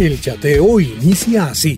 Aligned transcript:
El 0.00 0.18
chateo 0.18 0.80
inicia 0.80 1.44
así. 1.44 1.76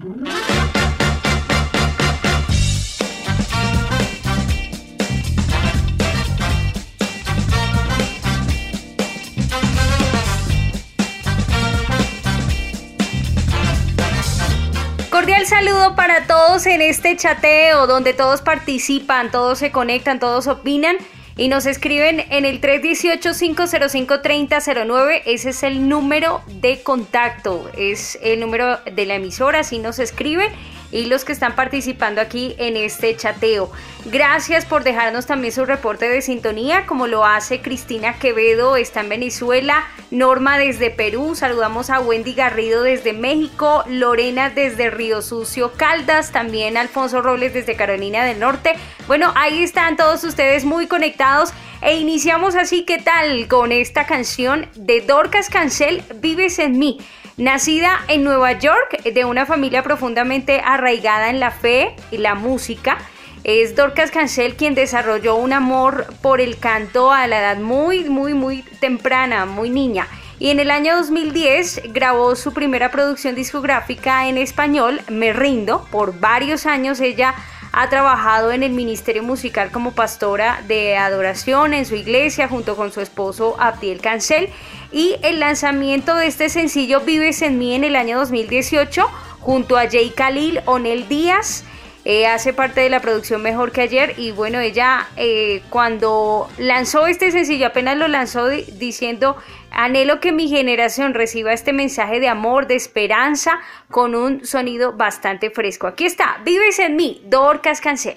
Cordial 15.10 15.44
saludo 15.46 15.96
para 15.96 16.28
todos 16.28 16.64
en 16.66 16.80
este 16.80 17.16
chateo 17.16 17.88
donde 17.88 18.14
todos 18.14 18.40
participan, 18.40 19.32
todos 19.32 19.58
se 19.58 19.72
conectan, 19.72 20.20
todos 20.20 20.46
opinan 20.46 20.96
y 21.36 21.48
nos 21.48 21.66
escriben 21.66 22.24
en 22.30 22.44
el 22.44 22.60
318-505-3009. 22.60 25.22
Ese 25.26 25.50
es 25.50 25.62
el 25.62 25.88
número 25.88 26.42
de 26.60 26.82
contacto, 26.82 27.70
es 27.76 28.18
el 28.22 28.40
número 28.40 28.78
de 28.78 29.06
la 29.06 29.14
emisora, 29.16 29.62
si 29.64 29.78
nos 29.78 29.98
escriben 29.98 30.50
y 30.92 31.06
los 31.06 31.24
que 31.24 31.32
están 31.32 31.56
participando 31.56 32.20
aquí 32.20 32.54
en 32.58 32.76
este 32.76 33.16
chateo. 33.16 33.72
Gracias 34.04 34.66
por 34.66 34.84
dejarnos 34.84 35.26
también 35.26 35.52
su 35.52 35.64
reporte 35.64 36.08
de 36.08 36.22
sintonía, 36.22 36.86
como 36.86 37.06
lo 37.06 37.24
hace 37.24 37.60
Cristina 37.60 38.18
Quevedo, 38.18 38.76
está 38.76 39.00
en 39.00 39.08
Venezuela, 39.08 39.86
Norma 40.10 40.58
desde 40.58 40.90
Perú, 40.90 41.34
saludamos 41.34 41.88
a 41.88 42.00
Wendy 42.00 42.34
Garrido 42.34 42.82
desde 42.82 43.12
México, 43.12 43.82
Lorena 43.88 44.50
desde 44.50 44.90
Río 44.90 45.22
Sucio 45.22 45.72
Caldas, 45.72 46.30
también 46.30 46.76
Alfonso 46.76 47.22
Robles 47.22 47.54
desde 47.54 47.74
Carolina 47.74 48.24
del 48.24 48.38
Norte. 48.38 48.74
Bueno, 49.06 49.32
ahí 49.34 49.62
están 49.62 49.96
todos 49.96 50.22
ustedes 50.24 50.64
muy 50.64 50.86
conectados. 50.86 51.52
E 51.80 51.96
iniciamos 51.96 52.54
así, 52.54 52.84
¿qué 52.84 52.98
tal? 52.98 53.48
Con 53.48 53.72
esta 53.72 54.06
canción 54.06 54.68
de 54.76 55.00
Dorcas 55.00 55.48
Cancel, 55.48 56.04
Vives 56.16 56.58
en 56.58 56.78
mí. 56.78 56.98
Nacida 57.38 57.98
en 58.08 58.24
Nueva 58.24 58.52
York, 58.52 59.02
de 59.04 59.24
una 59.24 59.46
familia 59.46 59.82
profundamente 59.82 60.60
arraigada 60.62 61.30
en 61.30 61.40
la 61.40 61.50
fe 61.50 61.96
y 62.10 62.18
la 62.18 62.34
música, 62.34 62.98
es 63.42 63.74
Dorcas 63.74 64.10
Cancel 64.10 64.54
quien 64.54 64.74
desarrolló 64.74 65.36
un 65.36 65.54
amor 65.54 66.06
por 66.20 66.42
el 66.42 66.58
canto 66.58 67.10
a 67.10 67.26
la 67.26 67.40
edad 67.40 67.56
muy, 67.56 68.04
muy, 68.04 68.34
muy 68.34 68.62
temprana, 68.80 69.46
muy 69.46 69.70
niña. 69.70 70.06
Y 70.38 70.50
en 70.50 70.60
el 70.60 70.70
año 70.70 70.94
2010 70.96 71.92
grabó 71.94 72.36
su 72.36 72.52
primera 72.52 72.90
producción 72.90 73.34
discográfica 73.34 74.28
en 74.28 74.36
español, 74.36 75.00
Me 75.08 75.32
Rindo. 75.32 75.86
Por 75.90 76.20
varios 76.20 76.66
años 76.66 77.00
ella 77.00 77.34
ha 77.72 77.88
trabajado 77.88 78.52
en 78.52 78.62
el 78.62 78.72
ministerio 78.72 79.22
musical 79.22 79.70
como 79.70 79.92
pastora 79.92 80.62
de 80.68 80.96
adoración 80.96 81.72
en 81.72 81.86
su 81.86 81.94
iglesia 81.94 82.46
junto 82.46 82.76
con 82.76 82.92
su 82.92 83.00
esposo 83.00 83.56
Abdiel 83.58 84.00
Cancel 84.00 84.50
y 84.92 85.16
el 85.22 85.40
lanzamiento 85.40 86.14
de 86.14 86.26
este 86.26 86.50
sencillo 86.50 87.00
Vives 87.00 87.40
en 87.40 87.58
mí 87.58 87.74
en 87.74 87.84
el 87.84 87.96
año 87.96 88.18
2018 88.18 89.08
junto 89.40 89.76
a 89.76 89.88
Jay 89.90 90.10
Khalil, 90.10 90.60
Onel 90.66 91.08
Díaz. 91.08 91.64
Eh, 92.04 92.26
hace 92.26 92.52
parte 92.52 92.80
de 92.80 92.90
la 92.90 93.00
producción 93.00 93.42
Mejor 93.42 93.70
que 93.70 93.80
ayer 93.80 94.14
y 94.16 94.32
bueno, 94.32 94.58
ella 94.58 95.08
eh, 95.16 95.62
cuando 95.70 96.50
lanzó 96.58 97.06
este 97.06 97.30
sencillo, 97.30 97.68
apenas 97.68 97.96
lo 97.96 98.08
lanzó 98.08 98.48
diciendo, 98.48 99.36
anhelo 99.70 100.18
que 100.18 100.32
mi 100.32 100.48
generación 100.48 101.14
reciba 101.14 101.52
este 101.52 101.72
mensaje 101.72 102.18
de 102.18 102.28
amor, 102.28 102.66
de 102.66 102.74
esperanza, 102.74 103.60
con 103.88 104.16
un 104.16 104.44
sonido 104.44 104.94
bastante 104.94 105.50
fresco. 105.50 105.86
Aquí 105.86 106.04
está, 106.04 106.40
Vives 106.44 106.80
en 106.80 106.96
mí, 106.96 107.22
Dorcas 107.26 107.80
Cancel. 107.80 108.14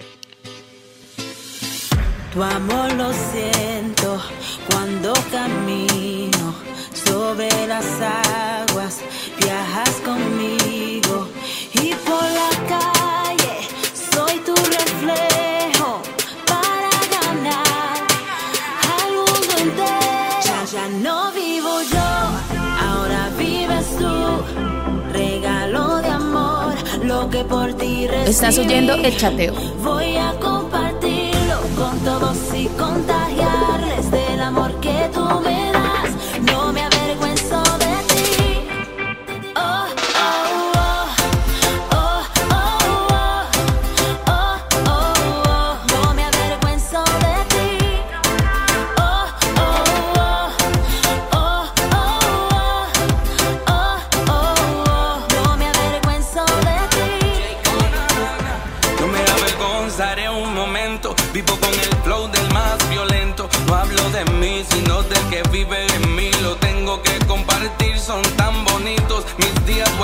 Tu 2.32 2.42
amor 2.42 2.92
lo 2.94 3.12
siento 3.12 4.20
cuando 4.68 5.14
camino 5.30 6.54
sobre 6.92 7.48
las 7.68 7.86
aguas, 8.00 9.00
viajas 9.38 9.90
conmigo 10.04 11.28
y 11.72 11.94
por 11.94 12.22
la 12.22 12.68
calle 12.68 12.95
para 15.14 16.90
ganar 17.16 17.96
al 18.94 19.12
mundo 19.14 19.52
entero. 19.58 20.40
Ya, 20.44 20.64
ya 20.64 20.88
no 20.88 21.32
vivo 21.32 21.80
yo, 21.92 22.08
ahora 22.88 23.30
vives 23.38 23.86
tú. 23.98 24.14
Regalo 25.12 25.96
de 25.98 26.08
amor, 26.08 26.74
lo 27.04 27.30
que 27.30 27.44
por 27.44 27.72
ti 27.74 28.06
recibí. 28.06 28.30
Estás 28.30 28.58
oyendo 28.58 28.94
el 28.94 29.16
chateo. 29.16 29.54
Voy 29.82 30.16
a 30.16 30.32
compartirlo 30.40 31.60
con 31.76 31.98
todos 32.00 32.36
y 32.54 32.66
contagiarles 32.68 33.45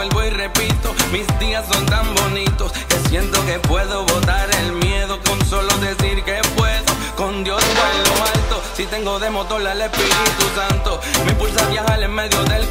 vuelvo 0.03 0.25
y 0.25 0.31
repito, 0.31 0.95
mis 1.13 1.27
días 1.39 1.65
son 1.71 1.87
tan 1.87 2.15
bonitos. 2.15 2.73
Que 2.73 3.09
siento 3.09 3.45
que 3.47 3.59
puedo 3.61 4.05
botar 4.05 4.49
el 4.57 4.73
miedo 4.73 5.19
con 5.29 5.45
solo 5.47 5.73
decir 5.79 6.23
que 6.25 6.41
puedo. 6.57 6.93
Con 7.17 7.45
Dios 7.45 7.63
vuelo 7.63 8.25
alto, 8.35 8.63
si 8.75 8.85
tengo 8.87 9.21
de 9.21 9.31
motor 9.31 9.65
al 9.67 9.81
Espíritu 9.81 10.45
Santo. 10.57 11.01
Me 11.25 11.33
impulsa 11.33 11.65
a 11.65 11.69
viajar 11.69 12.03
en 12.03 12.13
medio 12.13 12.43
del 12.45 12.62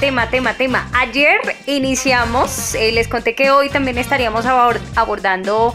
tema, 0.00 0.30
tema, 0.30 0.54
tema. 0.54 0.88
Ayer 0.94 1.38
iniciamos, 1.66 2.74
eh, 2.74 2.90
les 2.92 3.06
conté 3.06 3.34
que 3.34 3.50
hoy 3.50 3.68
también 3.68 3.98
estaríamos 3.98 4.46
abor- 4.46 4.80
abordando 4.96 5.74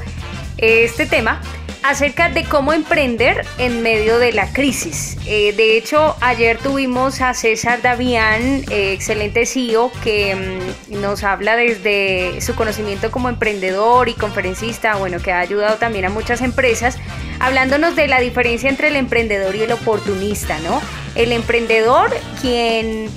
este 0.57 1.06
tema 1.06 1.42
acerca 1.83 2.30
de 2.30 2.44
cómo 2.45 2.74
emprender 2.74 3.45
en 3.60 3.83
medio 3.83 4.18
de 4.18 4.31
la 4.33 4.51
crisis. 4.51 5.18
Eh, 5.27 5.54
de 5.56 5.77
hecho, 5.77 6.16
ayer 6.22 6.57
tuvimos 6.57 7.22
a 7.22 7.36
César 7.36 7.83
Davián, 7.83 8.63
eh, 8.72 8.94
excelente 8.94 9.45
CEO, 9.45 9.92
que 10.04 10.36
mm, 10.89 11.00
nos 11.01 11.24
habla 11.24 11.56
desde 11.56 12.42
su 12.42 12.56
conocimiento 12.56 13.12
como 13.12 13.30
emprendedor 13.30 14.10
y 14.10 14.16
conferencista, 14.16 14.95
bueno, 14.95 15.19
que 15.19 15.31
ha 15.31 15.39
ayudado 15.39 15.75
también 15.75 16.06
a 16.06 16.10
muchas 16.10 16.42
empresas, 16.42 16.98
hablándonos 17.39 17.95
de 17.95 18.07
la 18.07 18.19
diferencia 18.19 18.69
entre 18.69 18.88
el 18.88 18.95
emprendedor 18.95 19.56
y 19.56 19.62
el 19.62 19.71
oportunista, 19.71 20.57
¿no? 20.60 20.81
El 21.13 21.31
emprendedor, 21.31 22.10
quien 22.42 23.10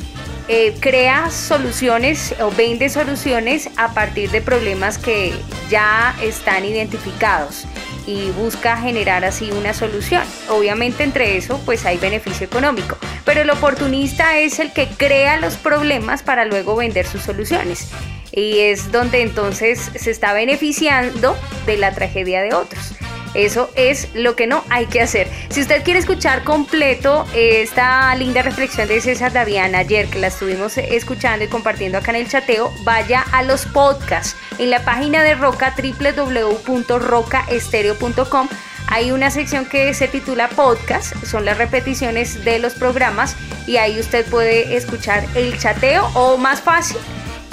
eh, 0.49 0.75
crea 0.81 1.31
soluciones 1.31 2.35
o 2.41 2.50
vende 2.50 2.89
soluciones 2.89 3.69
a 3.77 3.93
partir 3.93 4.31
de 4.31 4.41
problemas 4.41 4.97
que 4.97 5.35
ya 5.69 6.17
están 6.23 6.65
identificados 6.65 7.67
y 8.06 8.31
busca 8.31 8.79
generar 8.79 9.27
así 9.27 9.50
una 9.53 9.75
solución. 9.75 10.23
Obviamente 10.49 11.05
entre 11.05 11.37
eso 11.37 11.61
pues 11.67 11.85
hay 11.85 11.99
beneficio 11.99 12.47
económico, 12.47 12.97
pero 13.27 13.43
el 13.43 13.50
oportunista 13.50 14.39
es 14.39 14.59
el 14.59 14.73
que 14.73 14.89
crea 14.89 15.37
los 15.37 15.56
problemas 15.56 16.23
para 16.23 16.47
luego 16.47 16.77
vender 16.77 17.06
sus 17.06 17.23
soluciones 17.23 17.91
y 18.33 18.61
es 18.61 18.91
donde 18.93 19.23
entonces 19.23 19.91
se 19.95 20.11
está 20.11 20.33
beneficiando 20.33 21.37
de 21.67 21.77
la 21.77 21.93
tragedia 21.93 22.41
de 22.43 22.55
otros. 22.55 22.95
Eso 23.38 23.70
es 23.76 24.08
lo 24.14 24.35
que 24.35 24.49
no 24.49 24.64
hay 24.69 24.87
que 24.87 25.00
hacer. 25.00 25.29
Si 25.49 25.61
usted 25.61 25.85
quiere 25.85 26.00
escuchar 26.00 26.43
completo 26.43 27.25
esta 27.32 28.12
linda 28.17 28.43
reflexión 28.43 28.88
de 28.88 29.00
César 29.00 29.32
Davián 29.32 29.76
ayer, 29.76 30.08
que 30.08 30.19
la 30.19 30.26
estuvimos 30.26 30.76
escuchando 30.76 31.44
y 31.44 31.49
compartiendo 31.49 31.99
acá 31.99 32.11
en 32.11 32.17
el 32.17 32.29
chateo, 32.29 32.73
vaya 32.82 33.25
a 33.31 33.44
los 33.44 33.64
podcasts 33.64 34.37
en 34.58 34.70
la 34.70 34.85
página 34.85 35.23
de 35.23 35.37
Roca, 35.37 35.73
www.rocaestereo.com. 35.81 38.49
Hay 38.88 39.12
una 39.12 39.31
sección 39.31 39.67
que 39.67 39.94
se 39.94 40.08
titula 40.08 40.49
podcast, 40.49 41.14
son 41.25 41.44
las 41.44 41.58
repeticiones 41.58 42.44
de 42.44 42.58
los 42.58 42.75
programas 42.75 43.37
y 43.69 43.76
ahí 43.76 44.00
usted 44.00 44.26
puede 44.26 44.76
escuchar 44.76 45.25
el 45.37 45.56
chateo 45.61 46.11
o 46.14 46.38
más 46.38 46.61
fácil, 46.61 46.96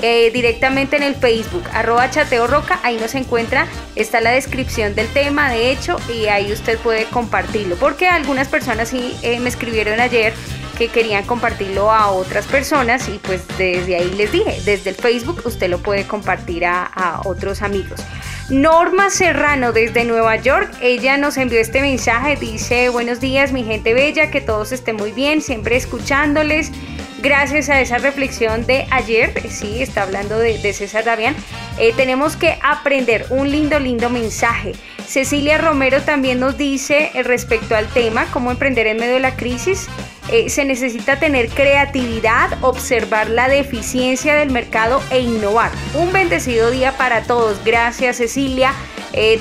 eh, 0.08 0.30
directamente 0.30 0.98
en 0.98 1.02
el 1.02 1.16
Facebook, 1.16 1.64
arroba 1.74 2.12
chateo 2.12 2.46
roca, 2.46 2.80
ahí 2.84 2.96
nos 2.98 3.16
encuentra, 3.16 3.66
está 3.96 4.22
la 4.22 4.30
descripción 4.30 4.94
del 4.94 5.08
tema, 5.08 5.50
de 5.50 5.72
hecho, 5.72 5.98
y 6.14 6.28
ahí 6.28 6.52
usted 6.52 6.78
puede 6.78 7.06
compartirlo, 7.06 7.76
porque 7.78 8.08
algunas 8.08 8.48
personas 8.48 8.90
sí 8.90 9.18
eh, 9.24 9.40
me 9.40 9.50
escribieron 9.50 10.00
ayer 10.00 10.32
que 10.78 10.90
querían 10.90 11.26
compartirlo 11.26 11.92
a 11.92 12.12
otras 12.12 12.46
personas 12.46 13.10
y 13.10 13.18
pues 13.18 13.48
desde 13.58 13.96
ahí 13.96 14.12
les 14.16 14.32
dije, 14.32 14.56
desde 14.64 14.92
el 14.92 14.96
Facebook 14.96 15.42
usted 15.44 15.72
lo 15.72 15.80
puede 15.80 16.06
compartir 16.06 16.66
a, 16.66 16.84
a 16.86 17.22
otros 17.26 17.64
amigos. 17.64 18.00
Norma 18.50 19.10
Serrano 19.10 19.72
desde 19.72 20.06
Nueva 20.06 20.36
York, 20.36 20.72
ella 20.82 21.18
nos 21.18 21.36
envió 21.38 21.60
este 21.60 21.82
mensaje, 21.82 22.36
dice 22.36 22.90
buenos 22.90 23.20
días 23.20 23.54
mi 23.54 23.64
gente 23.64 23.96
bella, 23.96 24.30
que 24.30 24.40
todos 24.40 24.72
estén 24.72 24.98
muy 24.98 25.14
bien, 25.14 25.42
siempre 25.42 25.78
escuchándoles. 25.78 26.72
Gracias 27.26 27.72
a 27.72 27.82
esa 27.82 27.98
reflexión 27.98 28.68
de 28.68 28.86
ayer, 28.92 29.34
sí, 29.50 29.82
está 29.82 30.04
hablando 30.04 30.38
de, 30.38 30.60
César 30.74 31.06
Davián, 31.06 31.36
eh, 31.80 31.92
tenemos 31.98 32.36
que 32.36 32.56
aprender 32.62 33.26
un 33.32 33.50
lindo, 33.50 33.80
lindo 33.80 34.12
mensaje. 34.12 34.74
Cecilia 35.08 35.58
Romero 35.58 36.04
también 36.04 36.40
nos 36.40 36.56
dice 36.56 37.10
eh, 37.16 37.24
respecto 37.24 37.76
al 37.76 37.88
tema, 37.88 38.28
cómo 38.32 38.52
emprender 38.52 38.86
en 38.86 38.98
medio 38.98 39.16
de 39.16 39.22
la 39.22 39.36
crisis. 39.36 39.88
Eh, 40.32 40.52
se 40.52 40.66
necesita 40.66 41.18
tener 41.18 41.50
creatividad, 41.50 42.64
observar 42.64 43.28
la 43.28 43.48
deficiencia 43.48 44.36
del 44.36 44.52
mercado 44.52 45.02
e 45.10 45.22
innovar. 45.22 45.72
Un 45.96 46.14
bendecido 46.14 46.70
día 46.70 46.96
para 46.96 47.24
todos. 47.24 47.58
Gracias 47.66 48.18
Cecilia. 48.18 48.72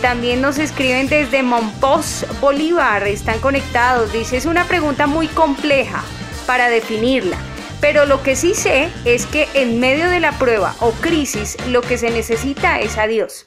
También 0.00 0.40
nos 0.40 0.56
escriben 0.56 1.08
desde 1.08 1.42
Monpós, 1.42 2.24
Bolívar. 2.40 3.06
Están 3.06 3.40
conectados. 3.40 4.10
Dice, 4.10 4.38
es 4.38 4.46
una 4.46 4.64
pregunta 4.64 5.06
muy 5.06 5.26
compleja 5.26 6.02
para 6.46 6.70
definirla. 6.70 7.36
Pero 7.84 8.06
lo 8.06 8.22
que 8.22 8.34
sí 8.34 8.54
sé 8.54 8.88
es 9.04 9.26
que 9.26 9.46
en 9.52 9.78
medio 9.78 10.08
de 10.08 10.18
la 10.18 10.38
prueba 10.38 10.74
o 10.80 10.92
crisis 10.92 11.58
lo 11.68 11.82
que 11.82 11.98
se 11.98 12.08
necesita 12.08 12.80
es 12.80 12.96
a 12.96 13.06
Dios 13.06 13.46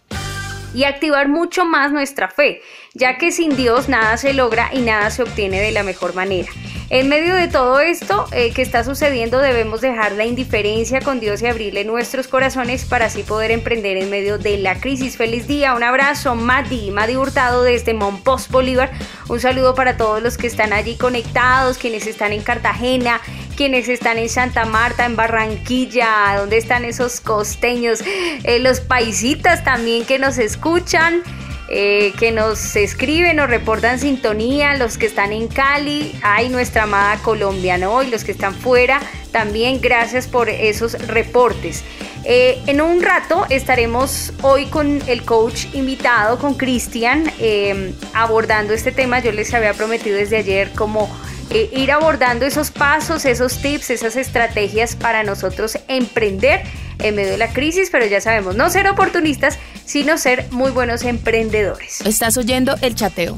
y 0.75 0.83
activar 0.83 1.27
mucho 1.27 1.65
más 1.65 1.91
nuestra 1.91 2.27
fe, 2.27 2.61
ya 2.97 3.18
que 3.18 3.31
sin 3.31 3.56
Dios 3.56 3.89
nada 3.89 4.18
se 4.18 4.33
logra 4.33 4.69
y 4.73 4.80
nada 4.80 5.11
se 5.11 5.21
obtiene 5.23 5.61
de 5.61 5.71
la 5.71 5.83
mejor 5.83 6.16
manera. 6.16 6.49
En 6.89 7.09
medio 7.09 7.35
de 7.35 7.49
todo 7.49 7.81
esto 7.81 8.25
eh, 8.31 8.54
que 8.54 8.61
está 8.61 8.85
sucediendo 8.85 9.39
debemos 9.39 9.81
dejar 9.81 10.13
la 10.13 10.25
indiferencia 10.25 11.01
con 11.01 11.19
Dios 11.19 11.42
y 11.42 11.47
abrirle 11.47 11.83
nuestros 11.83 12.30
corazones 12.30 12.85
para 12.85 13.07
así 13.07 13.23
poder 13.23 13.51
emprender 13.51 13.97
en 13.97 14.09
medio 14.09 14.37
de 14.37 14.57
la 14.57 14.80
crisis. 14.80 15.18
Feliz 15.18 15.47
día, 15.47 15.75
un 15.75 15.83
abrazo, 15.83 16.35
Madi, 16.35 16.89
Madi 16.92 17.18
Hurtado 17.18 17.63
desde 17.63 17.94
Monpós, 17.94 18.47
Bolívar. 18.47 18.89
Un 19.27 19.42
saludo 19.42 19.75
para 19.75 19.97
todos 19.97 20.23
los 20.23 20.37
que 20.37 20.47
están 20.47 20.71
allí 20.71 20.95
conectados, 20.95 21.77
quienes 21.77 22.07
están 22.07 22.31
en 22.31 22.42
Cartagena, 22.42 23.19
quienes 23.57 23.89
están 23.89 24.18
en 24.18 24.30
Santa 24.30 24.66
Marta, 24.66 25.06
en 25.06 25.18
Barranquilla, 25.18 26.35
donde 26.37 26.57
están 26.57 26.85
esos 26.85 27.19
costeños, 27.19 27.99
eh, 28.44 28.59
los 28.59 28.80
paisitas 28.80 29.63
también 29.66 30.06
que 30.06 30.19
nos 30.19 30.37
escuchan. 30.37 31.21
Eh, 31.69 32.14
que 32.18 32.31
nos 32.31 32.78
escriben, 32.78 33.36
nos 33.36 33.50
reportan 33.50 34.00
sintonía, 34.00 34.76
los 34.76 34.97
que 34.97 35.06
están 35.06 35.33
en 35.33 35.50
Cali, 35.50 36.18
ay, 36.24 36.47
nuestra 36.47 36.83
amada 36.83 37.18
Colombia, 37.18 37.78
¿no? 37.78 38.04
Y 38.04 38.07
los 38.07 38.24
que 38.24 38.31
están 38.31 38.56
fuera, 38.56 39.02
también 39.33 39.81
gracias 39.81 40.28
por 40.28 40.47
esos 40.47 40.94
reportes. 41.07 41.83
Eh, 42.24 42.62
en 42.68 42.80
un 42.80 43.02
rato 43.02 43.45
estaremos 43.50 44.31
hoy 44.44 44.68
con 44.68 45.02
el 45.07 45.24
coach 45.24 45.66
invitado, 45.74 46.40
con 46.40 46.54
Cristian, 46.54 47.30
eh, 47.40 47.94
abordando 48.14 48.74
este 48.74 48.94
tema. 48.94 49.19
Yo 49.19 49.33
les 49.33 49.54
había 49.54 49.74
prometido 49.74 50.18
desde 50.18 50.38
ayer 50.38 50.71
como 50.71 51.09
ir 51.50 51.92
abordando 51.92 52.45
esos 52.45 52.71
pasos, 52.71 53.26
esos 53.26 53.62
tips, 53.62 53.90
esas 53.90 54.16
estrategias 54.18 54.95
para 54.95 55.24
nosotros 55.24 55.78
emprender 55.88 56.62
en 57.00 57.16
medio 57.16 57.31
de 57.31 57.38
la 57.38 57.50
crisis, 57.50 57.90
pero 57.92 58.06
ya 58.06 58.21
sabemos, 58.21 58.56
no 58.56 58.69
ser 58.69 58.88
oportunistas, 58.88 59.59
sino 59.87 60.19
ser 60.19 60.45
muy 60.51 60.69
buenos 60.69 61.03
emprendedores. 61.03 62.01
Estás 62.01 62.37
oyendo 62.37 62.75
el 62.81 62.94
chateo. 62.94 63.37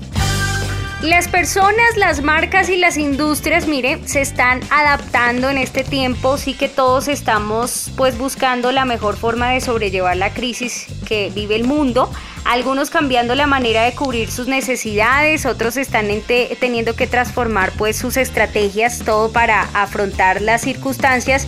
Las 1.01 1.29
personas, 1.29 1.96
las 1.96 2.22
marcas 2.24 2.68
y 2.68 2.75
las 2.75 2.98
industrias, 2.98 3.68
mire, 3.68 4.01
se 4.06 4.20
están 4.20 4.60
adaptando 4.70 5.50
en 5.50 5.58
este 5.58 5.86
tiempo, 5.86 6.38
sí 6.38 6.53
que 6.56 6.68
todos 6.68 7.08
estamos 7.08 7.89
pues 7.96 8.18
buscando 8.18 8.74
la 8.74 8.84
mejor 8.84 9.15
forma 9.15 9.51
de 9.51 9.62
sobrellevar 9.62 10.18
la 10.18 10.34
crisis 10.34 10.88
que 11.08 11.32
vive 11.34 11.56
el 11.56 11.63
mundo, 11.63 12.12
algunos 12.44 12.89
cambiando 12.89 13.34
la 13.36 13.48
manera 13.48 13.84
de 13.84 13.94
cubrir 13.94 14.29
sus 14.29 14.50
necesidades, 14.50 15.46
otros 15.46 15.77
están 15.77 16.08
ente- 16.10 16.58
teniendo 16.60 16.94
que 16.98 17.08
transformar 17.08 17.72
pues 17.77 17.96
sus 17.96 18.18
estrategias, 18.18 19.00
todo 19.06 19.32
para 19.32 19.70
afrontar 19.74 20.41
las 20.41 20.63
circunstancias 20.63 21.48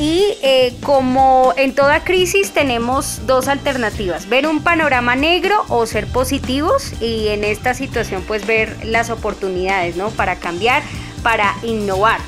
Y 0.00 0.38
eh, 0.42 0.74
como 0.82 1.52
en 1.58 1.74
toda 1.74 2.04
crisis 2.04 2.52
tenemos 2.52 3.26
dos 3.26 3.48
alternativas, 3.48 4.30
ver 4.30 4.46
un 4.46 4.62
panorama 4.62 5.14
negro 5.14 5.62
o 5.68 5.84
ser 5.84 6.06
positivos 6.06 6.94
y 7.02 7.28
en 7.28 7.44
esta 7.44 7.74
situación 7.74 8.24
pues 8.26 8.46
ver 8.46 8.82
las 8.86 9.10
oportunidades, 9.10 9.96
¿no? 9.96 10.08
Para 10.08 10.36
cambiar, 10.36 10.82
para 11.22 11.54
innovar. 11.62 12.18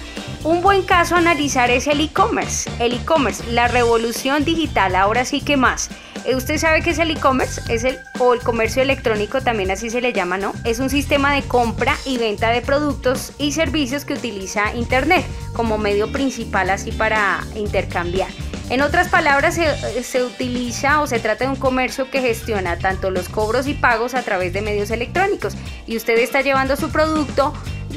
Un 0.45 0.61
buen 0.61 0.83
caso 0.83 1.15
a 1.15 1.19
analizar 1.19 1.71
es 1.71 1.87
el 1.87 2.03
e-commerce. 2.03 2.71
El 2.79 2.93
e-commerce, 2.93 3.43
la 3.51 3.69
revolución 3.69 4.45
digital, 4.45 4.95
ahora 4.95 5.25
sí 5.25 5.41
que 5.41 5.57
más. 5.57 5.89
Eh, 6.25 6.37
usted 6.37 6.59
sabe 6.59 6.83
que 6.83 6.91
es 6.91 6.99
el 6.99 7.11
e-commerce, 7.11 7.61
es 7.73 7.85
el 7.85 7.99
o 8.19 8.35
el 8.35 8.41
comercio 8.41 8.83
electrónico 8.83 9.41
también 9.41 9.71
así 9.71 9.91
se 9.91 10.01
le 10.01 10.13
llama, 10.13 10.39
¿no? 10.39 10.53
Es 10.65 10.79
un 10.79 10.91
sistema 10.91 11.35
de 11.35 11.43
compra 11.43 11.97
y 12.05 12.19
venta 12.19 12.51
de 12.51 12.61
productos 12.61 13.33
y 13.39 13.53
servicios 13.53 14.05
que 14.05 14.15
utiliza 14.15 14.75
internet 14.75 15.25
como 15.53 15.79
medio 15.79 16.13
principal 16.13 16.71
así 16.71 16.93
para 16.93 17.41
intercambiar. 17.57 18.29
En 18.71 18.81
otras 18.81 19.09
palabras, 19.09 19.55
se, 19.55 20.03
se, 20.03 20.23
utiliza 20.23 21.01
o 21.03 21.07
se 21.07 21.19
trata 21.19 21.45
de 21.45 21.51
un 21.51 21.57
comercio 21.57 22.11
que 22.11 22.23
gestiona 22.23 22.79
tanto 22.79 23.11
los 23.11 23.29
cobros 23.29 23.67
y 23.67 23.75
pagos 23.75 24.15
a 24.15 24.23
través 24.23 24.53
de 24.53 24.63
medios 24.63 24.91
electrónicos 24.91 25.55
y 25.87 25.97
usted 25.97 26.17
está 26.19 26.41
llevando 26.41 26.77
su 26.77 26.91
producto, 26.91 27.53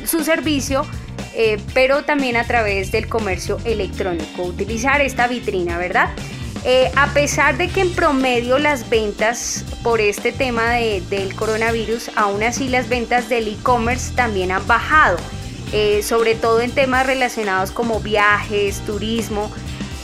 su 0.06 0.24
servicio, 0.24 0.86
eh, 1.34 1.60
pero 1.74 2.04
también 2.04 2.36
a 2.36 2.46
través 2.46 2.92
del 2.92 3.08
comercio 3.08 3.58
electrónico. 3.64 4.44
Utilizar 4.44 5.02
esta 5.02 5.28
vitrina, 5.28 5.78
¿verdad? 5.78 6.10
Eh, 6.68 6.92
a 6.96 7.14
pesar 7.14 7.58
de 7.58 7.68
que 7.68 7.82
en 7.82 7.94
promedio 7.94 8.58
las 8.58 8.90
ventas 8.90 9.64
por 9.84 10.02
este 10.02 10.32
tema 10.32 10.72
del 10.72 11.36
coronavirus, 11.36 12.10
aún 12.16 12.42
así 12.42 12.68
las 12.70 12.90
ventas 12.90 13.30
del 13.30 13.48
e-commerce 13.48 14.16
también 14.16 14.52
han 14.52 14.66
bajado, 14.66 15.18
eh, 15.74 16.02
sobre 16.02 16.34
todo 16.34 16.62
en 16.62 16.72
temas 16.72 17.06
relacionados 17.06 17.70
como 17.70 18.00
viajes, 18.00 18.80
turismo, 18.84 19.52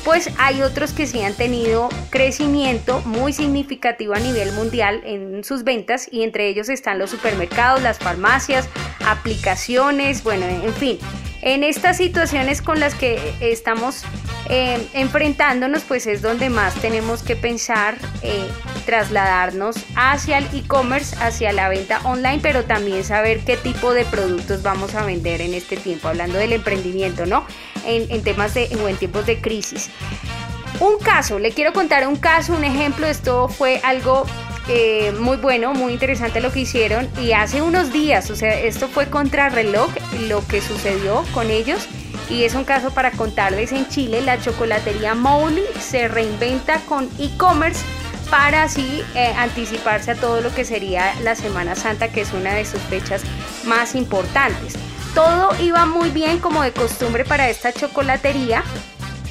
pues 0.05 0.29
hay 0.37 0.61
otros 0.61 0.93
que 0.93 1.07
sí 1.07 1.23
han 1.23 1.33
tenido 1.33 1.89
crecimiento 2.11 3.01
muy 3.05 3.33
significativo 3.33 4.13
a 4.13 4.19
nivel 4.19 4.51
mundial 4.53 5.01
en 5.03 5.43
sus 5.43 5.63
ventas 5.63 6.07
y 6.11 6.21
entre 6.21 6.47
ellos 6.47 6.69
están 6.69 6.99
los 6.99 7.09
supermercados, 7.09 7.81
las 7.81 7.97
farmacias, 7.97 8.69
aplicaciones, 9.07 10.23
bueno, 10.23 10.45
en 10.45 10.73
fin. 10.75 10.99
En 11.41 11.63
estas 11.63 11.97
situaciones 11.97 12.61
con 12.61 12.79
las 12.79 12.93
que 12.93 13.33
estamos 13.39 14.03
eh, 14.49 14.87
enfrentándonos, 14.93 15.83
pues 15.83 16.05
es 16.05 16.21
donde 16.21 16.49
más 16.49 16.75
tenemos 16.75 17.23
que 17.23 17.35
pensar 17.35 17.97
eh, 18.21 18.47
trasladarnos 18.85 19.75
hacia 19.95 20.37
el 20.37 20.45
e-commerce, 20.53 21.15
hacia 21.19 21.51
la 21.51 21.69
venta 21.69 21.99
online, 22.03 22.39
pero 22.43 22.65
también 22.65 23.03
saber 23.03 23.39
qué 23.39 23.57
tipo 23.57 23.93
de 23.93 24.05
productos 24.05 24.61
vamos 24.61 24.93
a 24.93 25.03
vender 25.03 25.41
en 25.41 25.55
este 25.55 25.77
tiempo, 25.77 26.09
hablando 26.09 26.37
del 26.37 26.53
emprendimiento, 26.53 27.25
¿no? 27.25 27.45
En, 27.85 28.21
temas 28.23 28.53
de, 28.53 28.69
o 28.83 28.87
en 28.87 28.97
tiempos 28.97 29.25
de 29.25 29.41
crisis. 29.41 29.89
Un 30.79 30.99
caso, 30.99 31.39
le 31.39 31.51
quiero 31.51 31.73
contar 31.73 32.07
un 32.07 32.17
caso, 32.17 32.53
un 32.53 32.63
ejemplo, 32.63 33.07
esto 33.07 33.47
fue 33.47 33.81
algo 33.83 34.25
eh, 34.67 35.11
muy 35.19 35.37
bueno, 35.37 35.73
muy 35.73 35.93
interesante 35.93 36.39
lo 36.39 36.51
que 36.51 36.61
hicieron 36.61 37.09
y 37.19 37.31
hace 37.31 37.61
unos 37.61 37.91
días, 37.91 38.29
o 38.29 38.35
sea, 38.35 38.53
esto 38.59 38.87
fue 38.87 39.09
contra 39.09 39.49
reloj 39.49 39.89
lo 40.27 40.45
que 40.47 40.61
sucedió 40.61 41.23
con 41.33 41.49
ellos 41.49 41.87
y 42.29 42.43
es 42.43 42.53
un 42.53 42.63
caso 42.63 42.91
para 42.91 43.11
contarles 43.11 43.71
en 43.71 43.87
Chile, 43.89 44.21
la 44.21 44.39
chocolatería 44.39 45.15
Mowley 45.15 45.63
se 45.79 46.07
reinventa 46.07 46.79
con 46.87 47.09
e-commerce 47.19 47.83
para 48.29 48.63
así 48.63 49.03
eh, 49.15 49.33
anticiparse 49.37 50.11
a 50.11 50.15
todo 50.15 50.39
lo 50.41 50.53
que 50.55 50.63
sería 50.63 51.13
la 51.23 51.35
Semana 51.35 51.75
Santa, 51.75 52.07
que 52.07 52.21
es 52.21 52.31
una 52.31 52.53
de 52.53 52.63
sus 52.63 52.79
fechas 52.83 53.23
más 53.65 53.93
importantes. 53.93 54.75
Todo 55.13 55.49
iba 55.61 55.85
muy 55.85 56.09
bien 56.09 56.39
como 56.39 56.63
de 56.63 56.71
costumbre 56.71 57.25
para 57.25 57.49
esta 57.49 57.73
chocolatería. 57.73 58.63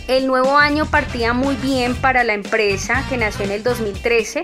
El 0.07 0.27
nuevo 0.27 0.59
año 0.59 0.85
partía 0.85 1.33
muy 1.33 1.55
bien 1.57 1.95
para 1.95 2.25
la 2.25 2.35
empresa 2.35 3.03
que 3.09 3.17
nació 3.17 3.47
en 3.47 3.53
el 3.53 3.63
2013 3.63 4.43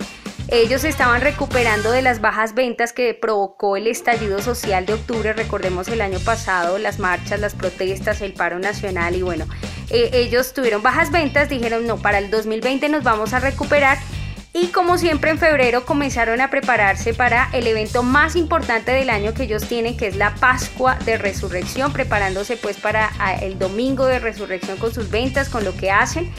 ellos 0.48 0.84
estaban 0.84 1.20
recuperando 1.20 1.90
de 1.90 2.02
las 2.02 2.20
bajas 2.20 2.54
ventas 2.54 2.92
que 2.92 3.14
provocó 3.14 3.76
el 3.76 3.86
estallido 3.86 4.40
social 4.40 4.86
de 4.86 4.94
octubre, 4.94 5.32
recordemos 5.32 5.88
el 5.88 6.00
año 6.00 6.20
pasado, 6.20 6.78
las 6.78 6.98
marchas, 6.98 7.40
las 7.40 7.54
protestas, 7.54 8.20
el 8.20 8.32
paro 8.32 8.58
nacional 8.58 9.16
y 9.16 9.22
bueno, 9.22 9.46
eh, 9.90 10.10
ellos 10.12 10.54
tuvieron 10.54 10.82
bajas 10.82 11.10
ventas, 11.10 11.48
dijeron 11.48 11.86
no, 11.86 11.96
para 11.96 12.18
el 12.18 12.30
2020 12.30 12.88
nos 12.88 13.02
vamos 13.02 13.32
a 13.32 13.40
recuperar 13.40 13.98
y 14.58 14.68
como 14.68 14.96
siempre 14.96 15.30
en 15.30 15.38
febrero 15.38 15.84
comenzaron 15.84 16.40
a 16.40 16.48
prepararse 16.48 17.12
para 17.12 17.50
el 17.52 17.66
evento 17.66 18.02
más 18.02 18.36
importante 18.36 18.90
del 18.90 19.10
año 19.10 19.34
que 19.34 19.42
ellos 19.42 19.68
tienen, 19.68 19.98
que 19.98 20.06
es 20.06 20.16
la 20.16 20.34
Pascua 20.36 20.96
de 21.04 21.18
Resurrección, 21.18 21.92
preparándose 21.92 22.56
pues 22.56 22.78
para 22.78 23.10
ah, 23.18 23.34
el 23.34 23.58
domingo 23.58 24.06
de 24.06 24.18
Resurrección 24.18 24.78
con 24.78 24.94
sus 24.94 25.10
ventas, 25.10 25.50
con 25.50 25.62
lo 25.62 25.76
que 25.76 25.90
hacen. 25.90 26.32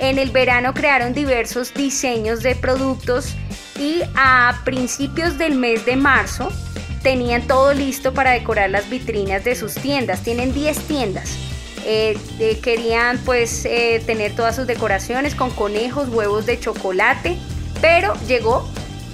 En 0.00 0.18
el 0.18 0.30
verano 0.30 0.72
crearon 0.72 1.12
diversos 1.12 1.74
diseños 1.74 2.42
de 2.42 2.56
productos 2.56 3.34
y 3.78 4.00
a 4.16 4.58
principios 4.64 5.36
del 5.36 5.54
mes 5.54 5.84
de 5.84 5.96
marzo 5.96 6.50
tenían 7.02 7.46
todo 7.46 7.74
listo 7.74 8.14
para 8.14 8.30
decorar 8.30 8.70
las 8.70 8.88
vitrinas 8.88 9.44
de 9.44 9.54
sus 9.54 9.74
tiendas. 9.74 10.22
Tienen 10.22 10.54
10 10.54 10.78
tiendas. 10.86 11.36
Eh, 11.84 12.18
querían 12.62 13.18
pues 13.26 13.66
eh, 13.66 14.02
tener 14.06 14.34
todas 14.34 14.56
sus 14.56 14.66
decoraciones 14.66 15.34
con 15.34 15.50
conejos, 15.50 16.08
huevos 16.08 16.46
de 16.46 16.58
chocolate, 16.58 17.36
pero 17.82 18.14
llegó 18.26 18.66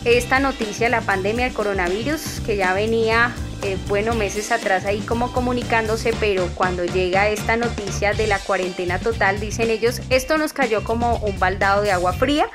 esta 0.05 0.39
noticia, 0.39 0.89
la 0.89 1.01
pandemia 1.01 1.47
del 1.47 1.55
coronavirus, 1.55 2.41
que 2.47 2.57
ya 2.57 2.75
venía 2.75 3.35
eh, 3.63 3.77
bueno, 3.89 4.15
meses 4.15 4.53
atrás 4.53 4.85
ahí 4.85 5.01
como 5.01 5.33
comunicándose, 5.33 6.13
pero 6.21 6.49
cuando 6.55 6.85
llega 6.85 7.29
esta 7.29 7.57
noticia 7.57 8.13
de 8.13 8.27
la 8.27 8.39
cuarentena 8.39 8.99
total, 8.99 9.41
dicen 9.41 9.71
ellos, 9.71 10.01
esto 10.11 10.39
nos 10.39 10.53
cayó 10.53 10.85
como 10.85 11.17
un 11.19 11.39
baldado 11.39 11.83
de 11.83 11.93
agua 11.93 12.13
fría, 12.13 12.49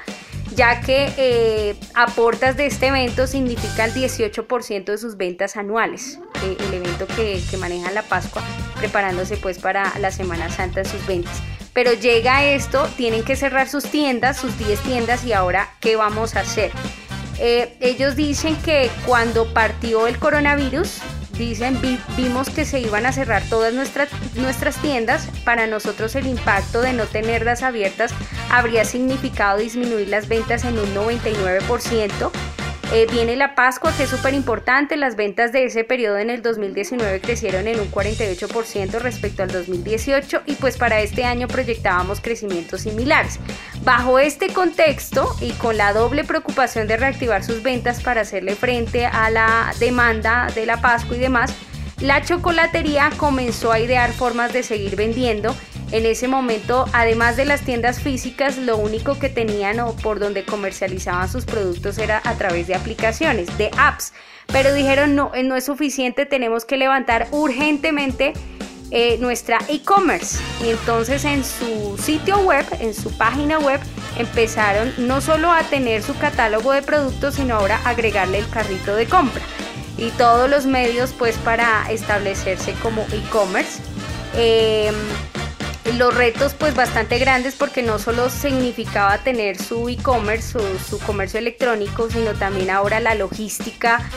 ya 0.56 0.82
que 0.82 1.12
eh, 1.18 1.76
aportas 1.94 2.58
de 2.58 2.66
este 2.66 2.88
evento 2.88 3.28
significa 3.28 3.86
el 3.86 3.94
18% 3.94 4.86
de 4.86 4.98
sus 4.98 5.18
ventas 5.18 5.58
anuales, 5.58 6.20
eh, 6.44 6.58
el 6.60 6.74
evento 6.74 7.08
que, 7.08 7.42
que 7.50 7.58
maneja 7.58 7.92
la 7.92 8.04
Pascua, 8.04 8.44
preparándose 8.78 9.38
pues 9.38 9.60
para 9.60 9.98
la 10.00 10.12
Semana 10.12 10.50
Santa 10.50 10.82
en 10.82 10.86
sus 10.86 11.06
ventas. 11.08 11.42
Pero 11.74 11.94
llega 11.94 12.44
esto, 12.44 12.88
tienen 12.98 13.24
que 13.24 13.36
cerrar 13.36 13.70
sus 13.70 13.86
tiendas, 13.86 14.38
sus 14.38 14.58
10 14.58 14.80
tiendas 14.82 15.24
y 15.24 15.32
ahora, 15.34 15.74
¿qué 15.80 15.96
vamos 15.96 16.36
a 16.36 16.42
hacer? 16.42 16.72
Eh, 17.44 17.76
ellos 17.80 18.16
dicen 18.16 18.56
que 18.58 18.92
cuando 19.04 19.52
partió 19.52 20.06
el 20.06 20.20
coronavirus, 20.20 21.00
dicen, 21.40 21.80
vimos 22.16 22.52
que 22.52 22.66
se 22.66 22.80
iban 22.80 23.08
a 23.08 23.12
cerrar 23.12 23.42
todas 23.50 23.74
nuestras, 23.74 24.10
nuestras 24.36 24.80
tiendas. 24.80 25.28
Para 25.44 25.66
nosotros 25.66 26.14
el 26.14 26.28
impacto 26.28 26.82
de 26.82 26.94
no 26.94 27.06
tenerlas 27.06 27.64
abiertas 27.64 28.14
habría 28.52 28.86
significado 28.86 29.58
disminuir 29.58 30.08
las 30.10 30.28
ventas 30.28 30.66
en 30.66 30.78
un 30.78 30.94
99%. 30.94 32.32
Eh, 32.94 33.08
viene 33.10 33.38
la 33.38 33.56
Pascua, 33.56 33.94
que 33.96 34.04
es 34.04 34.10
súper 34.10 34.34
importante. 34.34 34.98
Las 34.98 35.16
ventas 35.16 35.54
de 35.54 35.64
ese 35.64 35.86
periodo 35.86 36.18
en 36.18 36.30
el 36.30 36.42
2019 36.42 37.22
crecieron 37.22 37.66
en 37.70 37.80
un 37.80 37.90
48% 37.90 39.00
respecto 39.00 39.44
al 39.44 39.50
2018 39.50 40.42
y 40.46 40.56
pues 40.56 40.78
para 40.78 41.00
este 41.00 41.24
año 41.24 41.48
proyectábamos 41.48 42.20
crecimientos 42.20 42.82
similares. 42.82 43.40
Bajo 43.86 44.20
este 44.20 44.52
contexto 44.52 45.34
y 45.40 45.54
con 45.54 45.78
la 45.78 45.94
doble 45.94 46.26
preocupación 46.26 46.86
de 46.88 46.98
reactivar 46.98 47.46
sus 47.46 47.64
ventas 47.64 48.04
para 48.04 48.22
hacerle 48.22 48.56
frente 48.56 49.06
a 49.06 49.30
la 49.30 49.74
demanda 49.80 50.48
de 50.54 50.66
la 50.66 50.82
Pascua 50.82 51.16
y 51.16 51.20
demás, 51.20 51.56
la 52.02 52.22
chocolatería 52.24 53.10
comenzó 53.16 53.72
a 53.72 53.80
idear 53.80 54.12
formas 54.12 54.52
de 54.52 54.64
seguir 54.64 54.98
vendiendo 54.98 55.56
en 55.92 56.06
ese 56.06 56.28
momento, 56.28 56.86
además 56.94 57.36
de 57.36 57.46
las 57.46 57.62
tiendas 57.62 58.00
físicas, 58.00 58.58
lo 58.58 58.78
único 58.78 59.20
que 59.20 59.30
tenían 59.30 59.80
o 59.82 59.94
por 59.96 60.20
donde 60.20 60.46
comercializaban 60.46 61.30
sus 61.30 61.46
productos 61.46 61.98
era 61.98 62.22
a 62.24 62.36
través 62.36 62.68
de 62.68 62.76
aplicaciones, 62.76 63.58
de 63.58 63.72
apps. 63.78 64.14
Pero 64.48 64.74
dijeron, 64.74 65.16
no, 65.16 65.32
eh, 65.34 65.44
no 65.44 65.56
es 65.56 65.66
suficiente, 65.66 66.26
tenemos 66.26 66.66
que 66.66 66.78
levantar 66.78 67.28
urgentemente 67.32 68.34
eh, 68.94 69.18
nuestra 69.20 69.58
e-commerce. 69.70 70.38
Y 70.66 70.70
entonces 70.70 71.24
en 71.24 71.46
su 71.46 71.98
sitio 71.98 72.40
web, 72.40 72.66
en 72.80 72.94
su 72.94 73.10
página 73.18 73.58
web, 73.60 73.80
empezaron 74.18 74.94
no 74.98 75.22
solo 75.22 75.50
a 75.52 75.64
tener 75.64 76.04
su 76.04 76.18
catálogo 76.18 76.74
de 76.74 76.82
productos, 76.82 77.36
sino 77.36 77.56
ahora 77.56 77.80
agregarle 77.86 78.40
el 78.40 78.50
carrito 78.50 78.96
de 78.96 79.06
compra. 79.06 79.42
Y 79.98 80.10
todos 80.12 80.50
los 80.50 80.66
medios 80.66 81.14
pues 81.18 81.38
para 81.38 81.90
establecerse 81.90 82.74
como 82.82 83.06
e-commerce. 83.14 83.82
Em, 84.36 84.96
los 85.98 86.16
retos 86.16 86.54
pues 86.54 86.76
bastante 86.76 87.18
grandes 87.18 87.56
porque 87.56 87.82
no 87.82 88.00
solo 88.00 88.30
significaba 88.30 89.18
tener 89.20 89.58
su 89.58 89.90
e-commerce, 89.90 90.52
su, 90.52 90.80
su, 90.80 91.00
comercio 91.00 91.40
electrónico, 91.40 92.10
sino 92.10 92.34
también 92.34 92.70
ahora 92.70 93.00
la 93.00 93.16
logística. 93.16 94.10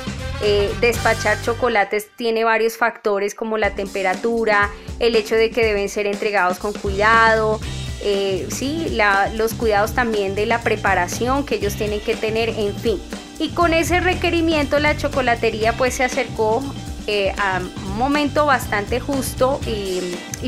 Eh, 0.43 0.71
despachar 0.81 1.41
chocolates 1.43 2.11
tiene 2.17 2.45
varios 2.45 2.77
factores 2.77 3.35
como 3.35 3.57
la 3.57 3.75
temperatura, 3.75 4.71
el 4.99 5.17
hecho 5.17 5.37
de 5.37 5.51
que 5.51 5.65
deben 5.65 5.89
ser 5.89 6.07
entregados 6.07 6.59
con 6.59 6.73
cuidado, 6.75 7.61
eh, 8.03 8.47
sí, 8.51 8.99
los 9.35 9.55
cuidados 9.55 9.95
también 9.95 10.35
de 10.35 10.45
la 10.45 10.61
preparación 10.61 11.47
que 11.47 11.55
ellos 11.55 11.75
tienen 11.75 12.01
que 12.01 12.15
tener, 12.15 12.51
en 12.51 12.77
fin. 12.77 13.01
Y 13.39 13.51
con 13.51 13.73
ese 13.73 14.01
requerimiento 14.01 14.79
la 14.79 14.97
chocolatería 14.97 15.73
pues 15.73 15.95
se 15.95 16.05
acercó 16.05 16.63
eh, 17.07 17.33
a 17.39 17.61
un 17.61 17.97
momento 17.97 18.47
bastante 18.47 19.01
justo 19.01 19.61
y, 19.67 20.01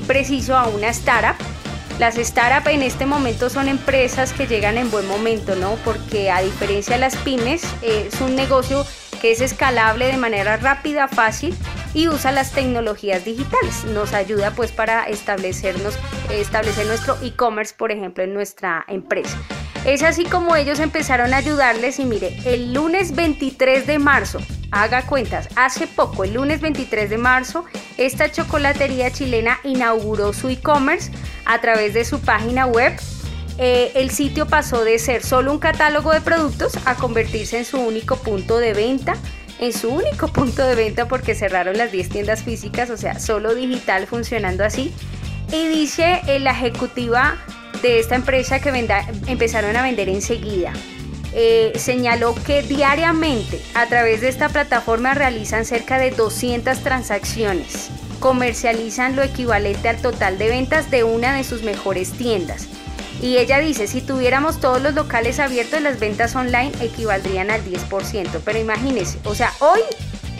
preciso 0.06 0.56
a 0.56 0.68
una 0.68 0.88
startup 0.88 1.36
Las 1.98 2.16
startups 2.16 2.68
en 2.68 2.82
este 2.82 3.06
momento 3.06 3.50
son 3.50 3.68
empresas 3.68 4.32
que 4.32 4.46
llegan 4.46 4.78
en 4.78 4.90
buen 4.90 5.06
momento, 5.08 5.56
¿no? 5.56 5.76
Porque 5.84 6.30
a 6.30 6.40
diferencia 6.42 6.94
de 6.94 7.00
las 7.00 7.16
pymes, 7.16 7.64
eh, 7.82 8.08
es 8.12 8.20
un 8.20 8.36
negocio 8.36 8.86
que 9.20 9.32
es 9.32 9.40
escalable 9.40 10.06
de 10.06 10.16
manera 10.16 10.56
rápida, 10.56 11.08
fácil 11.08 11.54
y 11.94 12.08
usa 12.08 12.32
las 12.32 12.52
tecnologías 12.52 13.24
digitales. 13.24 13.84
Nos 13.86 14.12
ayuda 14.12 14.50
pues 14.50 14.72
para 14.72 15.04
establecernos, 15.04 15.98
establecer 16.30 16.86
nuestro 16.86 17.16
e-commerce, 17.22 17.74
por 17.76 17.90
ejemplo, 17.90 18.22
en 18.22 18.34
nuestra 18.34 18.84
empresa. 18.88 19.38
Es 19.86 20.02
así 20.02 20.24
como 20.24 20.56
ellos 20.56 20.80
empezaron 20.80 21.32
a 21.32 21.38
ayudarles 21.38 21.98
y 22.00 22.04
mire, 22.04 22.36
el 22.44 22.74
lunes 22.74 23.14
23 23.14 23.86
de 23.86 23.98
marzo, 23.98 24.40
haga 24.70 25.06
cuentas, 25.06 25.48
hace 25.56 25.86
poco, 25.86 26.24
el 26.24 26.34
lunes 26.34 26.60
23 26.60 27.08
de 27.08 27.18
marzo, 27.18 27.64
esta 27.96 28.30
chocolatería 28.30 29.10
chilena 29.12 29.60
inauguró 29.62 30.32
su 30.32 30.48
e-commerce 30.50 31.12
a 31.44 31.60
través 31.60 31.94
de 31.94 32.04
su 32.04 32.20
página 32.20 32.66
web 32.66 32.98
eh, 33.58 33.92
el 33.94 34.10
sitio 34.10 34.46
pasó 34.46 34.84
de 34.84 34.98
ser 34.98 35.22
solo 35.22 35.50
un 35.52 35.58
catálogo 35.58 36.12
de 36.12 36.20
productos 36.20 36.74
a 36.84 36.94
convertirse 36.94 37.56
en 37.58 37.64
su 37.64 37.80
único 37.80 38.16
punto 38.16 38.58
de 38.58 38.74
venta, 38.74 39.16
en 39.60 39.72
su 39.72 39.88
único 39.88 40.28
punto 40.32 40.62
de 40.62 40.74
venta 40.74 41.08
porque 41.08 41.34
cerraron 41.34 41.78
las 41.78 41.90
10 41.90 42.08
tiendas 42.10 42.42
físicas, 42.42 42.90
o 42.90 42.96
sea, 42.96 43.18
solo 43.18 43.54
digital 43.54 44.06
funcionando 44.06 44.64
así. 44.64 44.92
Y 45.52 45.68
dice 45.68 46.20
eh, 46.26 46.38
la 46.38 46.50
ejecutiva 46.50 47.38
de 47.82 47.98
esta 47.98 48.14
empresa 48.14 48.60
que 48.60 48.70
empezaron 49.26 49.76
a 49.76 49.82
vender 49.82 50.08
enseguida. 50.08 50.72
Eh, 51.32 51.72
señaló 51.76 52.34
que 52.34 52.62
diariamente 52.62 53.60
a 53.74 53.86
través 53.86 54.22
de 54.22 54.28
esta 54.28 54.48
plataforma 54.48 55.12
realizan 55.12 55.64
cerca 55.64 55.98
de 55.98 56.10
200 56.10 56.78
transacciones, 56.80 57.90
comercializan 58.20 59.16
lo 59.16 59.22
equivalente 59.22 59.88
al 59.88 60.00
total 60.00 60.38
de 60.38 60.48
ventas 60.48 60.90
de 60.90 61.04
una 61.04 61.36
de 61.36 61.44
sus 61.44 61.62
mejores 61.62 62.12
tiendas 62.12 62.68
y 63.20 63.38
ella 63.38 63.58
dice, 63.58 63.86
si 63.86 64.02
tuviéramos 64.02 64.60
todos 64.60 64.82
los 64.82 64.94
locales 64.94 65.40
abiertos, 65.40 65.80
las 65.80 65.98
ventas 65.98 66.36
online 66.36 66.72
equivaldrían 66.80 67.50
al 67.50 67.64
10%. 67.64 68.40
Pero 68.44 68.58
imagínense, 68.58 69.18
o 69.24 69.34
sea, 69.34 69.52
hoy, 69.60 69.80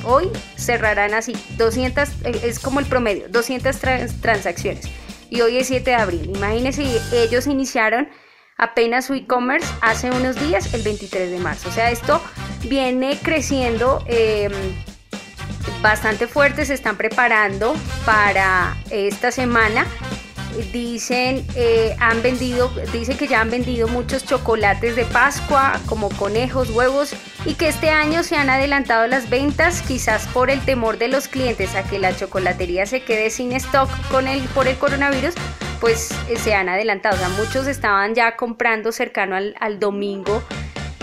hoy 0.04 0.30
cerrarán 0.56 1.14
así, 1.14 1.32
200, 1.56 2.08
eh, 2.24 2.40
es 2.44 2.58
como 2.58 2.80
el 2.80 2.86
promedio, 2.86 3.28
200 3.30 3.76
transacciones. 4.20 4.86
Y 5.30 5.40
hoy 5.40 5.58
es 5.58 5.68
7 5.68 5.90
de 5.90 5.96
abril. 5.96 6.32
Imagínense, 6.34 6.84
ellos 7.12 7.46
iniciaron 7.46 8.08
apenas 8.56 9.06
su 9.06 9.14
e-commerce 9.14 9.66
hace 9.80 10.10
unos 10.10 10.40
días, 10.40 10.72
el 10.74 10.82
23 10.82 11.30
de 11.30 11.38
marzo. 11.38 11.68
O 11.68 11.72
sea, 11.72 11.90
esto 11.90 12.20
viene 12.64 13.18
creciendo. 13.22 14.02
Em, 14.06 14.52
bastante 15.82 16.26
fuerte, 16.26 16.64
se 16.64 16.74
están 16.74 16.96
preparando 16.96 17.74
para 18.04 18.76
esta 18.90 19.30
semana 19.30 19.86
dicen, 20.72 21.44
eh, 21.54 21.96
han 22.00 22.22
vendido, 22.22 22.70
que 22.74 23.28
ya 23.28 23.40
han 23.40 23.50
vendido 23.50 23.88
muchos 23.88 24.24
chocolates 24.24 24.96
de 24.96 25.04
Pascua, 25.04 25.80
como 25.86 26.08
conejos, 26.10 26.70
huevos, 26.70 27.14
y 27.44 27.54
que 27.54 27.68
este 27.68 27.90
año 27.90 28.22
se 28.22 28.36
han 28.36 28.50
adelantado 28.50 29.06
las 29.06 29.30
ventas, 29.30 29.82
quizás 29.82 30.26
por 30.28 30.50
el 30.50 30.60
temor 30.64 30.98
de 30.98 31.08
los 31.08 31.28
clientes 31.28 31.74
a 31.74 31.82
que 31.84 31.98
la 31.98 32.16
chocolatería 32.16 32.86
se 32.86 33.02
quede 33.02 33.30
sin 33.30 33.52
stock 33.52 33.88
con 34.10 34.26
el, 34.28 34.42
por 34.48 34.68
el 34.68 34.76
coronavirus, 34.76 35.34
pues 35.80 36.10
eh, 36.28 36.36
se 36.36 36.54
han 36.54 36.68
adelantado. 36.68 37.16
O 37.16 37.18
sea, 37.18 37.28
muchos 37.30 37.66
estaban 37.66 38.14
ya 38.14 38.36
comprando 38.36 38.92
cercano 38.92 39.36
al, 39.36 39.78
domingo 39.78 40.42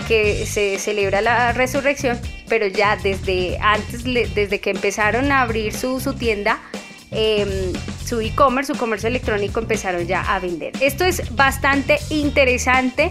que 0.08 0.44
se 0.46 0.78
celebra 0.78 1.22
la 1.22 1.52
resurrección, 1.52 2.20
pero 2.48 2.66
ya 2.66 2.96
desde 2.96 3.58
antes, 3.60 4.04
desde 4.04 4.60
que 4.60 4.70
empezaron 4.70 5.32
a 5.32 5.40
abrir 5.42 5.72
su, 5.72 5.98
su 6.00 6.14
tienda, 6.14 6.60
Em, 7.14 7.72
su 8.04 8.20
e-commerce, 8.20 8.72
su 8.72 8.78
comercio 8.78 9.08
electrónico 9.08 9.60
empezaron 9.60 10.06
ya 10.06 10.22
a 10.22 10.40
vender. 10.40 10.72
Esto 10.80 11.04
es 11.04 11.34
bastante 11.34 11.98
interesante 12.10 13.10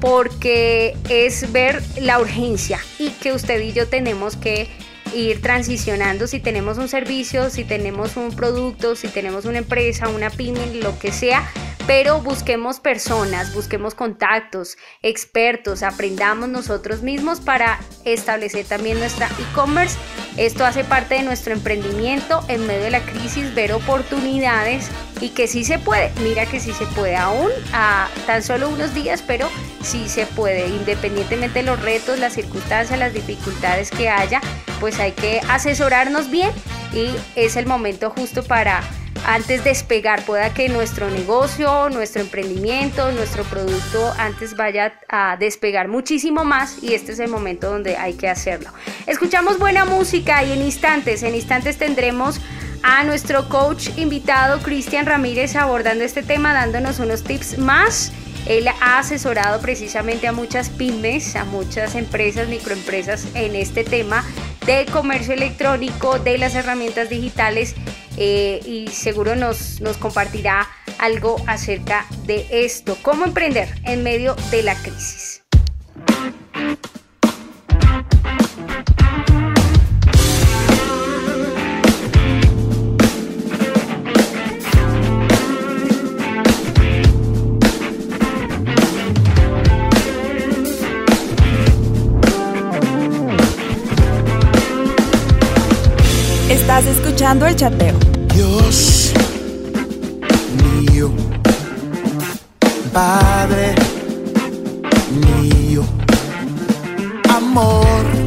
porque 0.00 0.96
es 1.08 1.52
ver 1.52 1.82
la 2.00 2.18
urgencia 2.18 2.78
y 2.98 3.10
que 3.10 3.32
usted 3.32 3.60
y 3.62 3.72
yo 3.72 3.88
tenemos 3.88 4.36
que 4.36 4.68
ir 5.14 5.40
transicionando 5.40 6.26
si 6.26 6.40
tenemos 6.40 6.78
un 6.78 6.88
servicio, 6.88 7.48
si 7.48 7.64
tenemos 7.64 8.16
un 8.16 8.30
producto, 8.34 8.96
si 8.96 9.08
tenemos 9.08 9.44
una 9.44 9.58
empresa, 9.58 10.08
una 10.08 10.30
pyme, 10.30 10.74
lo 10.74 10.98
que 10.98 11.12
sea, 11.12 11.48
pero 11.86 12.20
busquemos 12.20 12.80
personas, 12.80 13.54
busquemos 13.54 13.94
contactos, 13.94 14.76
expertos, 15.02 15.82
aprendamos 15.82 16.48
nosotros 16.48 17.02
mismos 17.02 17.40
para 17.40 17.78
establecer 18.04 18.66
también 18.66 18.98
nuestra 18.98 19.28
e-commerce. 19.38 19.96
Esto 20.36 20.66
hace 20.66 20.84
parte 20.84 21.14
de 21.14 21.22
nuestro 21.22 21.52
emprendimiento 21.52 22.44
en 22.48 22.66
medio 22.66 22.82
de 22.82 22.90
la 22.90 23.00
crisis, 23.00 23.54
ver 23.54 23.72
oportunidades 23.72 24.88
y 25.20 25.30
que 25.30 25.46
sí 25.46 25.64
se 25.64 25.78
puede. 25.78 26.12
Mira 26.22 26.44
que 26.46 26.60
sí 26.60 26.72
se 26.72 26.86
puede 26.86 27.16
aún 27.16 27.50
a 27.72 28.08
tan 28.26 28.42
solo 28.42 28.68
unos 28.68 28.92
días, 28.92 29.22
pero 29.26 29.48
sí 29.82 30.08
se 30.08 30.26
puede, 30.26 30.66
independientemente 30.68 31.60
de 31.60 31.66
los 31.66 31.80
retos, 31.80 32.18
las 32.18 32.34
circunstancias, 32.34 32.98
las 32.98 33.14
dificultades 33.14 33.90
que 33.90 34.08
haya, 34.08 34.40
pues 34.80 34.98
hay 34.98 35.12
que 35.12 35.40
asesorarnos 35.48 36.30
bien 36.30 36.50
y 36.92 37.14
es 37.36 37.56
el 37.56 37.66
momento 37.66 38.10
justo 38.10 38.42
para 38.42 38.82
antes 39.24 39.64
de 39.64 39.70
despegar, 39.70 40.24
pueda 40.24 40.52
que 40.52 40.68
nuestro 40.68 41.10
negocio, 41.10 41.88
nuestro 41.90 42.22
emprendimiento, 42.22 43.12
nuestro 43.12 43.44
producto 43.44 44.12
antes 44.18 44.56
vaya 44.56 44.94
a 45.08 45.36
despegar 45.38 45.88
muchísimo 45.88 46.44
más 46.44 46.82
y 46.82 46.94
este 46.94 47.12
es 47.12 47.18
el 47.18 47.28
momento 47.28 47.70
donde 47.70 47.96
hay 47.96 48.14
que 48.14 48.28
hacerlo. 48.28 48.70
Escuchamos 49.06 49.58
buena 49.58 49.84
música 49.84 50.42
y 50.44 50.52
en 50.52 50.62
instantes, 50.62 51.22
en 51.22 51.34
instantes 51.34 51.76
tendremos 51.78 52.40
a 52.82 53.04
nuestro 53.04 53.48
coach 53.48 53.88
invitado 53.96 54.60
Cristian 54.62 55.06
Ramírez 55.06 55.56
abordando 55.56 56.04
este 56.04 56.22
tema, 56.22 56.54
dándonos 56.54 56.98
unos 56.98 57.24
tips 57.24 57.58
más. 57.58 58.12
Él 58.46 58.68
ha 58.68 58.98
asesorado 58.98 59.60
precisamente 59.60 60.28
a 60.28 60.32
muchas 60.32 60.70
pymes, 60.70 61.36
a 61.36 61.44
muchas 61.44 61.94
empresas, 61.94 62.48
microempresas 62.48 63.26
en 63.34 63.56
este 63.56 63.84
tema 63.84 64.24
de 64.66 64.86
comercio 64.86 65.34
electrónico, 65.34 66.18
de 66.18 66.38
las 66.38 66.54
herramientas 66.54 67.08
digitales 67.08 67.74
eh, 68.16 68.60
y 68.64 68.88
seguro 68.88 69.36
nos, 69.36 69.80
nos 69.80 69.96
compartirá 69.96 70.68
algo 70.98 71.36
acerca 71.46 72.06
de 72.24 72.46
esto, 72.50 72.96
cómo 73.02 73.24
emprender 73.24 73.68
en 73.84 74.02
medio 74.02 74.34
de 74.50 74.62
la 74.62 74.74
crisis. 74.74 75.42
Estás 96.56 96.86
escuchando 96.86 97.46
el 97.46 97.54
chateo. 97.54 97.94
Dios 98.34 99.12
mío, 100.90 101.10
Padre 102.92 103.74
mío, 105.42 105.84
amor 107.28 108.25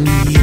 me. 0.00 0.35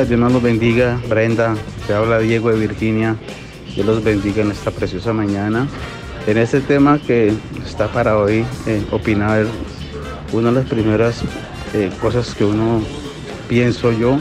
Dios 0.00 0.18
nos 0.18 0.32
los 0.32 0.42
bendiga. 0.42 0.98
Brenda, 1.06 1.54
te 1.86 1.92
habla 1.92 2.18
Diego 2.18 2.48
de 2.50 2.58
Virginia. 2.58 3.14
Dios 3.74 3.86
los 3.86 4.02
bendiga 4.02 4.42
en 4.42 4.50
esta 4.50 4.70
preciosa 4.70 5.12
mañana. 5.12 5.68
En 6.26 6.38
este 6.38 6.60
tema 6.60 6.98
que 6.98 7.34
está 7.64 7.92
para 7.92 8.16
hoy, 8.16 8.42
eh, 8.66 8.82
opinar, 8.90 9.44
una 10.32 10.48
de 10.48 10.54
las 10.54 10.64
primeras 10.64 11.22
eh, 11.74 11.90
cosas 12.00 12.34
que 12.34 12.42
uno 12.42 12.80
pienso 13.48 13.92
yo 13.92 14.18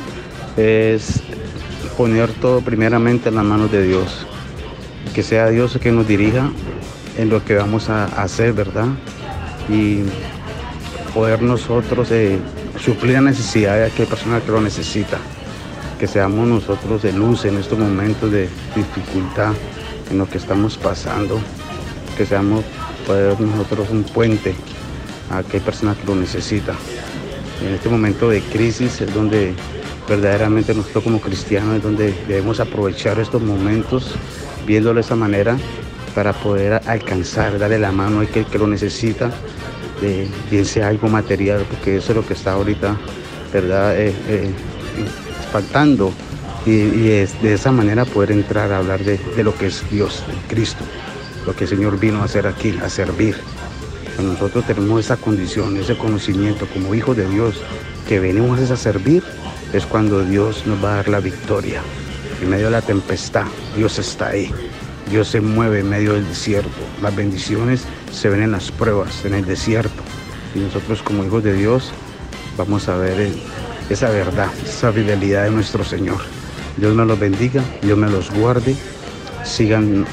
es 0.58 1.22
poner 1.98 2.30
todo 2.34 2.60
primeramente 2.60 3.30
en 3.30 3.36
las 3.36 3.46
manos 3.46 3.72
de 3.72 3.84
Dios. 3.84 4.28
Que 5.16 5.24
sea 5.24 5.48
Dios 5.48 5.74
el 5.76 5.82
que 5.82 5.94
nos 5.94 6.06
dirija 6.06 6.52
en 7.18 7.30
lo 7.30 7.46
que 7.46 7.56
vamos 7.56 7.90
a 7.90 8.06
hacer, 8.22 8.52
¿verdad? 8.52 8.88
Y 9.70 10.00
poder 11.14 11.42
nosotros 11.42 12.12
eh, 12.12 12.38
suplir 12.78 13.14
la 13.14 13.22
necesidad 13.22 13.76
de 13.76 13.86
aquella 13.86 14.10
persona 14.10 14.42
que 14.42 14.52
lo 14.52 14.60
necesita. 14.60 15.18
Que 16.02 16.08
seamos 16.08 16.48
nosotros 16.48 17.04
de 17.04 17.14
luz 17.14 17.46
en 17.46 17.58
estos 17.58 17.78
momentos 17.78 18.32
de 18.32 18.50
dificultad 18.76 19.54
en 20.10 20.18
lo 20.18 20.28
que 20.28 20.40
estamos 20.40 20.76
pasando. 20.76 21.40
Que 22.18 22.26
seamos 22.26 22.66
poder 23.06 23.40
nosotros 23.40 23.92
un 23.92 24.02
puente 24.02 24.56
a 25.30 25.38
aquella 25.38 25.64
persona 25.64 25.94
que 25.94 26.08
lo 26.08 26.16
necesita. 26.16 26.74
En 27.64 27.76
este 27.76 27.88
momento 27.88 28.30
de 28.30 28.42
crisis 28.42 29.00
es 29.00 29.14
donde 29.14 29.54
verdaderamente 30.10 30.74
nosotros 30.74 31.04
como 31.04 31.22
cristianos 31.22 31.76
es 31.76 31.84
donde 31.84 32.16
debemos 32.28 32.60
aprovechar 32.60 33.20
estos 33.20 33.44
momentos 33.44 34.16
viéndolo 34.66 34.96
de 34.96 35.02
esa 35.02 35.16
manera 35.16 35.56
para 36.16 36.34
poder 36.34 36.82
alcanzar, 36.88 37.60
darle 37.60 37.78
la 37.78 37.92
mano 37.92 38.22
a 38.22 38.24
aquel 38.24 38.48
que 38.48 38.58
lo 38.58 38.66
necesita, 38.66 39.30
de, 40.02 40.28
bien 40.50 40.66
sea 40.66 40.88
algo 40.88 41.10
material, 41.10 41.64
porque 41.70 41.98
eso 41.98 42.14
es 42.14 42.16
lo 42.16 42.26
que 42.26 42.34
está 42.34 42.54
ahorita, 42.54 42.98
¿verdad? 43.54 44.02
Eh, 44.02 44.16
eh, 44.30 44.52
faltando. 45.52 46.14
Y, 46.66 47.10
es 47.10 47.42
de 47.42 47.54
esa 47.54 47.72
manera 47.72 48.06
poder 48.06 48.32
entrar 48.32 48.72
a 48.72 48.78
hablar 48.78 49.04
de, 49.04 49.18
de 49.18 49.44
lo 49.44 49.56
que 49.56 49.68
es 49.68 49.84
Dios, 49.90 50.24
Cristo, 50.48 50.84
lo 51.46 51.56
que 51.56 51.64
el 51.64 51.70
Señor 51.70 52.00
vino 52.00 52.22
a 52.22 52.26
hacer 52.26 52.46
aquí, 52.46 52.78
a 52.84 52.90
servir. 52.90 53.36
Cuando 54.16 54.34
nosotros 54.34 54.66
tenemos 54.68 55.00
esa 55.00 55.18
condición, 55.18 55.78
ese 55.78 55.98
conocimiento 55.98 56.68
como 56.68 56.94
hijos 56.94 57.18
de 57.18 57.28
Dios, 57.28 57.56
que 58.08 58.20
venimos 58.20 58.60
a 58.60 58.78
servir, 58.78 59.24
es 59.74 59.86
cuando 59.86 60.24
Dios 60.24 60.68
nos 60.68 60.84
va 60.84 60.94
a 60.94 60.96
dar 60.98 61.10
la 61.10 61.20
victoria. 61.20 61.82
En 62.42 62.50
medio 62.50 62.66
de 62.66 62.72
la 62.72 62.82
tempestad, 62.82 63.46
Dios 63.76 63.98
está 64.00 64.28
ahí. 64.28 64.52
Dios 65.10 65.28
se 65.28 65.42
mueve 65.42 65.80
en 65.80 65.90
medio 65.90 66.14
del 66.14 66.28
desierto. 66.28 66.70
Las 67.02 67.16
bendiciones 67.16 67.86
se 68.12 68.30
ven 68.30 68.44
en 68.44 68.52
las 68.52 68.72
pruebas, 68.72 69.26
en 69.26 69.34
el 69.34 69.46
desierto. 69.46 70.04
Y 70.56 70.60
nosotros 70.60 71.02
como 71.02 71.24
hijos 71.24 71.44
de 71.44 71.54
Dios 71.54 71.92
vamos 72.58 72.88
a 72.90 72.98
ver 72.98 73.20
eh, 73.20 73.34
esa 73.92 74.10
verdad, 74.10 74.48
esa 74.66 74.92
fidelidad 74.92 75.44
de 75.44 75.52
nuestro 75.52 75.84
Señor. 75.84 76.20
Dios 76.78 76.96
me 76.96 77.06
los 77.06 77.20
bendiga, 77.20 77.62
Dios 77.82 77.98
me 77.98 78.10
los 78.10 78.32
guarde, 78.32 78.76
sigan 79.44 80.06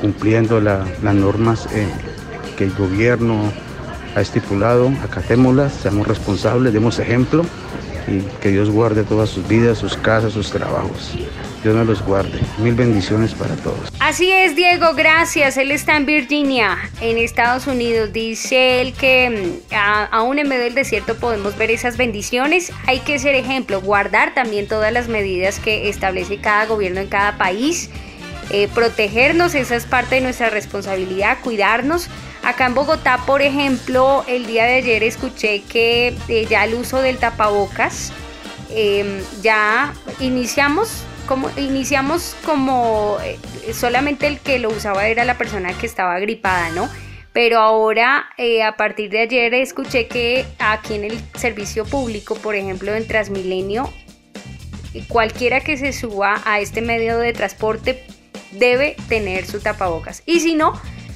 cumpliendo 0.00 0.60
la- 0.60 0.86
las 1.02 1.14
normas 1.14 1.66
eh, 1.72 1.86
que 2.56 2.64
el 2.64 2.72
gobierno 2.74 3.52
ha 4.16 4.20
estipulado, 4.20 4.90
acatémoslas, 5.04 5.72
seamos 5.74 6.06
responsables, 6.08 6.72
demos 6.72 6.98
ejemplo 6.98 7.44
y 8.08 8.20
que 8.40 8.48
Dios 8.50 8.70
guarde 8.70 9.04
todas 9.04 9.28
sus 9.28 9.46
vidas, 9.46 9.78
sus 9.78 9.96
casas, 9.96 10.32
sus 10.32 10.50
trabajos. 10.50 11.12
Dios 11.62 11.74
me 11.74 11.84
los 11.84 12.02
guarde. 12.04 12.40
Mil 12.58 12.74
bendiciones 12.74 13.34
para 13.34 13.54
todos. 13.56 13.92
Así 13.98 14.30
es, 14.30 14.54
Diego, 14.54 14.94
gracias. 14.94 15.56
Él 15.56 15.70
está 15.70 15.96
en 15.96 16.06
Virginia, 16.06 16.78
en 17.00 17.18
Estados 17.18 17.66
Unidos. 17.66 18.12
Dice 18.12 18.80
él 18.80 18.94
que 18.94 19.60
mm, 19.70 19.74
aún 20.12 20.38
en 20.38 20.48
medio 20.48 20.64
del 20.64 20.74
desierto 20.74 21.16
podemos 21.16 21.56
ver 21.56 21.70
esas 21.70 21.96
bendiciones. 21.96 22.72
Hay 22.86 23.00
que 23.00 23.18
ser 23.18 23.34
ejemplo, 23.34 23.80
guardar 23.80 24.34
también 24.34 24.68
todas 24.68 24.92
las 24.92 25.08
medidas 25.08 25.58
que 25.58 25.88
establece 25.88 26.38
cada 26.38 26.66
gobierno 26.66 27.00
en 27.00 27.08
cada 27.08 27.36
país. 27.38 27.90
Eh, 28.50 28.68
protegernos, 28.74 29.54
esa 29.54 29.76
es 29.76 29.84
parte 29.84 30.16
de 30.16 30.20
nuestra 30.22 30.50
responsabilidad, 30.50 31.38
cuidarnos. 31.42 32.08
Acá 32.44 32.66
en 32.66 32.74
Bogotá, 32.74 33.18
por 33.26 33.42
ejemplo, 33.42 34.24
el 34.28 34.46
día 34.46 34.64
de 34.64 34.76
ayer 34.76 35.02
escuché 35.02 35.62
que 35.62 36.16
eh, 36.28 36.46
ya 36.48 36.64
el 36.64 36.74
uso 36.74 37.02
del 37.02 37.18
tapabocas 37.18 38.12
eh, 38.70 39.22
ya 39.42 39.92
iniciamos 40.20 41.04
como 41.28 41.50
iniciamos 41.58 42.34
como 42.44 43.18
eh, 43.22 43.38
solamente 43.74 44.26
el 44.26 44.40
que 44.40 44.58
lo 44.58 44.70
usaba 44.70 45.06
era 45.06 45.24
la 45.24 45.36
persona 45.36 45.76
que 45.76 45.84
estaba 45.84 46.18
gripada, 46.18 46.70
¿no? 46.70 46.88
Pero 47.34 47.58
ahora, 47.60 48.30
eh, 48.38 48.62
a 48.62 48.76
partir 48.76 49.10
de 49.10 49.20
ayer, 49.20 49.54
escuché 49.54 50.08
que 50.08 50.46
aquí 50.58 50.94
en 50.94 51.04
el 51.04 51.20
servicio 51.34 51.84
público, 51.84 52.34
por 52.34 52.56
ejemplo, 52.56 52.94
en 52.94 53.06
Transmilenio, 53.06 53.92
cualquiera 55.06 55.60
que 55.60 55.76
se 55.76 55.92
suba 55.92 56.40
a 56.46 56.60
este 56.60 56.80
medio 56.80 57.18
de 57.18 57.34
transporte 57.34 58.02
debe 58.52 58.96
tener 59.08 59.46
su 59.46 59.60
tapabocas. 59.60 60.22
Y 60.24 60.40
si 60.40 60.54
no, 60.54 60.72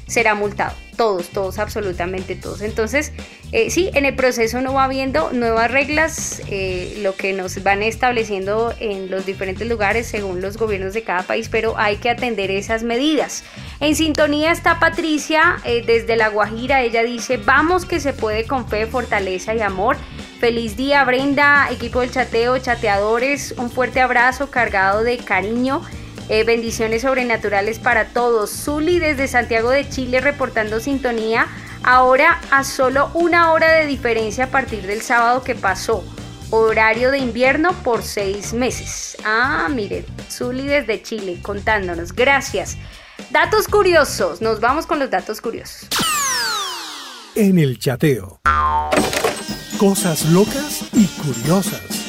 será 0.07 0.35
multado. 0.35 0.75
Todos, 0.97 1.31
todos, 1.31 1.59
absolutamente 1.59 2.37
todos. 2.37 2.61
Entonces, 2.61 3.13
eh, 3.51 3.71
sí, 3.71 3.91
en 3.95 4.05
el 4.05 4.15
proceso 4.15 4.59
uno 4.59 4.75
va 4.75 4.89
viendo 4.89 5.33
nuevas 5.33 5.71
reglas, 5.71 6.43
eh, 6.49 6.99
lo 7.03 7.17
que 7.17 7.33
nos 7.33 7.63
van 7.63 7.83
estableciendo 7.83 8.75
en 8.79 9.11
los 9.11 9.25
diferentes 9.25 9.67
lugares 9.67 10.07
según 10.07 10.43
los 10.43 10.59
gobiernos 10.59 10.93
de 10.93 11.03
cada 11.03 11.23
país, 11.23 11.49
pero 11.49 11.79
hay 11.79 11.97
que 11.97 12.11
atender 12.11 12.51
esas 12.51 12.83
medidas. 12.83 13.43
En 13.81 13.97
sintonía 13.97 14.53
está 14.53 14.79
Patricia 14.81 15.57
eh, 15.65 15.83
desde 15.85 16.17
La 16.17 16.29
Guajira. 16.29 16.83
Ella 16.83 17.03
dice, 17.03 17.39
vamos 17.39 17.87
que 17.87 17.99
se 17.99 18.13
puede 18.13 18.47
con 18.47 18.69
fe, 18.69 18.87
fortaleza 18.87 19.55
y 19.55 19.61
amor. 19.61 19.97
Feliz 20.41 20.77
día, 20.77 21.05
Brenda, 21.05 21.69
equipo 21.71 22.01
del 22.01 22.11
chateo, 22.11 22.59
chateadores. 22.59 23.55
Un 23.57 23.71
fuerte 23.71 24.01
abrazo 24.01 24.51
cargado 24.51 25.05
de 25.05 25.17
cariño. 25.19 25.83
Eh, 26.33 26.45
bendiciones 26.45 27.03
sobrenaturales 27.03 27.79
para 27.79 28.07
todos. 28.07 28.51
Zuli 28.51 28.99
desde 28.99 29.29
Santiago 29.29 29.69
de 29.69 29.87
Chile 29.87 30.19
reportando 30.23 30.81
sintonía. 30.81 31.47
Ahora 31.83 32.41
a 32.51 32.65
solo 32.65 33.11
una 33.13 33.53
hora 33.53 33.71
de 33.71 33.87
diferencia 33.87 34.45
a 34.45 34.47
partir 34.47 34.87
del 34.87 35.03
sábado 35.03 35.45
que 35.45 35.55
pasó. 35.55 36.03
Horario 36.49 37.11
de 37.11 37.19
invierno 37.19 37.75
por 37.83 38.03
seis 38.03 38.55
meses. 38.55 39.19
Ah, 39.27 39.69
miren, 39.71 40.07
Zuli 40.31 40.67
desde 40.67 41.03
Chile 41.03 41.39
contándonos. 41.43 42.15
Gracias. 42.15 42.79
Datos 43.31 43.69
curiosos. 43.69 44.41
Nos 44.41 44.59
vamos 44.59 44.87
con 44.87 45.01
los 45.01 45.11
datos 45.11 45.43
curiosos. 45.43 45.87
En 47.35 47.59
el 47.59 47.79
chateo. 47.79 48.41
Cosas 49.77 50.25
locas 50.31 50.81
y 50.95 51.05
curiosas. 51.09 52.02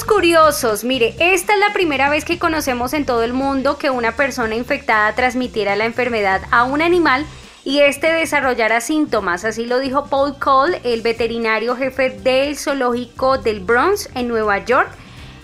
Curiosos. 0.00 0.84
Mire, 0.84 1.14
esta 1.18 1.52
es 1.52 1.58
la 1.60 1.72
primera 1.74 2.08
vez 2.08 2.24
que 2.24 2.38
conocemos 2.38 2.94
en 2.94 3.04
todo 3.04 3.22
el 3.22 3.34
mundo 3.34 3.76
que 3.76 3.90
una 3.90 4.16
persona 4.16 4.54
infectada 4.54 5.14
transmitiera 5.14 5.76
la 5.76 5.84
enfermedad 5.84 6.40
a 6.50 6.64
un 6.64 6.80
animal 6.80 7.26
y 7.62 7.80
este 7.80 8.10
desarrollara 8.10 8.80
síntomas. 8.80 9.44
Así 9.44 9.66
lo 9.66 9.80
dijo 9.80 10.06
Paul 10.06 10.38
Cole, 10.38 10.80
el 10.82 11.02
veterinario 11.02 11.76
jefe 11.76 12.08
del 12.08 12.56
zoológico 12.56 13.36
del 13.36 13.60
Bronx 13.60 14.08
en 14.14 14.28
Nueva 14.28 14.64
York. 14.64 14.90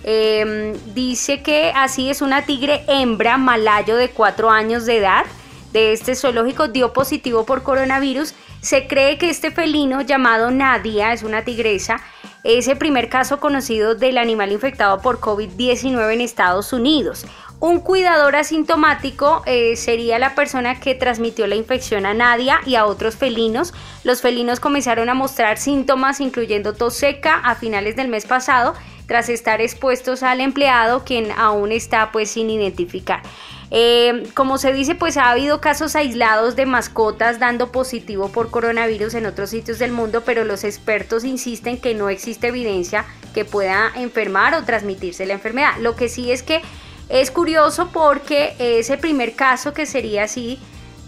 Eh, 0.05 0.75
dice 0.95 1.43
que 1.43 1.71
así 1.77 2.09
es 2.09 2.23
una 2.23 2.47
tigre 2.47 2.85
hembra 2.89 3.37
malayo 3.37 3.97
de 3.97 4.09
4 4.11 4.51
años 4.51 4.87
de 4.87 4.97
edad 4.97 5.27
de 5.73 5.93
este 5.93 6.15
zoológico 6.15 6.69
dio 6.69 6.93
positivo 6.93 7.45
por 7.45 7.63
coronavirus. 7.63 8.35
Se 8.61 8.87
cree 8.87 9.19
que 9.19 9.31
este 9.31 9.51
felino 9.51 10.01
llamado 10.01 10.51
Nadia 10.51 11.13
es 11.13 11.23
una 11.23 11.45
tigresa. 11.45 12.01
Es 12.45 12.69
el 12.69 12.79
primer 12.79 13.09
caso 13.09 13.41
conocido 13.41 13.95
del 13.95 14.17
animal 14.17 14.53
infectado 14.53 15.01
por 15.01 15.21
COVID-19 15.21 16.13
en 16.13 16.21
Estados 16.21 16.73
Unidos. 16.73 17.27
Un 17.61 17.81
cuidador 17.81 18.37
asintomático 18.37 19.43
eh, 19.45 19.75
sería 19.75 20.21
la 20.21 20.37
persona 20.37 20.79
que 20.79 20.95
transmitió 20.95 21.49
la 21.49 21.57
infección 21.57 22.07
a 22.07 22.15
Nadia 22.15 22.61
y 22.65 22.77
a 22.77 22.87
otros 22.87 23.17
felinos. 23.17 23.75
Los 24.05 24.23
felinos 24.23 24.61
comenzaron 24.61 25.09
a 25.09 25.15
mostrar 25.15 25.59
síntomas 25.59 26.21
incluyendo 26.21 26.75
tos 26.75 26.95
seca 26.95 27.35
a 27.35 27.57
finales 27.57 27.97
del 27.97 28.07
mes 28.07 28.27
pasado 28.27 28.75
tras 29.09 29.29
estar 29.29 29.61
expuestos 29.61 30.23
al 30.23 30.41
empleado 30.41 31.03
quien 31.05 31.33
aún 31.33 31.73
está 31.73 32.13
pues 32.13 32.31
sin 32.31 32.49
identificar. 32.49 33.23
Eh, 33.71 34.29
como 34.35 34.57
se 34.57 34.73
dice, 34.73 34.95
pues 34.95 35.17
ha 35.17 35.31
habido 35.31 35.61
casos 35.61 35.95
aislados 35.95 36.57
de 36.57 36.65
mascotas 36.65 37.39
dando 37.39 37.71
positivo 37.71 38.31
por 38.31 38.51
coronavirus 38.51 39.15
en 39.15 39.27
otros 39.27 39.51
sitios 39.51 39.79
del 39.79 39.93
mundo, 39.93 40.23
pero 40.25 40.45
los 40.45 40.65
expertos 40.65 41.25
insisten 41.25 41.79
que 41.79 41.95
no 41.95 42.09
existe 42.09 42.49
evidencia 42.49 43.05
que 43.35 43.45
pueda 43.45 43.93
enfermar 43.95 44.55
o 44.55 44.65
transmitirse 44.65 45.27
la 45.27 45.35
enfermedad. 45.35 45.73
Lo 45.81 45.97
que 45.97 46.09
sí 46.09 46.33
es 46.33 46.43
que 46.43 46.63
es 47.11 47.31
curioso 47.31 47.91
porque 47.93 48.55
es 48.59 48.89
el 48.91 48.99
primer 48.99 49.35
caso 49.35 49.75
que 49.75 49.87
sería 49.87 50.25
así 50.25 50.59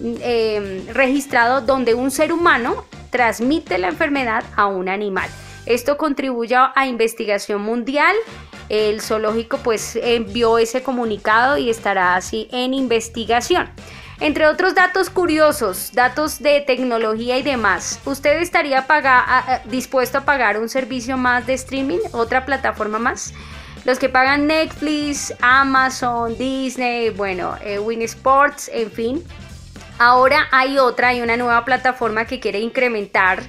eh, 0.02 0.86
registrado 0.92 1.60
donde 1.60 1.94
un 1.94 2.10
ser 2.10 2.32
humano 2.32 2.84
transmite 3.10 3.78
la 3.78 3.88
enfermedad 3.88 4.44
a 4.56 4.66
un 4.66 4.88
animal. 4.88 5.28
Esto 5.66 5.96
contribuye 5.96 6.56
a 6.56 6.86
investigación 6.86 7.62
mundial 7.62 8.14
El 8.70 9.02
zoológico 9.02 9.58
pues 9.58 9.98
envió 10.00 10.56
ese 10.56 10.82
comunicado 10.82 11.58
y 11.58 11.68
estará 11.68 12.14
así 12.14 12.48
en 12.52 12.72
investigación. 12.72 13.68
Entre 14.20 14.46
otros 14.46 14.74
datos 14.74 15.10
curiosos, 15.10 15.92
datos 15.92 16.40
de 16.40 16.60
tecnología 16.60 17.38
y 17.38 17.42
demás, 17.42 18.00
¿usted 18.04 18.40
estaría 18.40 18.86
dispuesto 19.64 20.18
a 20.18 20.20
pagar 20.24 20.58
un 20.58 20.68
servicio 20.68 21.16
más 21.16 21.46
de 21.46 21.54
streaming, 21.54 21.98
otra 22.12 22.46
plataforma 22.46 22.98
más? 22.98 23.34
Los 23.84 23.98
que 23.98 24.10
pagan 24.10 24.46
Netflix, 24.46 25.34
Amazon, 25.40 26.36
Disney, 26.36 27.10
bueno, 27.10 27.56
eh, 27.64 27.78
Win 27.78 28.02
Sports, 28.02 28.70
en 28.72 28.92
fin. 28.92 29.24
Ahora 29.98 30.48
hay 30.52 30.78
otra, 30.78 31.08
hay 31.08 31.22
una 31.22 31.36
nueva 31.36 31.64
plataforma 31.64 32.26
que 32.26 32.40
quiere 32.40 32.60
incrementar, 32.60 33.42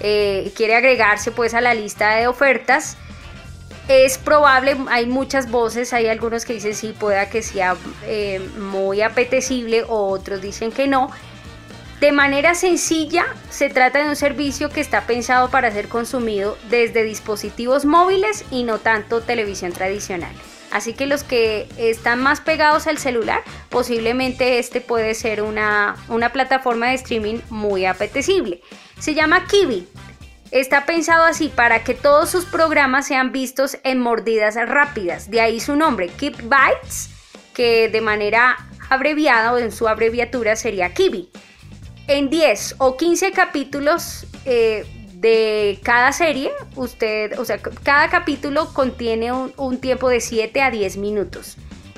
eh, 0.00 0.52
quiere 0.56 0.76
agregarse 0.76 1.32
pues 1.32 1.54
a 1.54 1.60
la 1.60 1.74
lista 1.74 2.14
de 2.14 2.28
ofertas. 2.28 2.96
Es 3.88 4.16
probable, 4.16 4.76
hay 4.88 5.06
muchas 5.06 5.50
voces, 5.50 5.92
hay 5.92 6.06
algunos 6.06 6.46
que 6.46 6.54
dicen 6.54 6.74
sí, 6.74 6.94
pueda 6.98 7.28
que 7.28 7.42
sea 7.42 7.76
eh, 8.06 8.40
muy 8.58 9.02
apetecible, 9.02 9.84
otros 9.86 10.40
dicen 10.40 10.72
que 10.72 10.86
no. 10.86 11.10
De 12.00 12.10
manera 12.10 12.54
sencilla, 12.54 13.24
se 13.50 13.68
trata 13.68 14.02
de 14.02 14.08
un 14.08 14.16
servicio 14.16 14.68
que 14.70 14.80
está 14.80 15.02
pensado 15.02 15.48
para 15.50 15.70
ser 15.70 15.88
consumido 15.88 16.56
desde 16.68 17.02
dispositivos 17.02 17.84
móviles 17.84 18.44
y 18.50 18.64
no 18.64 18.78
tanto 18.78 19.20
televisión 19.20 19.72
tradicional. 19.72 20.32
Así 20.70 20.92
que 20.92 21.06
los 21.06 21.22
que 21.22 21.68
están 21.76 22.20
más 22.20 22.40
pegados 22.40 22.88
al 22.88 22.98
celular, 22.98 23.42
posiblemente 23.68 24.58
este 24.58 24.80
puede 24.80 25.14
ser 25.14 25.40
una, 25.40 25.94
una 26.08 26.32
plataforma 26.32 26.88
de 26.88 26.94
streaming 26.94 27.38
muy 27.48 27.86
apetecible. 27.86 28.60
Se 28.98 29.14
llama 29.14 29.46
Kiwi. 29.46 29.86
Está 30.54 30.86
pensado 30.86 31.24
así 31.24 31.48
para 31.48 31.82
que 31.82 31.94
todos 31.94 32.30
sus 32.30 32.44
programas 32.44 33.08
sean 33.08 33.32
vistos 33.32 33.76
en 33.82 33.98
mordidas 33.98 34.54
rápidas. 34.54 35.28
De 35.28 35.40
ahí 35.40 35.58
su 35.58 35.74
nombre, 35.74 36.06
Keep 36.06 36.42
Bytes, 36.42 37.10
que 37.52 37.88
de 37.88 38.00
manera 38.00 38.56
abreviada 38.88 39.52
o 39.52 39.58
en 39.58 39.72
su 39.72 39.88
abreviatura 39.88 40.54
sería 40.54 40.94
Kiwi 40.94 41.28
en 42.06 42.30
10 42.30 42.76
o 42.78 42.96
15 42.96 43.32
capítulos 43.32 44.26
eh, 44.44 44.86
de 45.14 45.80
cada 45.82 46.12
serie, 46.12 46.52
usted, 46.76 47.36
o 47.36 47.44
sea, 47.44 47.58
cada 47.58 48.08
capítulo 48.08 48.72
contiene 48.74 49.32
un, 49.32 49.52
un 49.56 49.78
tiempo 49.78 50.08
de 50.08 50.20
7 50.20 50.62
a 50.62 50.70
10 50.70 50.98
minutos. 50.98 51.56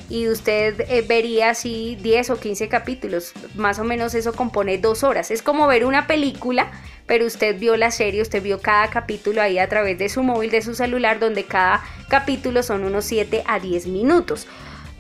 Y 0.09 0.29
usted 0.29 0.81
eh, 0.89 1.05
vería 1.07 1.51
así 1.51 1.99
10 2.01 2.31
o 2.31 2.41
15 2.41 2.69
capítulos. 2.69 3.33
Más 3.55 3.79
o 3.79 3.85
menos 3.85 4.15
eso 4.15 4.33
compone 4.33 4.79
dos 4.79 5.03
horas. 5.03 5.31
Es 5.31 5.43
como 5.43 5.67
ver 5.67 5.85
una 5.85 6.07
película, 6.07 6.71
pero 7.07 7.27
usted 7.27 7.59
vio 7.59 7.77
la 7.77 7.91
serie, 7.91 8.23
usted 8.23 8.43
vio 8.43 8.61
cada 8.61 8.89
capítulo 8.89 9.43
ahí 9.43 9.59
a 9.59 9.69
través 9.69 9.99
de 9.99 10.09
su 10.09 10.23
móvil, 10.23 10.51
de 10.51 10.63
su 10.63 10.75
celular, 10.75 11.19
donde 11.19 11.45
cada 11.45 11.83
capítulo 12.09 12.63
son 12.63 12.85
unos 12.85 13.05
7 13.05 13.43
a 13.47 13.59
10 13.59 13.89
minutos. 13.89 14.47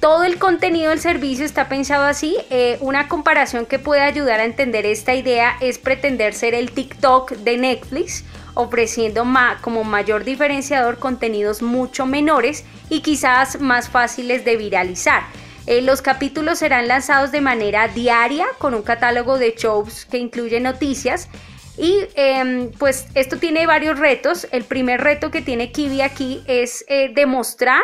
Todo 0.01 0.25
el 0.25 0.38
contenido 0.38 0.90
del 0.90 1.01
servicio 1.01 1.45
está 1.45 1.69
pensado 1.69 2.05
así. 2.05 2.37
Eh, 2.51 2.77
una 2.81 3.09
comparación 3.09 3.64
que 3.64 3.79
puede 3.79 4.03
ayudar 4.03 4.40
a 4.40 4.45
entender 4.45 4.85
esta 4.85 5.14
idea 5.14 5.57
es 5.61 5.79
pretender 5.79 6.35
ser 6.35 6.55
el 6.55 6.71
TikTok 6.71 7.33
de 7.33 7.57
Netflix, 7.57 8.25
ofreciendo 8.57 9.25
ma- 9.25 9.59
como 9.61 9.85
mayor 9.85 10.25
diferenciador 10.25 10.99
contenidos 10.99 11.62
mucho 11.62 12.07
menores 12.07 12.64
y 12.90 13.01
quizás 13.03 13.61
más 13.61 13.88
fáciles 13.88 14.45
de 14.45 14.57
viralizar. 14.57 15.23
Eh, 15.66 15.83
los 15.83 16.03
capítulos 16.03 16.59
serán 16.61 16.88
lanzados 16.88 17.31
de 17.33 17.40
manera 17.40 17.88
diaria 17.88 18.47
con 18.59 18.75
un 18.75 18.83
catálogo 18.83 19.38
de 19.38 19.55
shows 19.57 20.05
que 20.07 20.19
incluye 20.19 20.59
noticias 20.61 21.29
y 21.77 21.99
em, 22.14 22.71
pues 22.79 23.07
esto 23.14 23.37
tiene 23.38 23.66
varios 23.66 23.99
retos. 23.99 24.47
El 24.53 24.64
primer 24.64 25.01
reto 25.03 25.31
que 25.31 25.42
tiene 25.42 25.73
Kiwi 25.73 26.01
aquí 26.01 26.42
es 26.47 26.85
eh, 26.88 27.11
demostrar 27.14 27.83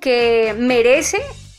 que 0.00 0.54
merece 0.58 1.18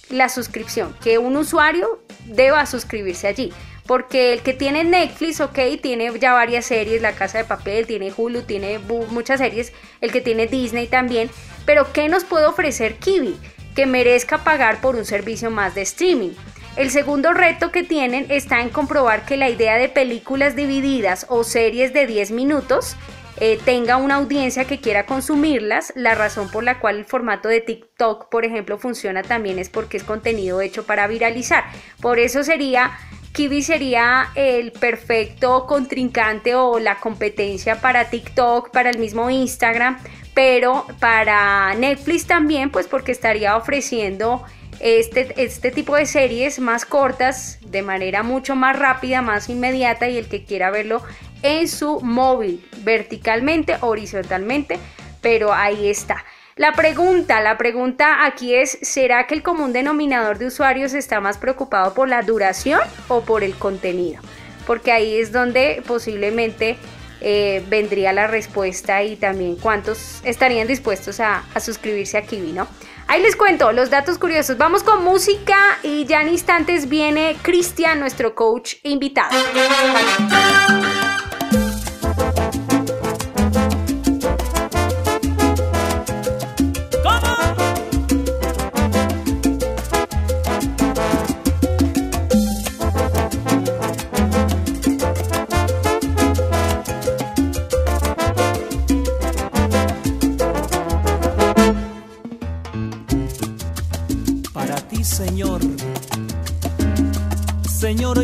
la 0.09 0.29
suscripción, 0.29 0.95
que 1.01 1.17
un 1.17 1.37
usuario 1.37 2.03
deba 2.25 2.65
suscribirse 2.65 3.25
allí. 3.27 3.51
Porque 3.85 4.33
el 4.33 4.41
que 4.41 4.53
tiene 4.53 4.83
Netflix, 4.83 5.41
ok, 5.41 5.59
tiene 5.81 6.17
ya 6.19 6.33
varias 6.33 6.65
series, 6.65 7.01
La 7.01 7.13
Casa 7.13 7.39
de 7.39 7.43
Papel, 7.43 7.85
tiene 7.85 8.13
Hulu, 8.15 8.43
tiene 8.43 8.79
muchas 8.79 9.39
series, 9.39 9.73
el 9.99 10.11
que 10.11 10.21
tiene 10.21 10.47
Disney 10.47 10.87
también, 10.87 11.29
pero 11.65 11.91
¿qué 11.91 12.07
nos 12.07 12.23
puede 12.23 12.45
ofrecer 12.45 12.95
Kiwi? 12.95 13.37
Que 13.75 13.85
merezca 13.85 14.43
pagar 14.43 14.79
por 14.79 14.95
un 14.95 15.05
servicio 15.05 15.51
más 15.51 15.75
de 15.75 15.81
streaming. 15.81 16.31
El 16.75 16.89
segundo 16.89 17.33
reto 17.33 17.71
que 17.71 17.83
tienen 17.83 18.25
está 18.29 18.61
en 18.61 18.69
comprobar 18.69 19.25
que 19.25 19.37
la 19.37 19.49
idea 19.49 19.77
de 19.77 19.89
películas 19.89 20.55
divididas 20.55 21.27
o 21.29 21.43
series 21.43 21.93
de 21.93 22.07
10 22.07 22.31
minutos 22.31 22.95
eh, 23.37 23.59
tenga 23.63 23.97
una 23.97 24.15
audiencia 24.15 24.65
que 24.65 24.79
quiera 24.79 25.05
consumirlas. 25.05 25.93
La 25.95 26.15
razón 26.15 26.49
por 26.49 26.63
la 26.63 26.79
cual 26.79 26.97
el 26.97 27.05
formato 27.05 27.47
de 27.47 27.61
TikTok, 27.61 28.29
por 28.29 28.45
ejemplo, 28.45 28.77
funciona 28.77 29.21
también 29.21 29.59
es 29.59 29.69
porque 29.69 29.97
es 29.97 30.03
contenido 30.03 30.61
hecho 30.61 30.83
para 30.85 31.07
viralizar. 31.07 31.63
Por 32.01 32.19
eso 32.19 32.43
sería, 32.43 32.97
Kiwi 33.33 33.63
sería 33.63 34.29
el 34.35 34.71
perfecto 34.71 35.65
contrincante 35.65 36.53
o 36.53 36.77
la 36.77 36.99
competencia 36.99 37.81
para 37.81 38.11
TikTok, 38.11 38.69
para 38.69 38.91
el 38.91 38.99
mismo 38.99 39.27
Instagram, 39.31 39.97
pero 40.35 40.85
para 40.99 41.73
Netflix 41.73 42.27
también, 42.27 42.69
pues 42.69 42.87
porque 42.87 43.11
estaría 43.11 43.57
ofreciendo 43.57 44.43
este, 44.79 45.33
este 45.43 45.71
tipo 45.71 45.95
de 45.95 46.05
series 46.05 46.59
más 46.59 46.85
cortas 46.85 47.57
de 47.65 47.81
manera 47.81 48.21
mucho 48.21 48.55
más 48.55 48.77
rápida, 48.77 49.23
más 49.23 49.49
inmediata 49.49 50.07
y 50.09 50.17
el 50.17 50.27
que 50.27 50.43
quiera 50.43 50.69
verlo 50.69 51.01
en 51.41 51.67
su 51.67 52.01
móvil, 52.01 52.63
verticalmente, 52.83 53.77
horizontalmente, 53.81 54.77
pero 55.21 55.51
ahí 55.51 55.89
está. 55.89 56.23
La 56.55 56.73
pregunta, 56.73 57.41
la 57.41 57.57
pregunta 57.57 58.25
aquí 58.25 58.53
es, 58.53 58.77
¿será 58.83 59.25
que 59.25 59.33
el 59.33 59.41
común 59.41 59.73
denominador 59.73 60.37
de 60.37 60.47
usuarios 60.47 60.93
está 60.93 61.19
más 61.19 61.39
preocupado 61.39 61.95
por 61.95 62.07
la 62.07 62.21
duración 62.21 62.79
o 63.07 63.21
por 63.21 63.43
el 63.43 63.55
contenido? 63.55 64.21
Porque 64.67 64.91
ahí 64.91 65.15
es 65.15 65.31
donde 65.31 65.81
posiblemente 65.87 66.77
eh, 67.21 67.63
vendría 67.69 68.13
la 68.13 68.27
respuesta 68.27 69.01
y 69.01 69.15
también 69.15 69.55
cuántos 69.55 70.21
estarían 70.23 70.67
dispuestos 70.67 71.19
a, 71.19 71.43
suscribirse 71.59 72.17
a 72.19 72.21
Kiwi, 72.21 72.51
¿no? 72.51 72.67
Ahí 73.07 73.21
les 73.23 73.35
cuento 73.35 73.71
los 73.71 73.89
datos 73.89 74.19
curiosos. 74.19 74.57
Vamos 74.57 74.83
con 74.83 75.03
música 75.03 75.79
y 75.81 76.05
ya 76.05 76.21
en 76.21 76.29
instantes 76.29 76.87
viene 76.87 77.35
Cristian, 77.41 77.99
nuestro 77.99 78.35
coach 78.35 78.75
invitado. 78.83 79.35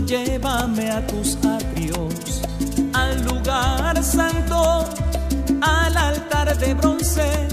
Llévame 0.09 0.89
a 0.89 1.05
tus 1.05 1.37
atrios, 1.45 2.41
al 2.93 3.23
lugar 3.25 4.03
santo, 4.03 4.83
al 5.61 5.97
altar 5.97 6.57
de 6.57 6.73
bronce. 6.73 7.48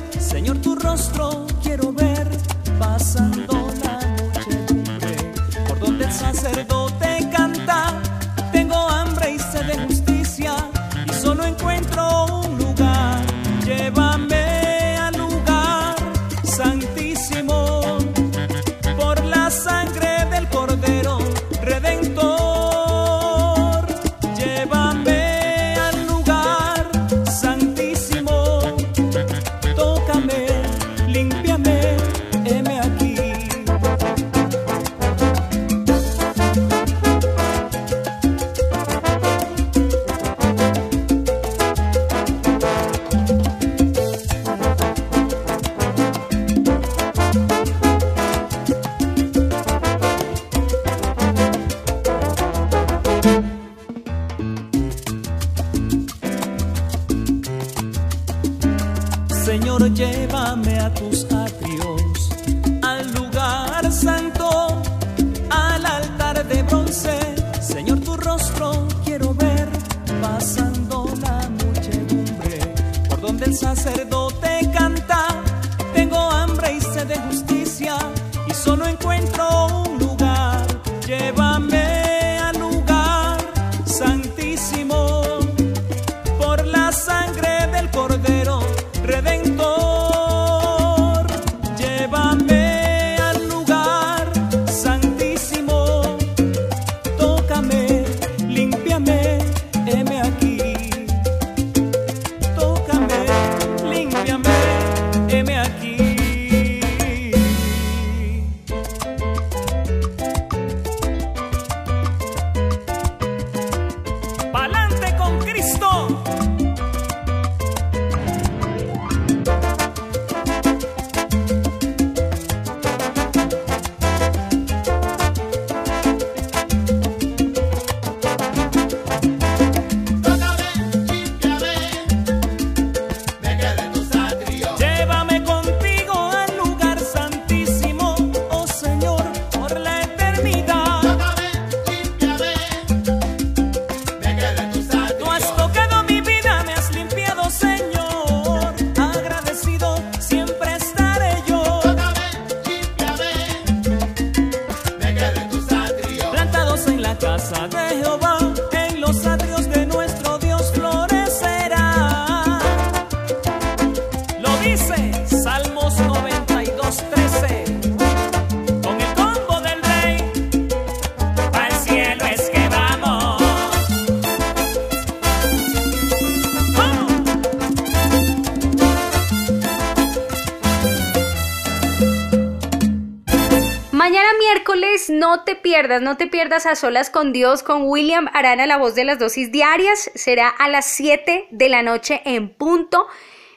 No 185.76 186.16
te 186.16 186.26
pierdas 186.26 186.64
a 186.64 186.74
solas 186.74 187.10
con 187.10 187.34
Dios 187.34 187.62
con 187.62 187.82
William 187.82 188.28
Arana, 188.32 188.66
la 188.66 188.78
voz 188.78 188.94
de 188.94 189.04
las 189.04 189.18
dosis 189.18 189.52
diarias. 189.52 190.10
Será 190.14 190.48
a 190.48 190.68
las 190.68 190.86
7 190.86 191.48
de 191.50 191.68
la 191.68 191.82
noche 191.82 192.22
en 192.24 192.48
punto. 192.48 193.06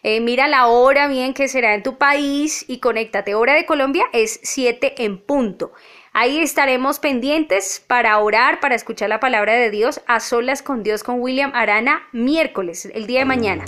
Eh, 0.04 0.20
mira 0.20 0.50
la 0.50 0.68
hora 0.68 1.08
bien 1.08 1.34
que 1.34 1.48
será 1.48 1.74
en 1.76 1.82
tu 1.82 1.98
país 1.98 2.66
y 2.68 2.80
conéctate. 2.80 3.36
Hora 3.36 3.54
de 3.54 3.66
Colombia 3.66 4.04
es 4.12 4.42
7 4.44 5.06
en 5.06 5.18
punto. 5.18 5.72
Ahí 6.12 6.40
estaremos 6.40 7.00
pendientes 7.00 7.82
para 7.88 8.20
orar, 8.20 8.60
para 8.60 8.76
escuchar 8.76 9.08
la 9.08 9.22
palabra 9.22 9.54
de 9.54 9.70
Dios 9.70 10.02
a 10.06 10.20
solas 10.20 10.62
con 10.62 10.84
Dios 10.84 11.04
con 11.04 11.22
William 11.22 11.52
Arana 11.56 12.04
miércoles, 12.12 12.90
el 12.94 13.08
día 13.08 13.20
de 13.20 13.26
mañana. 13.26 13.64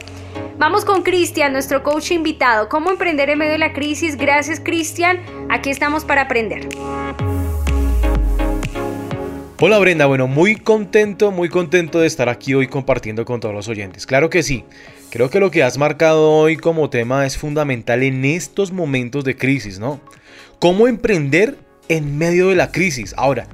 Vamos 0.58 0.84
con 0.84 1.04
Cristian, 1.04 1.54
nuestro 1.54 1.84
coach 1.84 2.12
invitado. 2.12 2.68
¿Cómo 2.68 2.92
emprender 2.92 3.30
en 3.30 3.40
medio 3.40 3.54
de 3.54 3.60
la 3.60 3.72
crisis? 3.72 4.18
Gracias, 4.18 4.60
Cristian. 4.60 5.22
Aquí 5.50 5.70
estamos 5.70 6.04
para 6.04 6.24
aprender. 6.24 6.68
Hola 9.64 9.78
Brenda, 9.78 10.08
bueno, 10.08 10.28
muy 10.28 10.56
contento, 10.56 11.30
muy 11.30 11.48
contento 11.48 12.00
de 12.00 12.08
estar 12.08 12.30
aquí 12.30 12.56
hoy 12.56 12.66
compartiendo 12.66 13.26
con 13.26 13.40
todos 13.40 13.54
los 13.54 13.68
oyentes. 13.68 14.08
Claro 14.08 14.32
que 14.32 14.42
sí, 14.42 14.66
creo 15.12 15.30
que 15.30 15.40
lo 15.40 15.52
que 15.52 15.62
has 15.62 15.78
marcado 15.78 16.32
hoy 16.32 16.58
como 16.58 16.90
tema 16.90 17.28
es 17.28 17.38
fundamental 17.38 18.02
en 18.02 18.26
estos 18.26 18.72
momentos 18.72 19.24
de 19.24 19.38
crisis, 19.38 19.78
¿no? 19.78 20.02
¿Cómo 20.58 20.88
emprender 20.88 21.60
en 21.90 22.18
medio 22.18 22.48
de 22.48 22.56
la 22.56 22.72
crisis? 22.72 23.14
Ahora, 23.18 23.50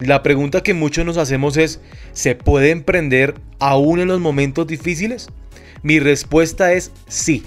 la 0.00 0.24
pregunta 0.24 0.64
que 0.64 0.74
muchos 0.74 1.06
nos 1.06 1.16
hacemos 1.16 1.56
es, 1.56 1.80
¿se 2.12 2.34
puede 2.34 2.70
emprender 2.70 3.36
aún 3.60 4.00
en 4.00 4.08
los 4.08 4.18
momentos 4.18 4.66
difíciles? 4.66 5.28
Mi 5.84 6.00
respuesta 6.00 6.72
es 6.72 6.90
sí. 7.06 7.44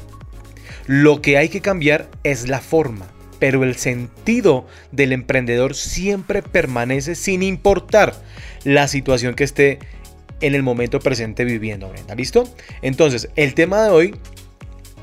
Lo 0.87 1.21
que 1.21 1.37
hay 1.37 1.49
que 1.49 1.59
cambiar 1.59 2.09
es 2.23 2.47
la 2.47 2.61
forma, 2.61 3.07
pero 3.39 3.63
el 3.63 3.75
sentido 3.75 4.65
del 4.91 5.11
emprendedor 5.11 5.75
siempre 5.75 6.41
permanece 6.41 7.15
sin 7.15 7.43
importar 7.43 8.15
la 8.63 8.87
situación 8.87 9.35
que 9.35 9.43
esté 9.43 9.79
en 10.41 10.55
el 10.55 10.63
momento 10.63 10.99
presente 10.99 11.45
viviendo, 11.45 11.89
Brenda. 11.89 12.15
¿Listo? 12.15 12.43
Entonces, 12.81 13.29
el 13.35 13.53
tema 13.53 13.83
de 13.83 13.89
hoy 13.89 14.15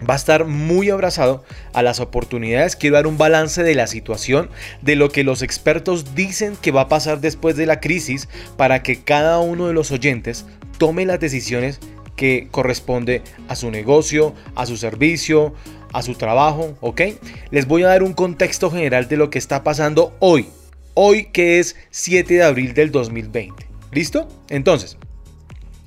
va 0.09 0.15
a 0.15 0.17
estar 0.17 0.45
muy 0.47 0.91
abrazado 0.91 1.45
a 1.73 1.83
las 1.83 2.01
oportunidades. 2.01 2.77
Quiero 2.77 2.97
dar 2.97 3.07
un 3.07 3.19
balance 3.19 3.63
de 3.63 3.75
la 3.75 3.87
situación, 3.87 4.51
de 4.83 4.97
lo 4.97 5.11
que 5.11 5.25
los 5.25 5.43
expertos 5.43 6.15
dicen 6.15 6.57
que 6.61 6.73
va 6.73 6.83
a 6.83 6.89
pasar 6.89 7.21
después 7.21 7.57
de 7.57 7.67
la 7.67 7.81
crisis, 7.81 8.29
para 8.57 8.83
que 8.83 9.03
cada 9.03 9.39
uno 9.39 9.69
de 9.69 9.75
los 9.75 9.91
oyentes 9.91 10.45
tome 10.79 11.07
las 11.07 11.21
decisiones 11.21 11.81
que 12.17 12.49
corresponde 12.51 13.23
a 13.49 13.57
su 13.57 13.71
negocio, 13.71 14.35
a 14.55 14.67
su 14.67 14.77
servicio, 14.77 15.55
a 15.93 16.03
su 16.03 16.15
trabajo, 16.15 16.77
¿ok? 16.81 17.03
Les 17.51 17.67
voy 17.67 17.83
a 17.83 17.89
dar 17.89 18.03
un 18.03 18.13
contexto 18.13 18.71
general 18.71 19.09
de 19.09 19.17
lo 19.17 19.31
que 19.31 19.39
está 19.39 19.63
pasando 19.63 20.17
hoy, 20.19 20.49
hoy 20.95 21.27
que 21.27 21.59
es 21.59 21.77
7 21.91 22.35
de 22.35 22.43
abril 22.43 22.75
del 22.75 22.91
2020. 22.91 23.67
¿Listo? 23.93 24.29
Entonces, 24.49 24.97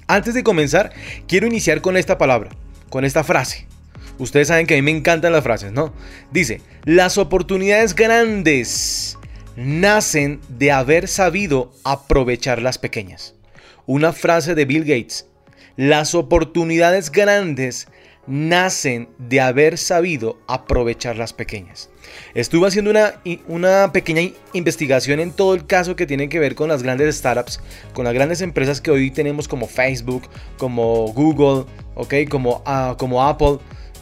antes 0.07 0.33
de 0.33 0.43
comenzar, 0.43 0.93
quiero 1.27 1.47
iniciar 1.47 1.81
con 1.81 1.97
esta 1.97 2.17
palabra, 2.17 2.51
con 2.89 3.05
esta 3.05 3.23
frase. 3.23 3.67
Ustedes 4.17 4.47
saben 4.47 4.67
que 4.67 4.75
a 4.75 4.77
mí 4.77 4.81
me 4.83 4.97
encantan 4.97 5.33
las 5.33 5.43
frases, 5.43 5.71
¿no? 5.71 5.93
Dice, 6.31 6.61
las 6.85 7.17
oportunidades 7.17 7.95
grandes 7.95 9.17
nacen 9.55 10.39
de 10.49 10.71
haber 10.71 11.07
sabido 11.07 11.73
aprovechar 11.83 12.61
las 12.61 12.77
pequeñas. 12.77 13.35
Una 13.85 14.13
frase 14.13 14.55
de 14.55 14.65
Bill 14.65 14.85
Gates. 14.85 15.27
Las 15.75 16.15
oportunidades 16.15 17.11
grandes 17.11 17.87
nacen 18.27 19.09
de 19.17 19.41
haber 19.41 19.77
sabido 19.77 20.37
aprovechar 20.47 21.17
las 21.17 21.33
pequeñas. 21.33 21.89
Estuve 22.33 22.67
haciendo 22.67 22.91
una, 22.91 23.21
una, 23.47 23.91
pequeña 23.91 24.31
investigación 24.53 25.19
en 25.19 25.31
todo 25.31 25.53
el 25.53 25.65
caso 25.65 25.95
que 25.95 26.05
tiene 26.05 26.29
que 26.29 26.39
ver 26.39 26.55
con 26.55 26.69
las 26.69 26.83
grandes 26.83 27.15
startups, 27.15 27.59
con 27.93 28.05
las 28.05 28.13
grandes 28.13 28.41
empresas 28.41 28.81
que 28.81 28.91
hoy 28.91 29.11
tenemos 29.11 29.47
como 29.47 29.67
Facebook, 29.67 30.23
como 30.57 31.07
Google, 31.13 31.65
¿okay? 31.95 32.25
como, 32.25 32.63
uh, 32.65 32.95
como 32.97 33.23
Apple, 33.23 33.57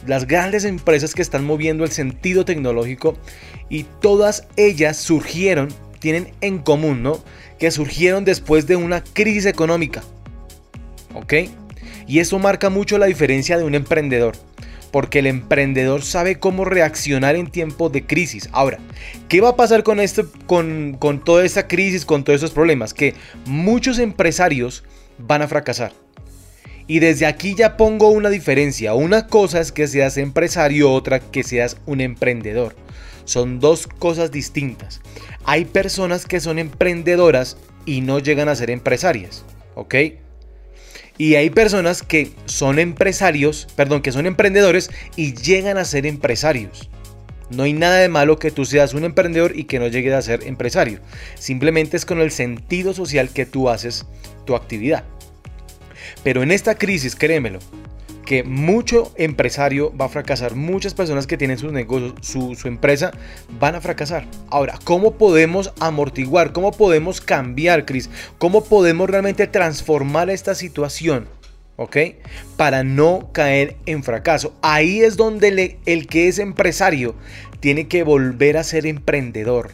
las 0.06 0.26
grandes 0.26 0.64
empresas 0.64 1.14
que 1.14 1.22
están 1.22 1.44
moviendo 1.44 1.84
el 1.84 1.90
sentido 1.90 2.44
tecnológico 2.44 3.16
y 3.68 3.84
todas 4.00 4.46
ellas 4.56 4.96
surgieron, 4.96 5.68
tienen 5.98 6.32
en 6.40 6.58
común, 6.58 7.02
¿no? 7.02 7.22
Que 7.58 7.70
surgieron 7.70 8.24
después 8.24 8.66
de 8.66 8.76
una 8.76 9.02
crisis 9.02 9.46
económica. 9.46 10.02
¿Ok? 11.14 11.34
Y 12.06 12.18
eso 12.18 12.38
marca 12.38 12.70
mucho 12.70 12.98
la 12.98 13.06
diferencia 13.06 13.58
de 13.58 13.64
un 13.64 13.74
emprendedor. 13.74 14.36
Porque 14.90 15.18
el 15.18 15.26
emprendedor 15.26 16.02
sabe 16.02 16.38
cómo 16.38 16.64
reaccionar 16.64 17.34
en 17.34 17.48
tiempos 17.48 17.90
de 17.90 18.06
crisis. 18.06 18.48
Ahora, 18.52 18.78
¿qué 19.28 19.40
va 19.40 19.50
a 19.50 19.56
pasar 19.56 19.82
con, 19.82 19.98
esto, 19.98 20.30
con, 20.46 20.96
con 20.98 21.22
toda 21.22 21.44
esta 21.44 21.66
crisis, 21.66 22.04
con 22.04 22.22
todos 22.22 22.36
estos 22.36 22.52
problemas? 22.52 22.94
Que 22.94 23.14
muchos 23.44 23.98
empresarios 23.98 24.84
van 25.18 25.42
a 25.42 25.48
fracasar. 25.48 25.92
Y 26.86 26.98
desde 26.98 27.26
aquí 27.26 27.54
ya 27.54 27.76
pongo 27.76 28.08
una 28.08 28.30
diferencia. 28.30 28.94
Una 28.94 29.26
cosa 29.26 29.60
es 29.60 29.72
que 29.72 29.88
seas 29.88 30.16
empresario, 30.16 30.92
otra 30.92 31.18
que 31.18 31.42
seas 31.42 31.78
un 31.86 32.00
emprendedor. 32.00 32.76
Son 33.24 33.58
dos 33.58 33.86
cosas 33.86 34.30
distintas. 34.30 35.00
Hay 35.44 35.64
personas 35.64 36.26
que 36.26 36.40
son 36.40 36.58
emprendedoras 36.58 37.56
y 37.86 38.02
no 38.02 38.18
llegan 38.18 38.48
a 38.48 38.54
ser 38.54 38.70
empresarias. 38.70 39.44
¿Ok? 39.74 39.94
Y 41.16 41.36
hay 41.36 41.50
personas 41.50 42.02
que 42.02 42.32
son 42.46 42.78
empresarios, 42.78 43.68
perdón, 43.76 44.02
que 44.02 44.12
son 44.12 44.26
emprendedores 44.26 44.90
y 45.16 45.34
llegan 45.34 45.78
a 45.78 45.84
ser 45.84 46.06
empresarios. 46.06 46.90
No 47.50 47.62
hay 47.62 47.72
nada 47.72 47.98
de 47.98 48.08
malo 48.08 48.38
que 48.38 48.50
tú 48.50 48.64
seas 48.64 48.94
un 48.94 49.04
emprendedor 49.04 49.56
y 49.56 49.64
que 49.64 49.78
no 49.78 49.86
llegues 49.86 50.14
a 50.14 50.22
ser 50.22 50.44
empresario. 50.44 51.00
Simplemente 51.38 51.96
es 51.96 52.04
con 52.04 52.20
el 52.20 52.30
sentido 52.30 52.94
social 52.94 53.30
que 53.30 53.46
tú 53.46 53.68
haces 53.68 54.06
tu 54.44 54.56
actividad. 54.56 55.04
Pero 56.24 56.42
en 56.42 56.50
esta 56.50 56.74
crisis, 56.74 57.14
créemelo, 57.14 57.60
que 58.24 58.42
mucho 58.42 59.12
empresario 59.16 59.94
va 59.96 60.06
a 60.06 60.08
fracasar, 60.08 60.54
muchas 60.54 60.94
personas 60.94 61.26
que 61.26 61.36
tienen 61.36 61.58
sus 61.58 61.72
negocios, 61.72 62.14
su, 62.20 62.54
su, 62.54 62.68
empresa, 62.68 63.12
van 63.60 63.74
a 63.74 63.80
fracasar. 63.80 64.26
Ahora, 64.50 64.78
¿cómo 64.84 65.14
podemos 65.14 65.72
amortiguar? 65.80 66.52
¿Cómo 66.52 66.72
podemos 66.72 67.20
cambiar, 67.20 67.84
Cris? 67.84 68.10
¿Cómo 68.38 68.64
podemos 68.64 69.08
realmente 69.08 69.46
transformar 69.46 70.30
esta 70.30 70.54
situación? 70.54 71.28
¿Ok? 71.76 71.96
Para 72.56 72.84
no 72.84 73.30
caer 73.32 73.76
en 73.86 74.02
fracaso. 74.02 74.54
Ahí 74.62 75.00
es 75.00 75.16
donde 75.16 75.78
el 75.86 76.06
que 76.06 76.28
es 76.28 76.38
empresario 76.38 77.14
tiene 77.60 77.88
que 77.88 78.02
volver 78.04 78.56
a 78.56 78.62
ser 78.62 78.86
emprendedor. 78.86 79.70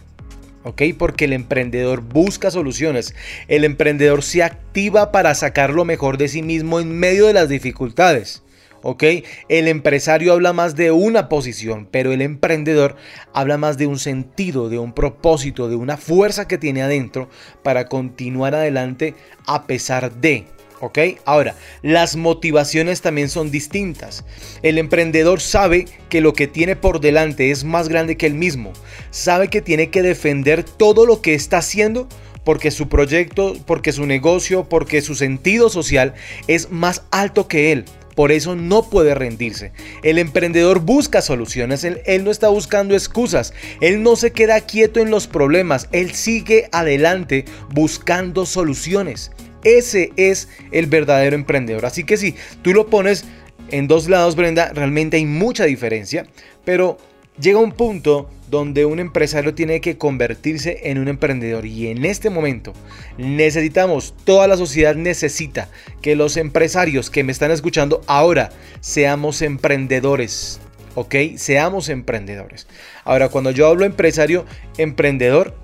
¿Ok? 0.65 0.83
Porque 0.99 1.25
el 1.27 1.33
emprendedor 1.33 2.01
busca 2.01 2.51
soluciones, 2.51 3.15
el 3.49 3.65
emprendedor 3.65 4.23
se 4.23 4.43
activa 4.43 5.13
para 5.13 5.35
sacar 5.35 5.71
lo 5.71 5.85
mejor 5.85 6.19
de 6.19 6.29
sí 6.29 6.43
mismo 6.43 6.81
en 6.81 6.99
medio 6.99 7.27
de 7.27 7.35
las 7.35 7.49
dificultades. 7.49 8.43
¿Ok? 8.83 9.05
El 9.51 9.69
empresario 9.69 10.33
habla 10.33 10.55
más 10.55 10.75
de 10.75 10.91
una 10.91 11.29
posición, 11.29 11.87
pero 11.91 12.13
el 12.13 12.23
emprendedor 12.23 12.97
habla 13.35 13.59
más 13.59 13.77
de 13.77 13.87
un 13.87 13.99
sentido, 13.99 14.71
de 14.71 14.79
un 14.79 14.95
propósito, 14.95 15.69
de 15.69 15.77
una 15.77 15.99
fuerza 15.99 16.49
que 16.49 16.57
tiene 16.57 16.83
adentro 16.83 17.29
para 17.63 17.89
continuar 17.89 18.55
adelante 18.55 19.15
a 19.47 19.67
pesar 19.67 20.15
de. 20.15 20.47
¿Ok? 20.81 20.99
Ahora, 21.25 21.55
las 21.83 22.17
motivaciones 22.17 23.03
también 23.03 23.29
son 23.29 23.51
distintas. 23.51 24.25
El 24.63 24.79
emprendedor 24.79 25.41
sabe 25.41 25.87
que 26.09 26.21
lo 26.21 26.33
que 26.33 26.47
tiene 26.47 26.75
por 26.75 27.01
delante 27.01 27.51
es 27.51 27.65
más 27.65 27.89
grande 27.89 28.17
que 28.17 28.27
él 28.27 28.35
mismo. 28.35 28.73
Sabe 29.11 29.49
que 29.49 29.61
tiene 29.61 29.91
que 29.91 30.03
defender 30.03 30.65
todo 30.65 31.05
lo 31.05 31.21
que 31.21 31.35
está 31.35 31.59
haciendo 31.59 32.09
porque 32.45 32.71
su 32.71 32.89
proyecto, 32.89 33.57
porque 33.67 33.93
su 33.93 34.07
negocio, 34.07 34.69
porque 34.69 35.03
su 35.03 35.15
sentido 35.15 35.69
social 35.69 36.15
es 36.47 36.71
más 36.71 37.03
alto 37.11 37.47
que 37.47 37.73
él. 37.73 37.85
Por 38.15 38.33
eso 38.33 38.57
no 38.57 38.83
puede 38.83 39.15
rendirse. 39.15 39.73
El 40.03 40.19
emprendedor 40.19 40.81
busca 40.81 41.23
soluciones, 41.23 41.85
él, 41.85 42.03
él, 42.07 42.25
no 42.25 42.31
está 42.31 42.49
buscando 42.49 42.95
excusas, 42.95 43.55
él 43.81 44.03
no 44.03 44.17
se 44.17 44.33
queda 44.33 44.61
quieto 44.61 45.01
en 45.01 45.11
los 45.11 45.27
problemas, 45.27 45.89
él 45.93 46.13
sigue 46.13 46.69
adelante 46.73 47.45
buscando 47.73 48.47
soluciones. 48.47 49.31
Ese 49.65 50.13
es 50.17 50.49
el 50.73 50.87
verdadero 50.87 51.37
emprendedor. 51.37 51.87
Así 51.87 52.05
que 52.05 52.17
si 52.17 52.35
tú 52.63 52.73
lo 52.73 52.87
pones 52.87 53.25
en 53.71 53.89
dos 53.89 54.09
lados, 54.09 54.37
Brenda, 54.37 54.73
realmente 54.73 55.17
hay 55.17 55.27
mucha 55.27 55.65
diferencia, 55.65 56.27
pero 56.65 56.99
llega 57.41 57.59
un 57.59 57.73
punto 57.73 58.29
donde 58.51 58.85
un 58.85 58.99
empresario 58.99 59.55
tiene 59.55 59.81
que 59.81 59.97
convertirse 59.97 60.81
en 60.85 60.99
un 60.99 61.09
emprendedor 61.09 61.67
y 61.67 61.87
en 61.87 62.05
este 62.05 62.31
momento 62.31 62.73
necesitamos, 63.17 64.15
toda 64.25 64.49
la 64.49 64.57
sociedad 64.57 64.97
necesita 64.97 65.69
que 66.03 66.17
los 66.17 66.37
empresarios 66.37 67.11
que 67.11 67.23
me 67.23 67.33
están 67.33 67.53
escuchando 67.53 68.03
ahora 68.07 68.51
seamos 68.81 69.43
emprendedores. 69.43 70.61
¿Ok? 70.97 71.15
Seamos 71.37 71.89
emprendedores. 71.89 72.67
Ahora, 73.05 73.29
cuando 73.29 73.53
yo 73.53 73.69
hablo 73.69 73.85
empresario, 73.85 74.45
emprendedor, 74.77 75.55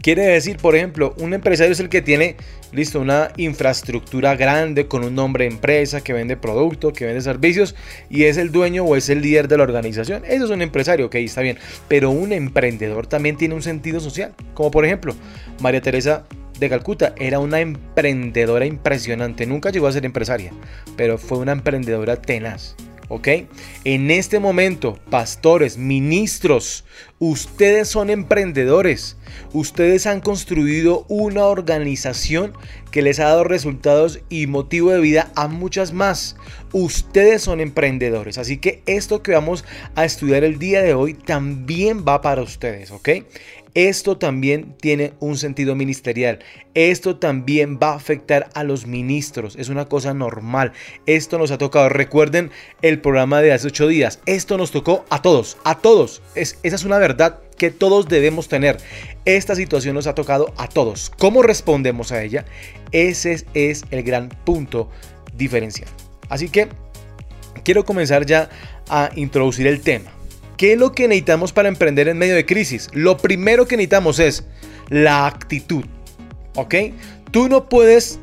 Quiere 0.00 0.22
decir, 0.26 0.56
por 0.58 0.76
ejemplo, 0.76 1.14
un 1.18 1.34
empresario 1.34 1.72
es 1.72 1.80
el 1.80 1.88
que 1.88 2.02
tiene, 2.02 2.36
listo, 2.72 3.00
una 3.00 3.30
infraestructura 3.36 4.36
grande 4.36 4.86
con 4.86 5.04
un 5.04 5.14
nombre 5.14 5.44
de 5.44 5.50
empresa, 5.50 6.02
que 6.02 6.12
vende 6.12 6.36
productos, 6.36 6.92
que 6.92 7.06
vende 7.06 7.20
servicios 7.20 7.74
y 8.08 8.24
es 8.24 8.36
el 8.36 8.52
dueño 8.52 8.84
o 8.84 8.96
es 8.96 9.08
el 9.08 9.22
líder 9.22 9.48
de 9.48 9.56
la 9.56 9.64
organización. 9.64 10.22
Eso 10.26 10.44
es 10.44 10.50
un 10.50 10.62
empresario, 10.62 11.06
ok, 11.06 11.16
está 11.16 11.40
bien. 11.40 11.58
Pero 11.88 12.10
un 12.10 12.32
emprendedor 12.32 13.06
también 13.06 13.36
tiene 13.36 13.54
un 13.54 13.62
sentido 13.62 14.00
social. 14.00 14.34
Como 14.54 14.70
por 14.70 14.84
ejemplo, 14.84 15.14
María 15.60 15.80
Teresa 15.80 16.24
de 16.58 16.68
Calcuta 16.68 17.14
era 17.16 17.38
una 17.38 17.60
emprendedora 17.60 18.66
impresionante. 18.66 19.46
Nunca 19.46 19.70
llegó 19.70 19.86
a 19.86 19.92
ser 19.92 20.04
empresaria, 20.04 20.52
pero 20.96 21.18
fue 21.18 21.38
una 21.38 21.52
emprendedora 21.52 22.16
tenaz. 22.16 22.76
¿Ok? 23.08 23.28
En 23.84 24.10
este 24.10 24.38
momento, 24.38 24.98
pastores, 25.10 25.78
ministros, 25.78 26.84
ustedes 27.18 27.88
son 27.88 28.10
emprendedores. 28.10 29.16
Ustedes 29.52 30.06
han 30.06 30.20
construido 30.20 31.04
una 31.08 31.44
organización 31.44 32.52
que 32.90 33.02
les 33.02 33.20
ha 33.20 33.24
dado 33.24 33.44
resultados 33.44 34.20
y 34.28 34.46
motivo 34.46 34.90
de 34.90 35.00
vida 35.00 35.30
a 35.34 35.48
muchas 35.48 35.92
más. 35.92 36.36
Ustedes 36.72 37.42
son 37.42 37.60
emprendedores. 37.60 38.38
Así 38.38 38.58
que 38.58 38.82
esto 38.86 39.22
que 39.22 39.32
vamos 39.32 39.64
a 39.94 40.04
estudiar 40.04 40.44
el 40.44 40.58
día 40.58 40.82
de 40.82 40.94
hoy 40.94 41.14
también 41.14 42.04
va 42.06 42.22
para 42.22 42.42
ustedes, 42.42 42.90
¿ok? 42.90 43.08
Esto 43.76 44.16
también 44.16 44.74
tiene 44.80 45.12
un 45.20 45.36
sentido 45.36 45.74
ministerial. 45.74 46.38
Esto 46.72 47.18
también 47.18 47.78
va 47.78 47.90
a 47.90 47.96
afectar 47.96 48.48
a 48.54 48.64
los 48.64 48.86
ministros. 48.86 49.54
Es 49.56 49.68
una 49.68 49.84
cosa 49.84 50.14
normal. 50.14 50.72
Esto 51.04 51.36
nos 51.36 51.50
ha 51.50 51.58
tocado. 51.58 51.90
Recuerden 51.90 52.50
el 52.80 53.02
programa 53.02 53.42
de 53.42 53.52
hace 53.52 53.66
ocho 53.66 53.86
días. 53.86 54.18
Esto 54.24 54.56
nos 54.56 54.70
tocó 54.70 55.04
a 55.10 55.20
todos. 55.20 55.58
A 55.64 55.76
todos. 55.76 56.22
Es, 56.34 56.58
esa 56.62 56.76
es 56.76 56.84
una 56.84 56.96
verdad 56.96 57.40
que 57.58 57.70
todos 57.70 58.08
debemos 58.08 58.48
tener. 58.48 58.78
Esta 59.26 59.54
situación 59.54 59.94
nos 59.94 60.06
ha 60.06 60.14
tocado 60.14 60.54
a 60.56 60.70
todos. 60.70 61.12
¿Cómo 61.18 61.42
respondemos 61.42 62.12
a 62.12 62.22
ella? 62.22 62.46
Ese 62.92 63.44
es 63.52 63.84
el 63.90 64.02
gran 64.04 64.30
punto 64.30 64.88
diferencial. 65.36 65.90
Así 66.30 66.48
que 66.48 66.68
quiero 67.62 67.84
comenzar 67.84 68.24
ya 68.24 68.48
a 68.88 69.10
introducir 69.16 69.66
el 69.66 69.82
tema. 69.82 70.15
¿Qué 70.56 70.72
es 70.72 70.78
lo 70.78 70.92
que 70.92 71.06
necesitamos 71.06 71.52
para 71.52 71.68
emprender 71.68 72.08
en 72.08 72.16
medio 72.16 72.34
de 72.34 72.46
crisis? 72.46 72.88
Lo 72.92 73.18
primero 73.18 73.66
que 73.66 73.76
necesitamos 73.76 74.18
es 74.18 74.44
la 74.88 75.26
actitud. 75.26 75.84
¿Ok? 76.54 76.74
Tú 77.30 77.48
no 77.48 77.68
puedes 77.68 78.18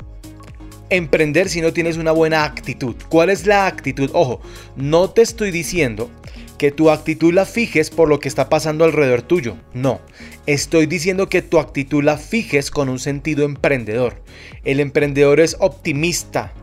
emprender 0.90 1.50
si 1.50 1.62
no 1.62 1.74
tienes 1.74 1.98
una 1.98 2.12
buena 2.12 2.44
actitud. 2.44 2.96
¿Cuál 3.10 3.30
es 3.30 3.46
la 3.46 3.68
actitud? 3.68 4.10
Ojo, 4.14 4.42
no 4.76 5.12
te 5.12 5.22
estoy 5.22 5.52
diciendo 5.52 6.10
que 6.58 6.72
tu 6.72 6.90
actitud 6.90 7.34
la 7.34 7.46
fijes 7.46 7.90
por 7.90 8.10
lo 8.10 8.20
que 8.20 8.30
está 8.30 8.50
pasando 8.50 8.86
alrededor 8.86 9.22
tuyo. 9.22 9.58
No, 9.74 10.02
estoy 10.46 10.86
diciendo 10.86 11.30
que 11.30 11.42
tu 11.42 11.60
actitud 11.60 12.04
la 12.04 12.18
fijes 12.18 12.72
con 12.72 12.90
un 12.90 13.00
sentido 13.00 13.44
emprendedor. 13.46 14.24
El 14.64 14.80
emprendedor 14.80 15.40
es 15.40 15.58
optimista, 15.60 16.54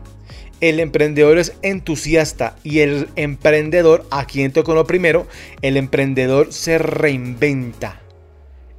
el 0.61 0.79
emprendedor 0.79 1.39
es 1.39 1.53
entusiasta 1.63 2.55
y 2.63 2.79
el 2.79 3.09
emprendedor, 3.15 4.05
aquí 4.11 4.43
entro 4.43 4.63
con 4.63 4.75
lo 4.75 4.85
primero, 4.85 5.27
el 5.63 5.75
emprendedor 5.75 6.53
se 6.53 6.77
reinventa. 6.77 7.99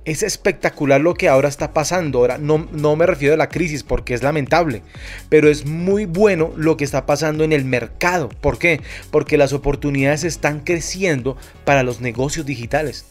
Es 0.05 0.23
espectacular 0.23 1.01
lo 1.01 1.15
que 1.15 1.29
ahora 1.29 1.49
está 1.49 1.73
pasando. 1.73 2.19
Ahora 2.19 2.39
no, 2.39 2.67
no 2.73 2.97
me 2.97 3.07
refiero 3.07 3.35
a 3.35 3.37
la 3.37 3.49
crisis 3.49 3.85
porque 3.85 4.15
es 4.15 4.23
lamentable, 4.23 4.83
pero 5.29 5.49
es 5.49 5.65
muy 5.65 6.07
bueno 6.07 6.53
lo 6.57 6.77
que 6.77 6.85
está 6.85 7.07
pasando 7.07 7.45
en 7.45 7.53
el 7.53 7.65
mercado. 7.65 8.29
¿Por 8.29 8.59
qué? 8.59 8.81
Porque 9.11 9.37
las 9.37 9.53
oportunidades 9.53 10.25
están 10.25 10.61
creciendo 10.61 11.37
para 11.65 11.83
los 11.83 12.01
negocios 12.01 12.47
digitales. 12.47 13.07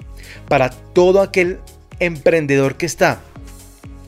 Para 0.49 0.69
todo 0.69 1.21
aquel 1.21 1.59
emprendedor 1.99 2.75
que 2.75 2.85
está 2.85 3.21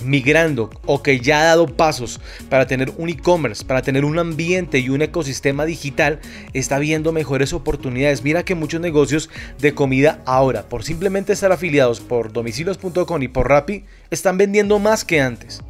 migrando 0.03 0.69
o 0.85 1.01
que 1.01 1.19
ya 1.19 1.41
ha 1.41 1.45
dado 1.45 1.67
pasos 1.67 2.19
para 2.49 2.67
tener 2.67 2.91
un 2.97 3.09
e-commerce, 3.09 3.65
para 3.65 3.81
tener 3.81 4.05
un 4.05 4.19
ambiente 4.19 4.79
y 4.79 4.89
un 4.89 5.01
ecosistema 5.01 5.65
digital, 5.65 6.19
está 6.53 6.79
viendo 6.79 7.11
mejores 7.11 7.53
oportunidades. 7.53 8.23
Mira 8.23 8.43
que 8.43 8.55
muchos 8.55 8.81
negocios 8.81 9.29
de 9.59 9.73
comida 9.73 10.21
ahora, 10.25 10.69
por 10.69 10.83
simplemente 10.83 11.33
estar 11.33 11.51
afiliados 11.51 11.99
por 11.99 12.31
domicilios.com 12.31 13.23
y 13.23 13.27
por 13.27 13.49
Rappi, 13.49 13.85
están 14.09 14.37
vendiendo 14.37 14.79
más 14.79 15.05
que 15.05 15.21
antes. 15.21 15.61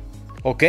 ¿Ok? 0.44 0.64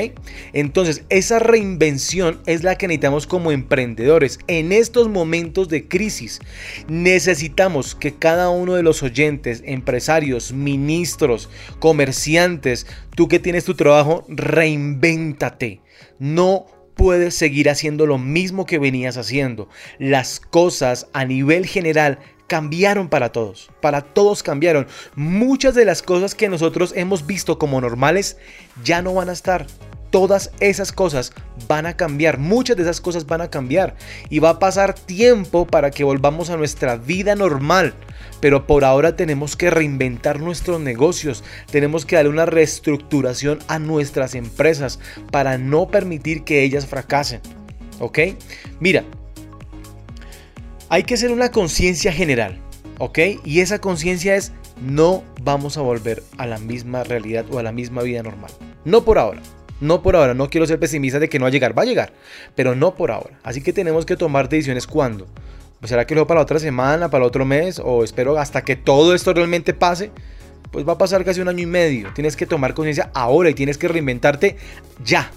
Entonces, 0.53 1.05
esa 1.09 1.41
reinvención 1.41 2.41
es 2.47 2.63
la 2.63 2.79
que 2.79 2.87
necesitamos 2.87 3.27
como 3.27 3.51
emprendedores 3.51 4.39
en 4.47 4.73
estos 4.73 5.09
momentos 5.09 5.69
de 5.69 5.89
crisis. 5.89 6.41
Necesitamos 6.89 7.95
que 7.95 8.15
cada 8.15 8.51
uno 8.51 8.75
de 8.75 8.85
los 8.85 9.03
oyentes, 9.03 9.63
empresarios, 9.67 10.53
ministros, 10.53 11.49
comerciantes, 11.81 12.87
tú 13.17 13.27
que 13.29 13.41
tienes 13.41 13.65
tu 13.65 13.75
trabajo, 13.75 14.25
reinvéntate. 14.29 15.81
No 16.21 16.67
puedes 16.95 17.35
seguir 17.35 17.69
haciendo 17.69 18.07
lo 18.07 18.19
mismo 18.19 18.67
que 18.67 18.79
venías 18.79 19.17
haciendo. 19.17 19.69
Las 19.99 20.41
cosas 20.41 21.09
a 21.13 21.25
nivel 21.25 21.67
general 21.67 22.19
cambiaron 22.47 23.09
para 23.09 23.33
todos, 23.33 23.71
para 23.81 24.03
todos 24.03 24.43
cambiaron. 24.43 24.87
Muchas 25.15 25.75
de 25.75 25.85
las 25.85 26.03
cosas 26.03 26.35
que 26.35 26.49
nosotros 26.49 26.93
hemos 26.97 27.27
visto 27.27 27.59
como 27.59 27.81
normales 27.81 28.37
ya 28.83 29.03
no 29.03 29.15
van 29.15 29.29
a 29.29 29.33
estar. 29.33 29.67
Todas 30.11 30.53
esas 30.61 30.93
cosas 30.93 31.33
van 31.67 31.87
a 31.87 31.97
cambiar, 31.97 32.39
muchas 32.39 32.77
de 32.77 32.85
esas 32.85 33.01
cosas 33.01 33.27
van 33.27 33.41
a 33.41 33.51
cambiar 33.51 33.97
y 34.31 34.39
va 34.39 34.51
a 34.51 34.59
pasar 34.61 34.95
tiempo 34.95 35.67
para 35.67 35.91
que 35.91 36.05
volvamos 36.05 36.51
a 36.51 36.57
nuestra 36.57 36.97
vida 36.97 37.35
normal. 37.35 37.95
Pero 38.41 38.65
por 38.65 38.85
ahora 38.85 39.17
tenemos 39.17 39.57
que 39.57 39.71
reinventar 39.71 40.39
nuestros 40.39 40.81
negocios, 40.81 41.43
tenemos 41.71 42.07
que 42.07 42.15
darle 42.15 42.31
una 42.31 42.47
reestructuración 42.47 43.59
a 43.67 43.81
nuestras 43.81 44.37
empresas 44.37 45.01
para 45.33 45.59
no 45.59 45.89
permitir 45.89 46.45
que 46.45 46.63
ellas 46.63 46.87
fracasen. 46.87 47.41
¿Ok? 47.99 48.21
Mira, 48.79 49.05
hay 50.89 51.05
que 51.05 51.15
hacer 51.15 51.31
una 51.31 51.51
conciencia 51.51 52.13
general. 52.13 52.59
¿Ok? 52.99 53.19
Y 53.45 53.61
esa 53.61 53.81
conciencia 53.81 54.37
es 54.37 54.53
no 54.81 55.25
vamos 55.43 55.77
a 55.77 55.83
volver 55.83 56.23
a 56.39 56.47
la 56.47 56.59
misma 56.59 57.05
realidad 57.05 57.45
o 57.51 57.59
a 57.59 57.63
la 57.63 57.73
misma 57.73 58.03
vida 58.03 58.23
normal. 58.23 58.51
No 58.85 59.05
por 59.05 59.19
ahora. 59.19 59.41
No 59.81 60.03
por 60.03 60.17
ahora. 60.17 60.35
No 60.35 60.49
quiero 60.49 60.67
ser 60.67 60.79
pesimista 60.79 61.19
de 61.19 61.29
que 61.29 61.39
no 61.39 61.45
va 61.45 61.49
a 61.49 61.53
llegar. 61.53 61.77
Va 61.77 61.83
a 61.83 61.87
llegar. 61.87 62.13
Pero 62.55 62.75
no 62.75 62.95
por 62.95 63.11
ahora. 63.11 63.39
Así 63.43 63.63
que 63.63 63.73
tenemos 63.73 64.07
que 64.07 64.17
tomar 64.17 64.49
decisiones 64.49 64.87
cuando. 64.87 65.27
Pues, 65.81 65.91
¿Será 65.91 66.07
que 66.07 66.15
lo 66.15 66.27
para 66.27 66.41
la 66.41 66.45
otra 66.45 66.59
semana, 66.59 67.11
para 67.11 67.25
el 67.25 67.29
otro 67.29 67.45
mes? 67.45 67.81
¿O 67.83 68.05
espero 68.05 68.39
hasta 68.39 68.63
que 68.63 68.77
todo 68.77 69.15
esto 69.15 69.35
realmente 69.35 69.75
pase? 69.75 70.11
Pues 70.71 70.89
va 70.89 70.95
a 70.95 70.99
pasar 70.99 71.25
casi 71.25 71.41
un 71.41 71.49
año 71.49 71.61
y 71.61 71.67
medio. 71.67 72.13
Tienes 72.15 72.37
que 72.37 72.47
tomar 72.47 72.75
conciencia 72.75 73.11
ahora 73.15 73.51
y 73.51 73.55
tienes 73.55 73.79
que 73.79 73.89
reinventarte 73.89 74.57
ya. 75.05 75.31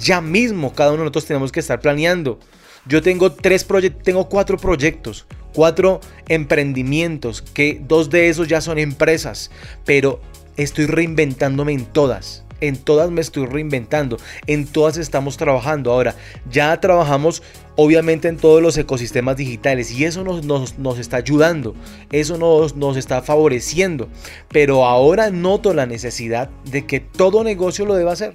Ya 0.00 0.20
mismo 0.20 0.74
cada 0.74 0.90
uno 0.90 0.98
de 0.98 1.04
nosotros 1.04 1.26
tenemos 1.26 1.52
que 1.52 1.60
estar 1.60 1.80
planeando. 1.80 2.40
Yo 2.86 3.00
tengo 3.00 3.32
tres 3.32 3.66
tengo 4.02 4.28
cuatro 4.28 4.58
proyectos, 4.58 5.26
cuatro 5.54 6.00
emprendimientos, 6.28 7.40
que 7.40 7.80
dos 7.82 8.10
de 8.10 8.28
esos 8.28 8.46
ya 8.46 8.60
son 8.60 8.78
empresas, 8.78 9.50
pero 9.86 10.20
estoy 10.58 10.86
reinventándome 10.86 11.72
en 11.72 11.86
todas. 11.86 12.44
En 12.60 12.76
todas 12.76 13.10
me 13.10 13.20
estoy 13.20 13.46
reinventando, 13.46 14.16
en 14.46 14.66
todas 14.66 14.96
estamos 14.96 15.36
trabajando. 15.36 15.92
Ahora, 15.92 16.14
ya 16.50 16.78
trabajamos 16.80 17.42
obviamente 17.76 18.28
en 18.28 18.36
todos 18.36 18.62
los 18.62 18.76
ecosistemas 18.78 19.36
digitales 19.36 19.90
y 19.90 20.04
eso 20.04 20.22
nos, 20.22 20.44
nos, 20.44 20.78
nos 20.78 20.98
está 20.98 21.16
ayudando, 21.16 21.74
eso 22.12 22.38
nos, 22.38 22.76
nos 22.76 22.96
está 22.96 23.22
favoreciendo. 23.22 24.08
Pero 24.50 24.84
ahora 24.84 25.30
noto 25.30 25.74
la 25.74 25.86
necesidad 25.86 26.48
de 26.70 26.86
que 26.86 27.00
todo 27.00 27.44
negocio 27.44 27.86
lo 27.86 27.94
deba 27.94 28.12
hacer 28.12 28.32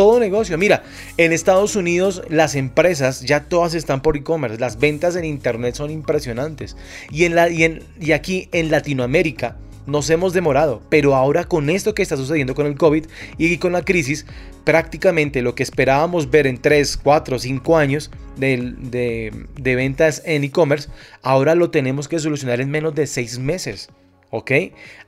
todo 0.00 0.18
negocio. 0.18 0.56
Mira, 0.56 0.82
en 1.18 1.30
Estados 1.30 1.76
Unidos 1.76 2.22
las 2.30 2.54
empresas 2.54 3.20
ya 3.20 3.44
todas 3.44 3.74
están 3.74 4.00
por 4.00 4.16
e-commerce. 4.16 4.58
Las 4.58 4.78
ventas 4.78 5.14
en 5.14 5.26
internet 5.26 5.74
son 5.74 5.90
impresionantes. 5.90 6.74
Y, 7.10 7.24
en 7.24 7.34
la, 7.34 7.50
y, 7.50 7.64
en, 7.64 7.82
y 8.00 8.12
aquí 8.12 8.48
en 8.52 8.70
Latinoamérica 8.70 9.58
nos 9.84 10.08
hemos 10.08 10.32
demorado. 10.32 10.80
Pero 10.88 11.14
ahora 11.14 11.44
con 11.44 11.68
esto 11.68 11.92
que 11.92 12.00
está 12.00 12.16
sucediendo 12.16 12.54
con 12.54 12.64
el 12.64 12.78
COVID 12.78 13.04
y 13.36 13.58
con 13.58 13.72
la 13.72 13.84
crisis, 13.84 14.24
prácticamente 14.64 15.42
lo 15.42 15.54
que 15.54 15.64
esperábamos 15.64 16.30
ver 16.30 16.46
en 16.46 16.56
3, 16.56 16.96
4, 16.96 17.38
5 17.38 17.76
años 17.76 18.10
de, 18.38 18.72
de, 18.78 19.34
de 19.60 19.74
ventas 19.74 20.22
en 20.24 20.44
e-commerce, 20.44 20.88
ahora 21.20 21.54
lo 21.54 21.70
tenemos 21.70 22.08
que 22.08 22.18
solucionar 22.18 22.62
en 22.62 22.70
menos 22.70 22.94
de 22.94 23.06
6 23.06 23.38
meses. 23.38 23.90
¿Ok? 24.30 24.52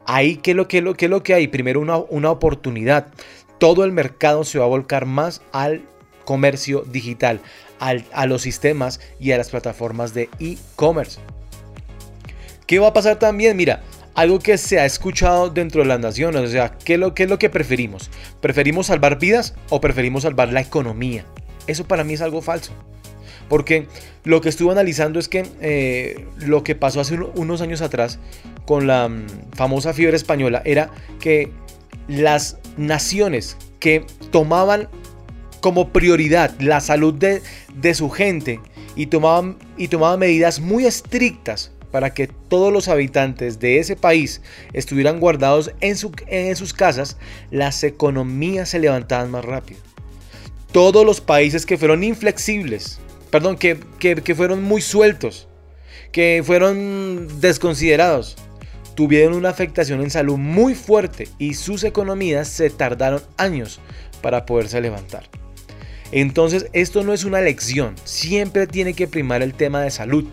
Ahí, 0.04 0.36
¿qué 0.36 0.50
es 0.50 0.56
lo 0.56 0.66
que, 0.66 0.82
lo, 0.82 0.94
qué 0.94 1.08
lo 1.08 1.22
que 1.22 1.32
hay? 1.32 1.46
Primero, 1.46 1.78
una, 1.80 1.96
una 1.96 2.30
oportunidad 2.30 3.06
todo 3.62 3.84
el 3.84 3.92
mercado 3.92 4.42
se 4.42 4.58
va 4.58 4.64
a 4.64 4.68
volcar 4.68 5.06
más 5.06 5.40
al 5.52 5.82
comercio 6.24 6.80
digital, 6.80 7.40
a 7.78 8.26
los 8.26 8.42
sistemas 8.42 8.98
y 9.20 9.30
a 9.30 9.38
las 9.38 9.50
plataformas 9.50 10.12
de 10.14 10.28
e-commerce. 10.40 11.20
¿Qué 12.66 12.80
va 12.80 12.88
a 12.88 12.92
pasar 12.92 13.20
también? 13.20 13.56
Mira, 13.56 13.84
algo 14.16 14.40
que 14.40 14.58
se 14.58 14.80
ha 14.80 14.84
escuchado 14.84 15.48
dentro 15.48 15.82
de 15.82 15.86
las 15.86 16.00
naciones, 16.00 16.42
o 16.42 16.48
sea, 16.48 16.76
¿qué 16.76 16.94
es 16.94 16.98
lo, 16.98 17.14
qué 17.14 17.22
es 17.22 17.30
lo 17.30 17.38
que 17.38 17.50
preferimos? 17.50 18.10
¿Preferimos 18.40 18.86
salvar 18.86 19.20
vidas 19.20 19.54
o 19.70 19.80
preferimos 19.80 20.24
salvar 20.24 20.52
la 20.52 20.60
economía? 20.60 21.24
Eso 21.68 21.86
para 21.86 22.02
mí 22.02 22.14
es 22.14 22.20
algo 22.20 22.42
falso. 22.42 22.72
Porque 23.48 23.86
lo 24.24 24.40
que 24.40 24.48
estuve 24.48 24.72
analizando 24.72 25.20
es 25.20 25.28
que 25.28 25.46
eh, 25.60 26.26
lo 26.38 26.64
que 26.64 26.74
pasó 26.74 27.00
hace 27.00 27.14
unos 27.14 27.60
años 27.60 27.80
atrás 27.80 28.18
con 28.66 28.88
la 28.88 29.08
mm, 29.08 29.52
famosa 29.52 29.92
fiebre 29.92 30.16
española 30.16 30.62
era 30.64 30.90
que 31.20 31.52
las 32.08 32.58
naciones 32.76 33.56
que 33.80 34.06
tomaban 34.30 34.88
como 35.60 35.90
prioridad 35.90 36.54
la 36.60 36.80
salud 36.80 37.14
de, 37.14 37.42
de 37.74 37.94
su 37.94 38.10
gente 38.10 38.60
y 38.96 39.06
tomaban, 39.06 39.56
y 39.76 39.88
tomaban 39.88 40.18
medidas 40.18 40.60
muy 40.60 40.86
estrictas 40.86 41.72
para 41.92 42.14
que 42.14 42.26
todos 42.26 42.72
los 42.72 42.88
habitantes 42.88 43.60
de 43.60 43.78
ese 43.78 43.94
país 43.94 44.40
estuvieran 44.72 45.20
guardados 45.20 45.72
en, 45.80 45.96
su, 45.96 46.10
en, 46.26 46.56
sus 46.56 46.72
casas, 46.72 47.18
las 47.50 47.84
economías 47.84 48.70
se 48.70 48.78
levantaban 48.78 49.30
más 49.30 49.44
rápido. 49.44 49.80
Todos 50.72 51.04
los 51.04 51.20
países 51.20 51.66
que 51.66 51.76
fueron 51.76 52.02
inflexibles, 52.02 52.98
perdón, 53.30 53.56
que, 53.56 53.78
que, 53.98 54.16
que 54.16 54.34
fueron 54.34 54.62
muy 54.64 54.80
sueltos, 54.80 55.48
que 56.12 56.42
fueron 56.44 57.28
desconsiderados, 57.40 58.36
tuvieron 58.94 59.34
una 59.34 59.50
afectación 59.50 60.00
en 60.00 60.10
salud 60.10 60.38
muy 60.38 60.74
fuerte 60.74 61.28
y 61.38 61.54
sus 61.54 61.84
economías 61.84 62.48
se 62.48 62.70
tardaron 62.70 63.22
años 63.36 63.80
para 64.20 64.46
poderse 64.46 64.80
levantar. 64.80 65.28
Entonces 66.12 66.66
esto 66.72 67.02
no 67.02 67.12
es 67.12 67.24
una 67.24 67.40
lección, 67.40 67.94
siempre 68.04 68.66
tiene 68.66 68.94
que 68.94 69.08
primar 69.08 69.42
el 69.42 69.54
tema 69.54 69.82
de 69.82 69.90
salud. 69.90 70.26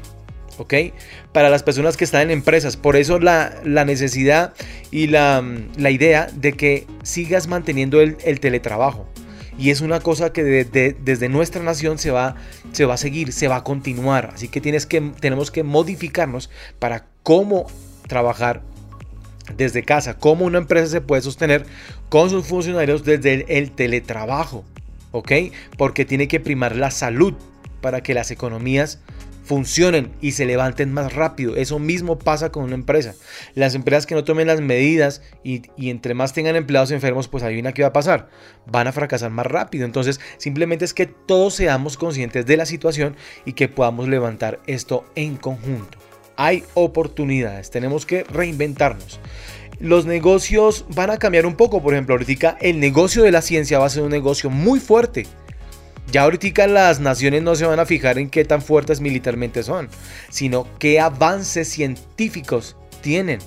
¿Ok? 0.57 0.73
Para 1.31 1.49
las 1.49 1.63
personas 1.63 1.95
que 1.95 2.03
están 2.03 2.23
en 2.23 2.31
empresas. 2.31 2.75
Por 2.75 2.97
eso 2.97 3.17
la, 3.17 3.61
la 3.63 3.85
necesidad 3.85 4.53
y 4.91 5.07
la, 5.07 5.41
la, 5.77 5.89
idea 5.89 6.27
de 6.33 6.51
que 6.51 6.85
sigas 7.01 7.47
manteniendo 7.47 8.01
el, 8.01 8.17
el 8.25 8.41
teletrabajo. 8.41 9.07
Y 9.59 9.71
es 9.71 9.79
una 9.79 9.99
cosa 9.99 10.31
que 10.31 10.43
de, 10.43 10.95
desde 10.99 11.27
nuestra 11.27 11.61
nación 11.61 11.97
se 11.97 12.11
va, 12.11 12.35
se 12.71 12.85
va 12.85 12.93
a 12.93 12.97
seguir, 12.97 13.33
se 13.33 13.47
va 13.47 13.57
a 13.57 13.63
continuar. 13.63 14.31
Así 14.33 14.47
que, 14.47 14.61
tienes 14.61 14.85
que 14.85 15.01
tenemos 15.19 15.51
que 15.51 15.63
modificarnos 15.63 16.49
para 16.79 17.05
cómo 17.23 17.67
trabajar 18.09 18.61
desde 19.55 19.83
casa, 19.83 20.17
cómo 20.17 20.45
una 20.45 20.57
empresa 20.57 20.87
se 20.87 21.01
puede 21.01 21.21
sostener 21.21 21.65
con 22.09 22.29
sus 22.29 22.45
funcionarios 22.45 23.03
desde 23.03 23.45
el, 23.57 23.71
teletrabajo, 23.71 24.65
¿ok? 25.11 25.31
Porque 25.77 26.05
tiene 26.05 26.27
que 26.27 26.39
primar 26.39 26.75
la 26.75 26.91
salud 26.91 27.33
para 27.81 28.01
que 28.01 28.13
las 28.13 28.31
economías 28.31 28.99
funcionen 29.43 30.11
y 30.21 30.33
se 30.33 30.45
levanten 30.45 30.93
más 30.93 31.13
rápido. 31.13 31.55
Eso 31.55 31.79
mismo 31.79 32.19
pasa 32.19 32.51
con 32.51 32.65
una 32.65 32.75
empresa. 32.75 33.15
Las 33.55 33.73
empresas 33.73 34.05
que 34.05 34.13
no 34.13 34.23
tomen 34.23 34.45
las 34.45 34.61
medidas 34.61 35.23
y, 35.43 35.63
y, 35.75 35.89
entre 35.89 36.13
más 36.13 36.33
tengan 36.33 36.55
empleados 36.55 36.91
enfermos, 36.91 37.27
pues 37.27 37.43
adivina 37.43 37.73
qué 37.73 37.81
va 37.81 37.87
a 37.87 37.93
pasar. 37.93 38.29
Van 38.67 38.85
a 38.85 38.91
fracasar 38.91 39.31
más 39.31 39.47
rápido. 39.47 39.85
Entonces, 39.85 40.19
simplemente 40.37 40.85
es 40.85 40.93
que 40.93 41.07
todos 41.07 41.55
seamos 41.55 41.97
conscientes 41.97 42.45
de 42.45 42.57
la 42.57 42.67
situación 42.67 43.15
y 43.43 43.53
que 43.53 43.69
podamos 43.69 44.07
levantar 44.07 44.59
esto 44.67 45.03
en 45.15 45.35
conjunto 45.35 46.08
hay 46.39 46.63
oportunidades, 46.73 47.69
tenemos 47.69 48.05
que 48.05 48.23
reinventarnos. 48.23 49.19
Los 49.81 50.05
negocios 50.05 50.85
van 50.87 51.09
a 51.09 51.17
cambiar 51.17 51.45
un 51.45 51.55
poco, 51.55 51.83
por 51.83 51.93
ejemplo, 51.93 52.15
ahorita 52.15 52.57
el 52.61 52.79
negocio 52.79 53.23
de 53.23 53.31
la 53.33 53.41
ciencia 53.41 53.77
va 53.77 53.87
a 53.87 53.89
ser 53.89 54.03
un 54.03 54.09
negocio 54.09 54.49
muy 54.49 54.79
fuerte. 54.79 55.27
Ya 56.13 56.23
ahorita 56.23 56.65
las 56.67 57.01
naciones 57.01 57.43
no 57.43 57.55
se 57.55 57.65
van 57.65 57.81
a 57.81 57.85
fijar 57.85 58.17
en 58.17 58.29
qué 58.29 58.45
tan 58.45 58.61
fuertes 58.61 59.01
militarmente 59.01 59.63
son, 59.63 59.89
sino 60.29 60.65
qué 60.79 61.01
avances 61.01 61.67
científicos 61.67 62.77
tienen 63.01 63.39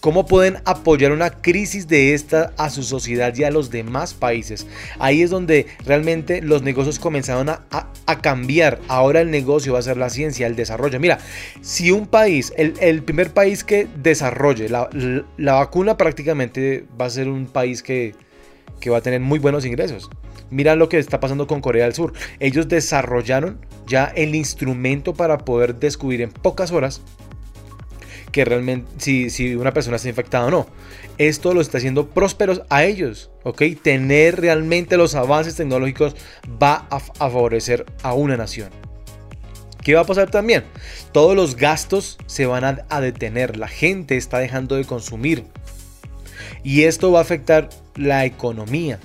¿Cómo 0.00 0.24
pueden 0.24 0.56
apoyar 0.64 1.12
una 1.12 1.28
crisis 1.28 1.86
de 1.86 2.14
esta 2.14 2.54
a 2.56 2.70
su 2.70 2.82
sociedad 2.82 3.36
y 3.36 3.44
a 3.44 3.50
los 3.50 3.70
demás 3.70 4.14
países? 4.14 4.66
Ahí 4.98 5.20
es 5.20 5.28
donde 5.28 5.66
realmente 5.84 6.40
los 6.40 6.62
negocios 6.62 6.98
comenzaron 6.98 7.50
a, 7.50 7.66
a, 7.70 7.92
a 8.06 8.22
cambiar. 8.22 8.80
Ahora 8.88 9.20
el 9.20 9.30
negocio 9.30 9.74
va 9.74 9.80
a 9.80 9.82
ser 9.82 9.98
la 9.98 10.08
ciencia, 10.08 10.46
el 10.46 10.56
desarrollo. 10.56 10.98
Mira, 10.98 11.18
si 11.60 11.90
un 11.90 12.06
país, 12.06 12.54
el, 12.56 12.74
el 12.80 13.02
primer 13.02 13.32
país 13.32 13.62
que 13.62 13.88
desarrolle 14.02 14.70
la, 14.70 14.88
la, 14.92 15.22
la, 15.36 15.52
vacuna 15.54 15.98
prácticamente 15.98 16.86
va 16.98 17.04
a 17.04 17.10
ser 17.10 17.28
un 17.28 17.44
país 17.44 17.82
que, 17.82 18.14
que 18.80 18.88
va 18.88 18.98
a 18.98 19.02
tener 19.02 19.20
muy 19.20 19.38
buenos 19.38 19.66
ingresos. 19.66 20.08
Mira 20.48 20.76
lo 20.76 20.88
que 20.88 20.98
está 20.98 21.20
pasando 21.20 21.46
con 21.46 21.60
Corea 21.60 21.84
del 21.84 21.92
Sur. 21.92 22.14
Ellos 22.38 22.68
desarrollaron 22.68 23.58
ya 23.86 24.06
el 24.16 24.34
instrumento 24.34 25.12
para 25.12 25.36
poder 25.36 25.74
descubrir 25.74 26.22
en 26.22 26.30
pocas 26.30 26.72
horas 26.72 27.02
que 28.32 28.44
realmente 28.44 28.88
si, 28.98 29.30
si, 29.30 29.54
una 29.54 29.72
persona 29.72 29.96
está 29.96 30.08
infectada 30.08 30.46
o 30.46 30.50
no. 30.50 30.66
Esto 31.18 31.54
lo 31.54 31.60
está 31.60 31.78
haciendo 31.78 32.08
prósperos 32.08 32.62
a 32.70 32.84
ellos, 32.84 33.30
¿ok? 33.42 33.62
Tener 33.82 34.40
realmente 34.40 34.96
los 34.96 35.14
avances 35.14 35.56
tecnológicos 35.56 36.16
va 36.62 36.86
a, 36.90 36.96
a 36.96 37.00
favorecer 37.30 37.86
a 38.02 38.14
una 38.14 38.36
nación. 38.36 38.70
¿Qué 39.82 39.94
va 39.94 40.02
a 40.02 40.06
pasar 40.06 40.30
también? 40.30 40.64
Todos 41.12 41.34
los 41.34 41.56
gastos 41.56 42.18
se 42.26 42.46
van 42.46 42.64
a, 42.64 42.86
a 42.88 43.00
detener, 43.00 43.56
la 43.56 43.68
gente 43.68 44.16
está 44.16 44.38
dejando 44.38 44.76
de 44.76 44.84
consumir 44.84 45.44
y 46.62 46.82
esto 46.82 47.10
va 47.12 47.20
a 47.20 47.22
afectar 47.22 47.70
la 47.96 48.24
economía. 48.24 48.98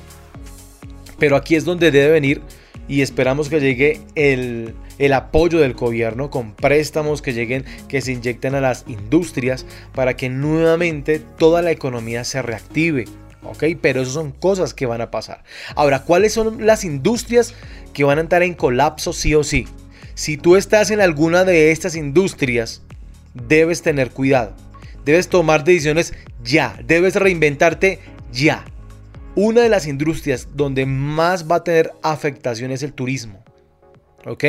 Pero 1.18 1.36
aquí 1.36 1.56
es 1.56 1.64
donde 1.66 1.92
debe 1.92 2.12
venir 2.12 2.42
y 2.88 3.02
esperamos 3.02 3.50
que 3.50 3.60
llegue 3.60 4.02
el, 4.16 4.76
el 5.00 5.14
apoyo 5.14 5.60
del 5.60 5.74
gobierno 5.74 6.30
con 6.30 6.54
préstamos 6.54 7.22
que 7.22 7.34
lleguen, 7.34 7.66
que 7.88 8.02
se 8.02 8.14
inyecten 8.14 8.56
a 8.56 8.62
las 8.62 8.86
industrias 8.88 9.66
para 9.94 10.16
que 10.16 10.30
nuevamente 10.30 11.20
toda 11.20 11.62
la 11.62 11.72
economía 11.72 12.24
se 12.24 12.42
reactive. 12.42 13.06
¿ok? 13.44 13.64
Pero 13.82 14.02
eso 14.02 14.12
son 14.12 14.32
cosas 14.32 14.74
que 14.74 14.86
van 14.86 15.02
a 15.02 15.12
pasar. 15.12 15.44
Ahora, 15.76 16.04
¿cuáles 16.04 16.34
son 16.34 16.66
las 16.66 16.84
industrias 16.84 17.54
que 17.94 18.04
van 18.04 18.20
a 18.20 18.24
estar 18.24 18.44
en 18.44 18.54
colapso 18.54 19.14
sí 19.14 19.36
o 19.36 19.44
sí? 19.44 19.68
Si 20.16 20.38
tú 20.38 20.56
estás 20.56 20.92
en 20.92 21.02
alguna 21.02 21.44
de 21.44 21.72
estas 21.72 21.96
industrias, 21.96 22.82
debes 23.34 23.82
tener 23.82 24.12
cuidado. 24.12 24.56
Debes 25.04 25.28
tomar 25.28 25.64
decisiones 25.64 26.14
ya. 26.44 26.80
Debes 26.86 27.16
reinventarte 27.16 28.00
ya. 28.32 28.66
Una 29.36 29.62
de 29.62 29.70
las 29.70 29.86
industrias 29.86 30.48
donde 30.54 30.86
más 30.86 31.50
va 31.50 31.58
a 31.58 31.64
tener 31.64 31.92
afectación 32.02 32.72
es 32.72 32.82
el 32.82 32.94
turismo. 32.94 33.44
¿Ok? 34.26 34.44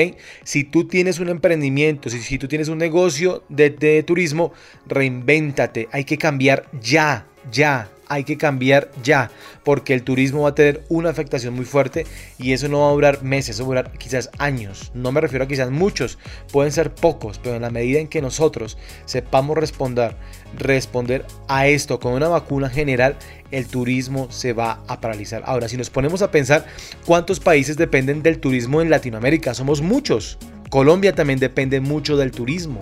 Si 0.44 0.64
tú 0.64 0.86
tienes 0.86 1.18
un 1.18 1.28
emprendimiento, 1.28 2.10
si, 2.10 2.20
si 2.20 2.38
tú 2.38 2.48
tienes 2.48 2.68
un 2.68 2.78
negocio 2.78 3.44
de, 3.48 3.70
de 3.70 4.02
turismo, 4.02 4.52
reinvéntate. 4.86 5.88
Hay 5.92 6.04
que 6.04 6.18
cambiar 6.18 6.68
ya, 6.80 7.26
ya, 7.50 7.90
hay 8.08 8.24
que 8.24 8.36
cambiar 8.36 8.90
ya, 9.02 9.30
porque 9.64 9.94
el 9.94 10.02
turismo 10.02 10.42
va 10.42 10.50
a 10.50 10.54
tener 10.54 10.84
una 10.88 11.10
afectación 11.10 11.54
muy 11.54 11.64
fuerte 11.64 12.06
y 12.38 12.52
eso 12.52 12.68
no 12.68 12.80
va 12.80 12.88
a 12.88 12.92
durar 12.92 13.22
meses, 13.22 13.56
eso 13.56 13.64
va 13.64 13.66
a 13.66 13.82
durar 13.82 13.98
quizás 13.98 14.30
años. 14.38 14.90
No 14.94 15.12
me 15.12 15.20
refiero 15.20 15.44
a 15.44 15.48
quizás 15.48 15.70
muchos, 15.70 16.18
pueden 16.52 16.72
ser 16.72 16.94
pocos, 16.94 17.38
pero 17.38 17.56
en 17.56 17.62
la 17.62 17.70
medida 17.70 17.98
en 17.98 18.08
que 18.08 18.22
nosotros 18.22 18.78
sepamos 19.04 19.56
responder, 19.56 20.16
responder 20.56 21.24
a 21.48 21.66
esto 21.66 22.00
con 22.00 22.12
una 22.12 22.28
vacuna 22.28 22.68
general, 22.68 23.16
el 23.50 23.66
turismo 23.66 24.28
se 24.30 24.52
va 24.52 24.82
a 24.88 25.00
paralizar. 25.00 25.42
Ahora, 25.46 25.68
si 25.68 25.76
nos 25.76 25.90
ponemos 25.90 26.22
a 26.22 26.30
pensar 26.30 26.66
cuántos 27.04 27.40
países 27.40 27.76
dependen 27.76 28.22
del 28.22 28.38
turismo 28.38 28.80
en 28.82 28.90
Latinoamérica, 28.90 29.54
somos 29.54 29.80
muchos. 29.80 30.38
Colombia 30.76 31.14
también 31.14 31.38
depende 31.38 31.80
mucho 31.80 32.18
del 32.18 32.32
turismo. 32.32 32.80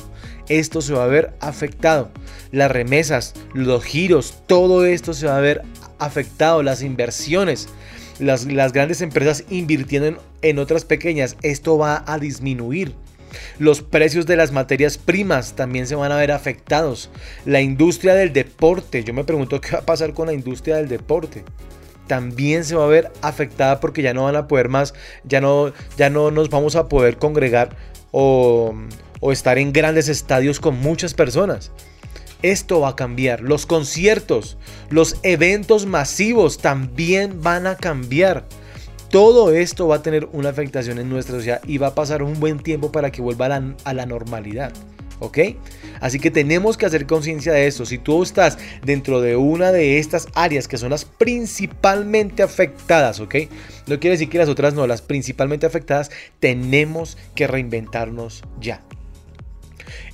Esto 0.49 0.83
se 0.83 0.95
va 0.95 1.05
a 1.05 1.07
ver 1.07 1.33
afectado. 1.39 2.11
Las 2.51 2.69
remesas, 2.69 3.35
los 3.53 3.85
giros, 3.85 4.35
todo 4.49 4.85
esto 4.85 5.15
se 5.15 5.29
va 5.29 5.37
a 5.37 5.41
ver 5.41 5.63
afectado. 6.01 6.65
Las 6.65 6.83
inversiones, 6.83 7.69
las, 8.19 8.47
las 8.47 8.73
grandes 8.73 9.01
empresas 9.01 9.45
invirtiendo 9.49 10.09
en, 10.09 10.19
en 10.43 10.59
otras 10.59 10.85
pequeñas, 10.85 11.37
esto 11.43 11.79
va 11.79 12.03
a 12.05 12.19
disminuir. 12.19 12.97
Los 13.61 13.81
precios 13.81 14.27
de 14.27 14.35
las 14.35 14.51
materias 14.51 14.99
primas 14.99 15.55
también 15.55 15.87
se 15.87 15.95
van 15.95 16.11
a 16.11 16.17
ver 16.17 16.33
afectados. 16.33 17.11
La 17.47 17.61
industria 17.61 18.17
del 18.17 18.33
deporte, 18.33 19.05
yo 19.05 19.15
me 19.15 19.23
pregunto 19.23 19.61
qué 19.61 19.71
va 19.71 19.79
a 19.79 19.87
pasar 19.87 20.15
con 20.15 20.27
la 20.27 20.33
industria 20.33 20.79
del 20.79 20.89
deporte 20.89 21.45
también 22.07 22.65
se 22.65 22.75
va 22.75 22.85
a 22.85 22.89
ver 22.89 23.13
afectada 23.23 23.81
porque 23.81 24.03
ya 24.03 24.15
no 24.15 24.25
van 24.25 24.37
a 24.37 24.49
poder 24.49 24.69
más, 24.69 24.95
ya 25.25 25.41
no, 25.41 25.73
ya 25.97 26.11
no 26.11 26.31
nos 26.31 26.51
vamos 26.51 26.77
a 26.77 26.89
poder 26.89 27.17
congregar 27.19 27.77
o, 28.11 28.75
o 29.21 29.33
estar 29.33 29.59
en 29.59 29.73
grandes 29.73 30.09
estadios 30.09 30.61
con 30.61 30.79
muchas 30.79 31.15
personas. 31.15 31.73
Esto 32.43 32.81
va 32.81 32.91
a 32.91 32.97
cambiar. 32.97 33.41
Los 33.41 33.65
conciertos, 33.65 34.59
los 34.91 35.17
eventos 35.23 35.87
masivos 35.87 36.59
también 36.59 37.41
van 37.43 37.67
a 37.67 37.77
cambiar. 37.77 38.45
Todo 39.09 39.53
esto 39.53 39.89
va 39.89 39.97
a 39.97 40.03
tener 40.03 40.29
una 40.33 40.51
afectación 40.51 40.99
en 40.99 41.09
nuestra 41.09 41.37
sociedad 41.37 41.63
y 41.67 41.79
va 41.79 41.89
a 41.89 41.95
pasar 41.95 42.23
un 42.23 42.39
buen 42.41 42.59
tiempo 42.59 42.93
para 42.93 43.11
que 43.11 43.23
vuelva 43.23 43.47
a 43.47 43.49
la, 43.49 43.75
a 43.85 43.95
la 43.95 44.07
normalidad. 44.07 44.73
¿Ok? 45.25 45.39
Así 46.01 46.21
que 46.21 46.31
tenemos 46.31 46.77
que 46.77 46.85
hacer 46.85 47.07
conciencia 47.07 47.53
de 47.53 47.67
esto. 47.67 47.87
Si 47.87 47.97
tú 47.97 48.23
estás 48.23 48.59
dentro 48.85 49.23
de 49.23 49.37
una 49.37 49.73
de 49.73 49.99
estas 49.99 50.29
áreas 50.35 50.69
que 50.69 50.77
son 50.77 50.91
las 50.91 51.07
principalmente 51.07 52.43
afectadas, 52.43 53.21
¿ok? 53.21 53.35
No 53.87 53.99
quiere 53.99 54.17
decir 54.17 54.29
que 54.29 54.39
las 54.39 54.51
otras 54.51 54.75
no, 54.75 54.87
las 54.87 55.01
principalmente 55.01 55.65
afectadas, 55.65 56.11
tenemos 56.41 57.17
que 57.35 57.47
reinventarnos 57.47 58.43
ya. 58.61 58.83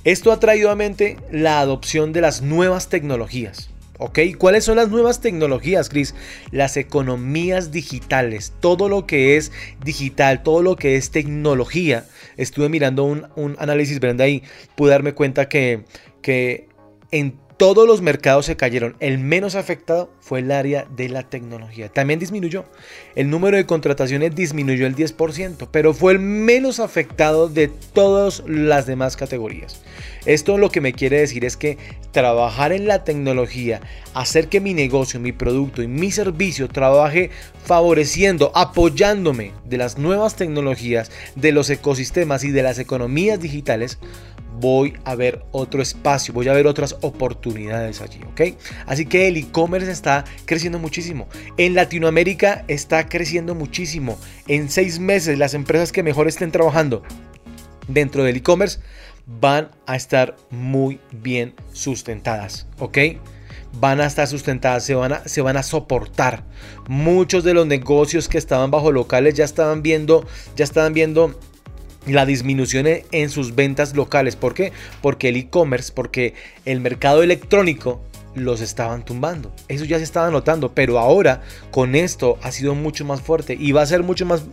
Esto 0.05 0.31
ha 0.31 0.39
traído 0.39 0.71
a 0.71 0.75
mente 0.75 1.17
la 1.29 1.59
adopción 1.59 2.13
de 2.13 2.21
las 2.21 2.41
nuevas 2.41 2.87
tecnologías. 2.87 3.69
¿Ok? 4.03 4.17
¿Cuáles 4.39 4.63
son 4.63 4.77
las 4.77 4.89
nuevas 4.89 5.21
tecnologías, 5.21 5.87
Chris? 5.87 6.15
Las 6.49 6.75
economías 6.75 7.71
digitales, 7.71 8.51
todo 8.59 8.89
lo 8.89 9.05
que 9.05 9.37
es 9.37 9.51
digital, 9.85 10.41
todo 10.41 10.63
lo 10.63 10.75
que 10.75 10.95
es 10.95 11.11
tecnología. 11.11 12.05
Estuve 12.37 12.69
mirando 12.69 13.03
un, 13.03 13.27
un 13.35 13.55
análisis, 13.59 13.99
Brenda, 13.99 14.27
y 14.27 14.43
pude 14.75 14.91
darme 14.91 15.13
cuenta 15.13 15.47
que, 15.49 15.85
que 16.21 16.67
en 17.11 17.39
todos 17.61 17.87
los 17.87 18.01
mercados 18.01 18.47
se 18.47 18.57
cayeron. 18.57 18.95
El 18.99 19.19
menos 19.19 19.53
afectado 19.53 20.09
fue 20.19 20.39
el 20.39 20.51
área 20.51 20.87
de 20.95 21.09
la 21.09 21.29
tecnología. 21.29 21.89
También 21.89 22.19
disminuyó. 22.19 22.65
El 23.13 23.29
número 23.29 23.55
de 23.55 23.67
contrataciones 23.67 24.33
disminuyó 24.33 24.87
el 24.87 24.95
10%, 24.95 25.67
pero 25.69 25.93
fue 25.93 26.13
el 26.13 26.17
menos 26.17 26.79
afectado 26.79 27.49
de 27.49 27.67
todas 27.67 28.41
las 28.47 28.87
demás 28.87 29.15
categorías. 29.15 29.79
Esto 30.25 30.57
lo 30.57 30.71
que 30.71 30.81
me 30.81 30.93
quiere 30.93 31.19
decir 31.19 31.45
es 31.45 31.55
que 31.55 31.77
trabajar 32.11 32.71
en 32.71 32.87
la 32.87 33.03
tecnología, 33.03 33.81
hacer 34.15 34.47
que 34.47 34.59
mi 34.59 34.73
negocio, 34.73 35.19
mi 35.19 35.31
producto 35.31 35.83
y 35.83 35.87
mi 35.87 36.11
servicio 36.11 36.67
trabaje 36.67 37.29
favoreciendo, 37.63 38.51
apoyándome 38.55 39.51
de 39.65 39.77
las 39.77 39.99
nuevas 39.99 40.35
tecnologías, 40.35 41.11
de 41.35 41.51
los 41.51 41.69
ecosistemas 41.69 42.43
y 42.43 42.49
de 42.49 42.63
las 42.63 42.79
economías 42.79 43.39
digitales, 43.39 43.99
voy 44.59 44.93
a 45.05 45.15
ver 45.15 45.43
otro 45.51 45.81
espacio, 45.81 46.33
voy 46.33 46.47
a 46.47 46.53
ver 46.53 46.67
otras 46.67 46.97
oportunidades 47.01 48.01
allí, 48.01 48.19
¿ok? 48.31 48.57
Así 48.85 49.05
que 49.05 49.27
el 49.27 49.37
e-commerce 49.37 49.91
está 49.91 50.25
creciendo 50.45 50.79
muchísimo. 50.79 51.27
En 51.57 51.73
Latinoamérica 51.73 52.65
está 52.67 53.07
creciendo 53.07 53.55
muchísimo. 53.55 54.17
En 54.47 54.69
seis 54.69 54.99
meses 54.99 55.37
las 55.37 55.53
empresas 55.53 55.91
que 55.91 56.03
mejor 56.03 56.27
estén 56.27 56.51
trabajando 56.51 57.03
dentro 57.87 58.23
del 58.23 58.37
e-commerce 58.37 58.79
van 59.25 59.71
a 59.85 59.95
estar 59.95 60.35
muy 60.49 60.99
bien 61.11 61.53
sustentadas, 61.71 62.67
¿ok? 62.79 62.97
Van 63.79 64.01
a 64.01 64.05
estar 64.05 64.27
sustentadas, 64.27 64.83
se 64.83 64.95
van 64.95 65.13
a, 65.13 65.27
se 65.27 65.41
van 65.41 65.55
a 65.55 65.63
soportar. 65.63 66.43
Muchos 66.89 67.43
de 67.43 67.53
los 67.53 67.65
negocios 67.65 68.27
que 68.27 68.37
estaban 68.37 68.69
bajo 68.69 68.91
locales 68.91 69.35
ya 69.35 69.45
estaban 69.45 69.81
viendo, 69.81 70.25
ya 70.57 70.65
estaban 70.65 70.93
viendo 70.93 71.39
la 72.05 72.25
disminución 72.25 72.87
en 72.87 73.29
sus 73.29 73.55
ventas 73.55 73.95
locales. 73.95 74.35
¿Por 74.35 74.53
qué? 74.53 74.71
Porque 75.01 75.29
el 75.29 75.37
e-commerce, 75.37 75.91
porque 75.93 76.33
el 76.65 76.81
mercado 76.81 77.23
electrónico 77.23 78.01
los 78.35 78.61
estaban 78.61 79.03
tumbando. 79.03 79.51
Eso 79.67 79.85
ya 79.85 79.97
se 79.97 80.03
estaba 80.03 80.29
notando, 80.31 80.73
pero 80.73 80.99
ahora 80.99 81.41
con 81.71 81.95
esto 81.95 82.37
ha 82.41 82.51
sido 82.51 82.75
mucho 82.75 83.05
más 83.05 83.21
fuerte 83.21 83.57
y 83.59 83.71
va 83.71 83.81
a 83.81 83.85
ser 83.85 84.03
mucho 84.03 84.25
más 84.25 84.43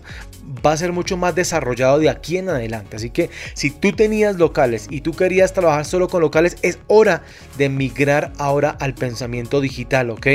va 0.65 0.73
a 0.73 0.77
ser 0.77 0.93
mucho 0.93 1.17
más 1.17 1.35
desarrollado 1.35 1.99
de 1.99 2.09
aquí 2.09 2.39
en 2.39 2.49
adelante. 2.49 2.97
Así 2.97 3.11
que 3.11 3.31
si 3.55 3.71
tú 3.71 3.93
tenías 3.93 4.37
locales 4.37 4.87
y 4.91 5.03
tú 5.03 5.13
querías 5.13 5.53
trabajar 5.53 5.85
solo 5.85 6.09
con 6.09 6.21
locales, 6.21 6.57
es 6.63 6.79
hora 6.87 7.23
de 7.57 7.69
migrar 7.69 8.33
ahora 8.39 8.71
al 8.71 8.95
pensamiento 8.95 9.61
digital, 9.61 10.11
¿ok? 10.11 10.27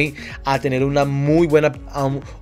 A 0.46 0.60
tener 0.60 0.84
una 0.84 1.06
muy 1.06 1.48
buena 1.48 1.74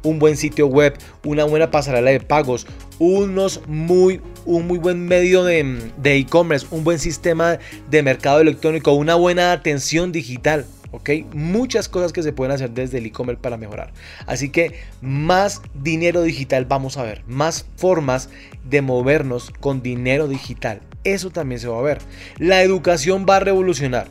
un 0.03 0.19
buen 0.19 0.37
sitio 0.37 0.67
web, 0.67 0.97
una 1.23 1.45
buena 1.45 1.71
pasarela 1.71 2.11
de 2.11 2.19
pagos, 2.19 2.67
unos 2.99 3.61
muy 3.67 4.21
un 4.45 4.67
muy 4.67 4.79
buen 4.79 5.05
medio 5.05 5.43
de 5.43 5.81
e-commerce, 6.03 6.67
un 6.71 6.83
buen 6.83 6.99
sistema 6.99 7.57
de 7.89 8.03
mercado 8.03 8.41
electrónico, 8.41 8.93
una 8.93 9.15
buena 9.15 9.51
atención 9.51 10.11
digital. 10.11 10.65
¿Ok? 10.91 11.09
Muchas 11.33 11.89
cosas 11.89 12.13
que 12.13 12.23
se 12.23 12.33
pueden 12.33 12.53
hacer 12.53 12.71
desde 12.71 12.99
el 12.99 13.05
e-commerce 13.05 13.41
para 13.41 13.57
mejorar. 13.57 13.91
Así 14.25 14.49
que 14.49 14.79
más 15.01 15.61
dinero 15.73 16.21
digital 16.21 16.65
vamos 16.65 16.97
a 16.97 17.03
ver, 17.03 17.23
más 17.27 17.65
formas 17.77 18.29
de 18.69 18.81
movernos 18.81 19.51
con 19.59 19.81
dinero 19.81 20.27
digital. 20.27 20.81
Eso 21.03 21.31
también 21.31 21.59
se 21.59 21.67
va 21.67 21.79
a 21.79 21.83
ver. 21.83 21.99
La 22.37 22.61
educación 22.61 23.25
va 23.27 23.37
a 23.37 23.39
revolucionar. 23.39 24.07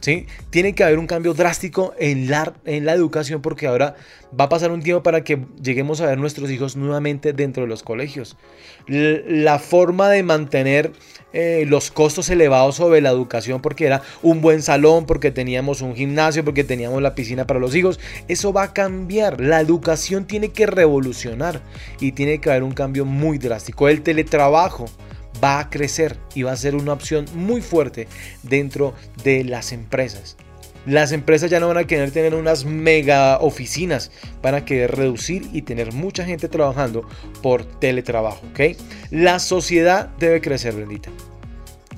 ¿Sí? 0.00 0.26
Tiene 0.48 0.74
que 0.74 0.82
haber 0.82 0.98
un 0.98 1.06
cambio 1.06 1.34
drástico 1.34 1.92
en 1.98 2.30
la, 2.30 2.54
en 2.64 2.86
la 2.86 2.94
educación 2.94 3.42
porque 3.42 3.66
ahora 3.66 3.96
va 4.38 4.44
a 4.44 4.48
pasar 4.48 4.70
un 4.70 4.82
tiempo 4.82 5.02
para 5.02 5.24
que 5.24 5.44
lleguemos 5.62 6.00
a 6.00 6.06
ver 6.06 6.18
nuestros 6.18 6.50
hijos 6.50 6.74
nuevamente 6.74 7.34
dentro 7.34 7.64
de 7.64 7.68
los 7.68 7.82
colegios. 7.82 8.36
La 8.86 9.58
forma 9.58 10.08
de 10.08 10.22
mantener 10.22 10.92
eh, 11.32 11.64
los 11.68 11.90
costos 11.90 12.28
elevados 12.30 12.76
sobre 12.76 13.00
la 13.00 13.10
educación 13.10 13.60
porque 13.60 13.86
era 13.86 14.02
un 14.22 14.40
buen 14.40 14.62
salón, 14.62 15.06
porque 15.06 15.30
teníamos 15.30 15.80
un 15.80 15.94
gimnasio, 15.94 16.44
porque 16.44 16.64
teníamos 16.64 17.02
la 17.02 17.14
piscina 17.14 17.46
para 17.46 17.60
los 17.60 17.74
hijos. 17.74 18.00
Eso 18.26 18.52
va 18.52 18.64
a 18.64 18.72
cambiar. 18.72 19.40
La 19.40 19.60
educación 19.60 20.26
tiene 20.26 20.48
que 20.48 20.66
revolucionar 20.66 21.60
y 22.00 22.12
tiene 22.12 22.40
que 22.40 22.50
haber 22.50 22.62
un 22.62 22.72
cambio 22.72 23.04
muy 23.04 23.38
drástico. 23.38 23.88
El 23.88 24.02
teletrabajo 24.02 24.86
va 25.42 25.60
a 25.60 25.70
crecer 25.70 26.16
y 26.34 26.42
va 26.42 26.52
a 26.52 26.56
ser 26.56 26.74
una 26.74 26.92
opción 26.92 27.26
muy 27.34 27.60
fuerte 27.60 28.08
dentro 28.42 28.94
de 29.24 29.44
las 29.44 29.72
empresas. 29.72 30.36
Las 30.86 31.12
empresas 31.12 31.50
ya 31.50 31.60
no 31.60 31.68
van 31.68 31.76
a 31.76 31.86
querer 31.86 32.10
tener 32.10 32.34
unas 32.34 32.64
mega 32.64 33.38
oficinas, 33.38 34.10
van 34.42 34.54
a 34.54 34.64
querer 34.64 34.96
reducir 34.96 35.46
y 35.52 35.62
tener 35.62 35.92
mucha 35.92 36.24
gente 36.24 36.48
trabajando 36.48 37.06
por 37.42 37.64
teletrabajo. 37.64 38.40
La 39.10 39.38
sociedad 39.40 40.08
debe 40.18 40.40
crecer, 40.40 40.74
bendita. 40.74 41.10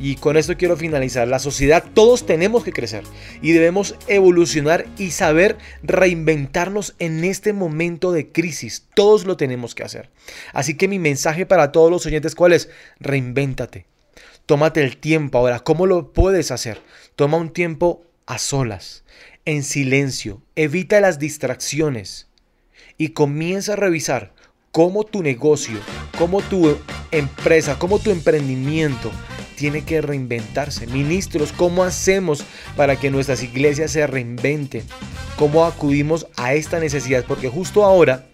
Y 0.02 0.16
con 0.16 0.36
esto 0.36 0.56
quiero 0.56 0.76
finalizar. 0.76 1.28
La 1.28 1.38
sociedad, 1.38 1.84
todos 1.94 2.26
tenemos 2.26 2.64
que 2.64 2.72
crecer 2.72 3.04
y 3.40 3.52
debemos 3.52 3.94
evolucionar 4.08 4.84
y 4.98 5.12
saber 5.12 5.58
reinventarnos 5.84 6.96
en 6.98 7.22
este 7.22 7.52
momento 7.52 8.10
de 8.10 8.26
crisis. 8.32 8.88
Todos 8.96 9.26
lo 9.26 9.36
tenemos 9.36 9.76
que 9.76 9.84
hacer. 9.84 10.10
Así 10.52 10.76
que 10.76 10.88
mi 10.88 10.98
mensaje 10.98 11.46
para 11.46 11.70
todos 11.70 11.88
los 11.88 12.04
oyentes, 12.04 12.34
¿cuál 12.34 12.52
es? 12.52 12.68
Reinvéntate. 12.98 13.86
Tómate 14.44 14.82
el 14.82 14.96
tiempo 14.96 15.38
ahora. 15.38 15.60
¿Cómo 15.60 15.86
lo 15.86 16.12
puedes 16.12 16.50
hacer? 16.50 16.80
Toma 17.14 17.36
un 17.36 17.52
tiempo 17.52 18.02
a 18.26 18.38
solas, 18.38 19.04
en 19.44 19.62
silencio, 19.62 20.42
evita 20.56 21.00
las 21.00 21.20
distracciones 21.20 22.26
y 22.98 23.10
comienza 23.10 23.74
a 23.74 23.76
revisar 23.76 24.32
cómo 24.72 25.04
tu 25.04 25.22
negocio, 25.22 25.78
cómo 26.18 26.40
tu 26.42 26.76
empresa, 27.12 27.78
cómo 27.78 28.00
tu 28.00 28.10
emprendimiento 28.10 29.12
tiene 29.62 29.84
que 29.84 30.00
reinventarse. 30.00 30.88
Ministros, 30.88 31.52
¿cómo 31.52 31.84
hacemos 31.84 32.42
para 32.76 32.96
que 32.96 33.12
nuestras 33.12 33.44
iglesias 33.44 33.92
se 33.92 34.04
reinventen? 34.08 34.82
¿Cómo 35.36 35.64
acudimos 35.64 36.26
a 36.36 36.54
esta 36.54 36.80
necesidad? 36.80 37.24
Porque 37.28 37.48
justo 37.48 37.84
ahora 37.84 38.26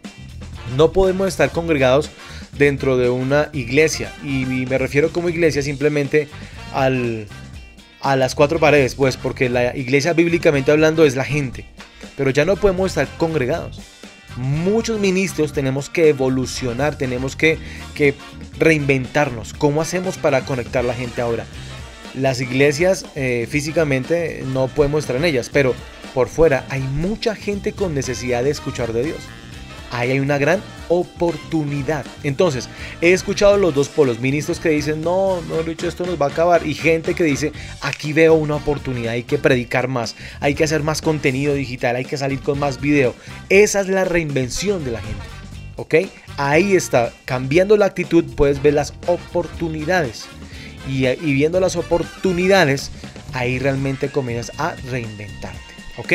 no 0.79 0.91
podemos 0.91 1.29
estar 1.29 1.51
congregados 1.51 2.09
dentro 2.57 2.97
de 2.97 3.11
una 3.11 3.51
iglesia. 3.53 4.11
Y, 4.25 4.47
me 4.47 4.79
refiero 4.79 5.13
como 5.13 5.29
iglesia 5.29 5.61
simplemente 5.61 6.29
al, 6.73 7.27
a 8.01 8.17
las 8.17 8.35
cuatro 8.35 8.59
paredes, 8.59 8.95
pues, 8.95 9.19
porque 9.19 9.51
la 9.51 9.77
iglesia 9.77 10.15
bíblicamente 10.15 10.73
hablando 10.73 11.05
es 11.05 11.15
la 11.15 11.25
gente. 11.25 11.67
Pero 12.17 12.31
ya 12.31 12.47
no 12.47 12.57
podemos 12.57 12.93
estar 12.93 13.07
congregados. 13.19 13.83
Muchos 14.39 15.01
ministros 15.01 15.53
tenemos 15.53 15.91
que 15.91 16.09
evolucionar, 16.09 16.97
tenemos 16.97 17.37
que, 17.37 17.59
que 17.95 18.15
reinventarnos. 18.59 19.53
¿Cómo 19.53 19.83
hacemos 19.83 20.17
para 20.17 20.45
conectar 20.45 20.85
la 20.85 20.95
gente 20.95 21.21
ahora? 21.21 21.45
Las 22.15 22.41
iglesias 22.41 23.05
eh, 23.17 23.47
físicamente 23.51 24.43
no 24.47 24.69
podemos 24.69 25.05
estar 25.05 25.17
en 25.17 25.25
ellas, 25.25 25.51
pero 25.53 25.75
por 26.15 26.29
fuera 26.29 26.65
hay 26.71 26.81
mucha 26.81 27.35
gente 27.35 27.73
con 27.73 27.95
necesidad 27.95 28.45
de 28.45 28.51
escuchar 28.51 28.93
de 28.93 29.05
Dios 29.05 29.19
ahí 29.91 30.11
hay 30.11 30.21
una 30.21 30.39
gran 30.39 30.63
oportunidad. 30.89 32.05
Entonces, 32.23 32.69
he 33.01 33.13
escuchado 33.13 33.57
los 33.57 33.75
dos 33.75 33.89
polos, 33.89 34.21
ministros 34.21 34.61
que 34.61 34.71
dicen, 34.71 35.03
no, 35.03 35.41
no, 35.43 35.63
dicho 35.63 35.89
esto 35.89 36.07
nos 36.07 36.21
va 36.21 36.27
a 36.27 36.31
acabar, 36.31 36.67
y 36.67 36.75
gente 36.75 37.15
que 37.15 37.25
dice, 37.25 37.53
aquí 37.81 38.13
veo 38.13 38.35
una 38.35 38.57
oportunidad, 38.57 39.13
hay 39.13 39.23
que 39.23 39.39
predicar 39.39 39.89
más, 39.89 40.17
hay 40.41 40.55
que 40.55 40.65
hacer 40.65 40.83
más 40.83 41.03
contenido 41.03 41.55
digital, 41.55 41.97
hay 41.97 42.05
que 42.05 42.17
salir 42.17 42.41
con 42.41 42.59
más 42.59 42.81
video. 42.81 43.15
Esa 43.49 43.81
es 43.81 43.89
la 43.89 44.05
reinvención 44.05 44.85
de 44.85 44.93
la 44.93 45.01
gente. 45.01 45.23
¿Ok? 45.77 45.95
Ahí 46.37 46.75
está, 46.75 47.13
cambiando 47.25 47.77
la 47.77 47.87
actitud 47.87 48.25
puedes 48.35 48.61
ver 48.63 48.75
las 48.75 48.95
oportunidades. 49.07 50.27
Y, 50.89 51.07
y 51.07 51.35
viendo 51.35 51.61
las 51.61 51.77
oportunidades, 51.77 52.91
ahí 53.33 53.59
realmente 53.59 54.09
comienzas 54.09 54.59
a 54.59 54.75
reinventarte. 54.91 55.59
¿Ok? 55.99 56.13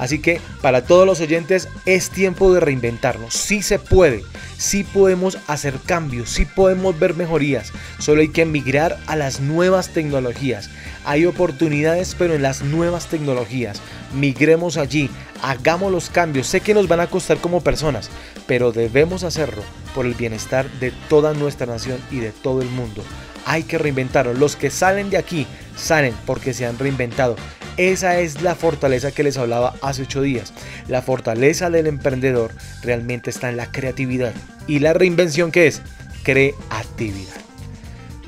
Así 0.00 0.18
que 0.18 0.40
para 0.62 0.86
todos 0.86 1.04
los 1.06 1.20
oyentes 1.20 1.68
es 1.84 2.08
tiempo 2.08 2.54
de 2.54 2.60
reinventarnos. 2.60 3.34
Sí 3.34 3.60
se 3.60 3.78
puede, 3.78 4.24
sí 4.56 4.82
podemos 4.82 5.36
hacer 5.46 5.74
cambios, 5.84 6.30
sí 6.30 6.46
podemos 6.46 6.98
ver 6.98 7.14
mejorías. 7.14 7.70
Solo 7.98 8.22
hay 8.22 8.28
que 8.28 8.46
migrar 8.46 8.98
a 9.06 9.14
las 9.14 9.40
nuevas 9.40 9.90
tecnologías. 9.90 10.70
Hay 11.04 11.26
oportunidades, 11.26 12.16
pero 12.18 12.34
en 12.34 12.40
las 12.40 12.62
nuevas 12.62 13.08
tecnologías. 13.08 13.82
Migremos 14.14 14.78
allí, 14.78 15.10
hagamos 15.42 15.92
los 15.92 16.08
cambios. 16.08 16.46
Sé 16.46 16.62
que 16.62 16.72
nos 16.72 16.88
van 16.88 17.00
a 17.00 17.08
costar 17.08 17.36
como 17.36 17.60
personas, 17.60 18.08
pero 18.46 18.72
debemos 18.72 19.22
hacerlo 19.22 19.62
por 19.94 20.06
el 20.06 20.14
bienestar 20.14 20.70
de 20.80 20.92
toda 21.10 21.34
nuestra 21.34 21.66
nación 21.66 21.98
y 22.10 22.20
de 22.20 22.30
todo 22.30 22.62
el 22.62 22.70
mundo. 22.70 23.04
Hay 23.44 23.64
que 23.64 23.76
reinventarnos. 23.76 24.38
Los 24.38 24.56
que 24.56 24.70
salen 24.70 25.10
de 25.10 25.18
aquí 25.18 25.46
salen 25.76 26.14
porque 26.24 26.54
se 26.54 26.64
han 26.64 26.78
reinventado. 26.78 27.36
Esa 27.76 28.20
es 28.20 28.42
la 28.42 28.54
fortaleza 28.54 29.12
que 29.12 29.22
les 29.22 29.38
hablaba 29.38 29.74
hace 29.80 30.02
ocho 30.02 30.22
días. 30.22 30.52
La 30.88 31.02
fortaleza 31.02 31.70
del 31.70 31.86
emprendedor 31.86 32.52
realmente 32.82 33.30
está 33.30 33.48
en 33.48 33.56
la 33.56 33.70
creatividad. 33.70 34.34
¿Y 34.66 34.80
la 34.80 34.92
reinvención 34.92 35.50
que 35.50 35.66
es? 35.66 35.82
Creatividad. 36.22 37.40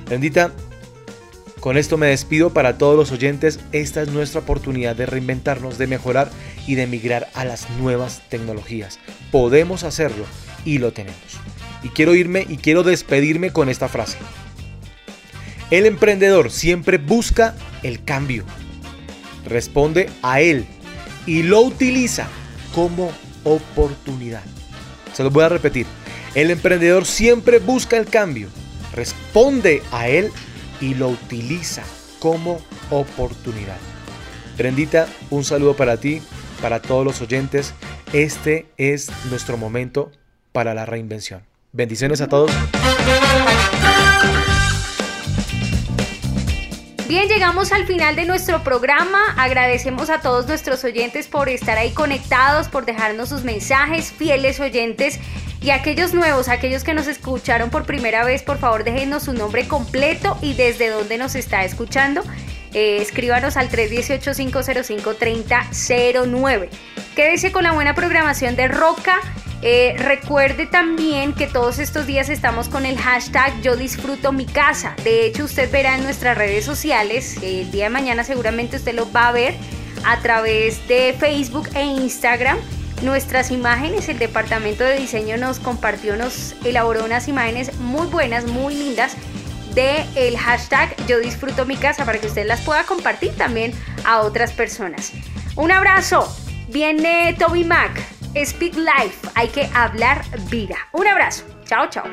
Bendita, 0.08 0.52
con 1.60 1.76
esto 1.76 1.96
me 1.96 2.08
despido 2.08 2.52
para 2.52 2.78
todos 2.78 2.96
los 2.96 3.12
oyentes. 3.12 3.60
Esta 3.72 4.02
es 4.02 4.08
nuestra 4.08 4.40
oportunidad 4.40 4.96
de 4.96 5.06
reinventarnos, 5.06 5.78
de 5.78 5.86
mejorar 5.86 6.30
y 6.66 6.74
de 6.74 6.86
migrar 6.86 7.28
a 7.34 7.44
las 7.44 7.70
nuevas 7.70 8.22
tecnologías. 8.28 8.98
Podemos 9.30 9.84
hacerlo 9.84 10.24
y 10.64 10.78
lo 10.78 10.92
tenemos. 10.92 11.18
Y 11.82 11.88
quiero 11.90 12.14
irme 12.14 12.46
y 12.48 12.56
quiero 12.56 12.82
despedirme 12.82 13.52
con 13.52 13.68
esta 13.68 13.88
frase. 13.88 14.18
El 15.70 15.86
emprendedor 15.86 16.50
siempre 16.50 16.98
busca 16.98 17.54
el 17.82 18.04
cambio 18.04 18.44
responde 19.52 20.10
a 20.22 20.40
él 20.40 20.66
y 21.26 21.42
lo 21.42 21.60
utiliza 21.60 22.28
como 22.74 23.12
oportunidad. 23.44 24.42
Se 25.12 25.22
lo 25.22 25.30
voy 25.30 25.44
a 25.44 25.48
repetir. 25.48 25.86
El 26.34 26.50
emprendedor 26.50 27.04
siempre 27.04 27.58
busca 27.58 27.96
el 27.96 28.06
cambio, 28.06 28.48
responde 28.94 29.82
a 29.92 30.08
él 30.08 30.30
y 30.80 30.94
lo 30.94 31.08
utiliza 31.08 31.82
como 32.18 32.60
oportunidad. 32.90 33.76
Prendita, 34.56 35.06
un 35.30 35.44
saludo 35.44 35.76
para 35.76 35.96
ti, 35.96 36.22
para 36.60 36.80
todos 36.80 37.04
los 37.04 37.20
oyentes. 37.20 37.74
Este 38.12 38.66
es 38.76 39.10
nuestro 39.30 39.56
momento 39.56 40.10
para 40.52 40.74
la 40.74 40.86
reinvención. 40.86 41.42
Bendiciones 41.72 42.20
a 42.20 42.28
todos. 42.28 42.50
Bien, 47.08 47.28
llegamos 47.28 47.72
al 47.72 47.84
final 47.84 48.16
de 48.16 48.24
nuestro 48.24 48.62
programa. 48.62 49.18
Agradecemos 49.36 50.08
a 50.08 50.20
todos 50.20 50.46
nuestros 50.46 50.84
oyentes 50.84 51.26
por 51.26 51.48
estar 51.48 51.76
ahí 51.76 51.90
conectados, 51.90 52.68
por 52.68 52.86
dejarnos 52.86 53.28
sus 53.28 53.42
mensajes, 53.42 54.12
fieles 54.12 54.60
oyentes. 54.60 55.18
Y 55.60 55.70
aquellos 55.70 56.14
nuevos, 56.14 56.48
aquellos 56.48 56.84
que 56.84 56.94
nos 56.94 57.08
escucharon 57.08 57.70
por 57.70 57.84
primera 57.86 58.24
vez, 58.24 58.42
por 58.42 58.58
favor 58.58 58.84
déjenos 58.84 59.24
su 59.24 59.32
nombre 59.32 59.68
completo 59.68 60.38
y 60.40 60.54
desde 60.54 60.88
dónde 60.88 61.18
nos 61.18 61.34
está 61.34 61.64
escuchando. 61.64 62.22
Eh, 62.74 62.98
escríbanos 63.00 63.56
al 63.56 63.70
318-505-3009. 63.70 66.68
Quédese 67.14 67.52
con 67.52 67.62
la 67.64 67.72
buena 67.72 67.94
programación 67.94 68.56
de 68.56 68.68
Roca 68.68 69.20
eh, 69.64 69.94
recuerde 69.96 70.66
también 70.66 71.34
que 71.34 71.46
todos 71.46 71.78
estos 71.78 72.04
días 72.04 72.28
estamos 72.28 72.68
con 72.68 72.84
el 72.84 72.98
hashtag 72.98 73.62
yo 73.62 73.76
disfruto 73.76 74.32
mi 74.32 74.44
casa. 74.44 74.96
De 75.04 75.24
hecho, 75.24 75.44
usted 75.44 75.70
verá 75.70 75.94
en 75.94 76.02
nuestras 76.02 76.36
redes 76.36 76.64
sociales, 76.64 77.36
el 77.42 77.70
día 77.70 77.84
de 77.84 77.90
mañana 77.90 78.24
seguramente 78.24 78.76
usted 78.76 78.92
lo 78.92 79.10
va 79.12 79.28
a 79.28 79.32
ver 79.32 79.54
a 80.04 80.20
través 80.20 80.86
de 80.88 81.14
Facebook 81.16 81.68
e 81.76 81.84
Instagram. 81.84 82.58
Nuestras 83.02 83.52
imágenes, 83.52 84.08
el 84.08 84.18
departamento 84.18 84.82
de 84.82 84.96
diseño 84.96 85.36
nos 85.36 85.60
compartió, 85.60 86.16
nos 86.16 86.56
elaboró 86.64 87.04
unas 87.04 87.28
imágenes 87.28 87.78
muy 87.78 88.08
buenas, 88.08 88.46
muy 88.46 88.74
lindas 88.74 89.16
de 89.74 90.04
el 90.16 90.36
hashtag 90.36 90.94
yo 91.06 91.18
disfruto 91.18 91.64
mi 91.66 91.76
casa 91.76 92.04
para 92.04 92.18
que 92.18 92.26
usted 92.26 92.46
las 92.46 92.60
pueda 92.62 92.84
compartir 92.84 93.34
también 93.36 93.72
a 94.04 94.20
otras 94.20 94.52
personas. 94.52 95.12
Un 95.56 95.70
abrazo. 95.70 96.34
Viene 96.68 97.36
Toby 97.38 97.64
Mac 97.64 98.00
Speak 98.34 98.74
Life, 98.76 99.28
hay 99.34 99.48
que 99.48 99.68
hablar 99.74 100.24
vida. 100.48 100.76
Un 100.92 101.06
abrazo. 101.06 101.44
Chao, 101.66 101.86
chao. 101.88 102.04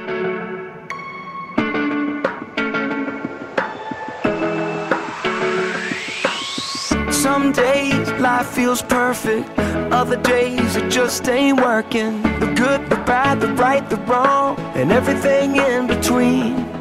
Some 7.09 7.53
days 7.53 8.09
life 8.19 8.47
feels 8.47 8.81
perfect, 8.81 9.47
other 9.91 10.17
days 10.17 10.75
it 10.75 10.89
just 10.89 11.27
ain't 11.29 11.61
working. 11.61 12.21
The 12.39 12.47
good, 12.47 12.89
the 12.89 12.97
bad, 13.05 13.39
the 13.39 13.47
right, 13.53 13.87
the 13.89 13.97
wrong, 14.07 14.57
and 14.75 14.91
everything 14.91 15.55
in 15.55 15.87
between. 15.87 16.78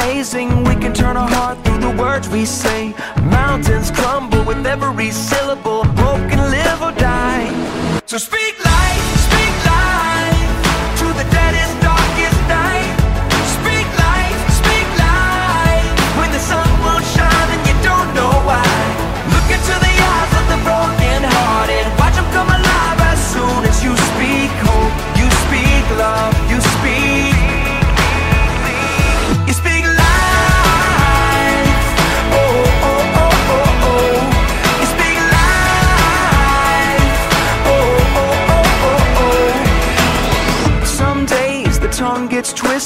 Amazing. 0.00 0.64
We 0.64 0.74
can 0.76 0.94
turn 0.94 1.18
our 1.18 1.28
heart 1.28 1.62
through 1.62 1.78
the 1.78 1.94
words 2.02 2.26
we 2.28 2.46
say. 2.46 2.94
Mountains 3.24 3.90
crumble 3.90 4.42
with 4.44 4.66
every 4.66 5.10
syllable. 5.10 5.84
Hope 5.84 6.24
can 6.30 6.50
live 6.50 6.80
or 6.80 6.92
die. 6.98 8.00
So 8.06 8.16
speak 8.16 8.69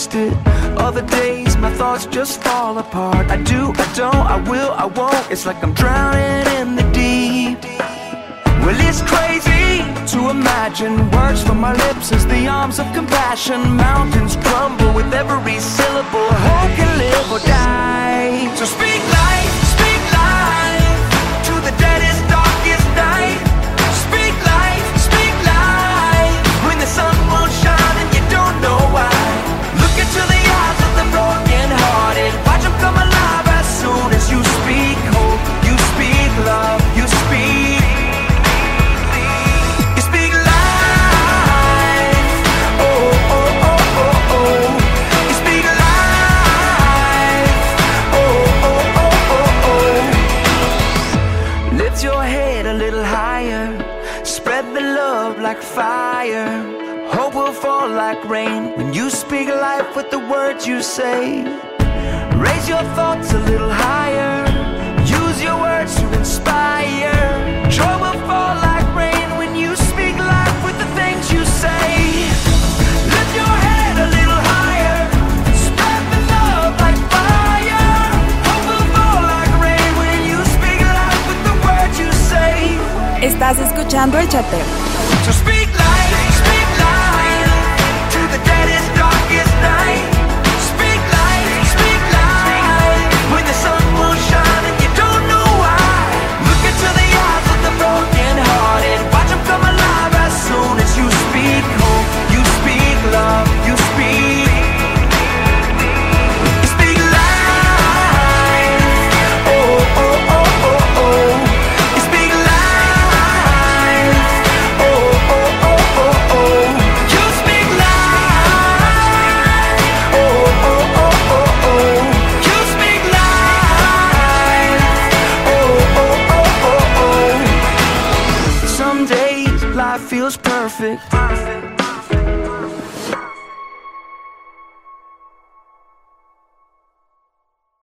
twisted. 0.04 0.32
Other 0.78 1.02
days 1.02 1.56
my 1.56 1.72
thoughts 1.74 2.06
just 2.06 2.42
fall 2.42 2.78
apart. 2.78 3.30
I 3.30 3.36
do, 3.42 3.72
I 3.74 3.92
don't, 3.94 4.14
I 4.14 4.38
will, 4.50 4.72
I 4.72 4.86
won't. 4.86 5.30
It's 5.30 5.46
like 5.46 5.62
I'm 5.62 5.72
drowning 5.72 6.46
in 6.60 6.76
the 6.76 6.82
deep. 6.92 7.62
Well, 8.64 8.78
it's 8.88 9.02
crazy 9.02 9.84
to 10.12 10.30
imagine 10.30 11.10
words 11.10 11.42
from 11.42 11.60
my 11.60 11.72
lips 11.72 12.12
as 12.12 12.26
the 12.26 12.46
arms 12.46 12.78
of 12.78 12.86
compassion. 12.94 13.60
Mountains 13.76 14.36
crumble 14.36 14.92
with 14.94 15.12
every 15.12 15.58
syllable. 15.60 16.28
Hope 16.48 16.72
can 16.76 16.98
live 16.98 17.32
or 17.32 17.40
die. 17.40 18.54
So 18.56 18.64
speak 18.64 19.00
life, 19.20 19.43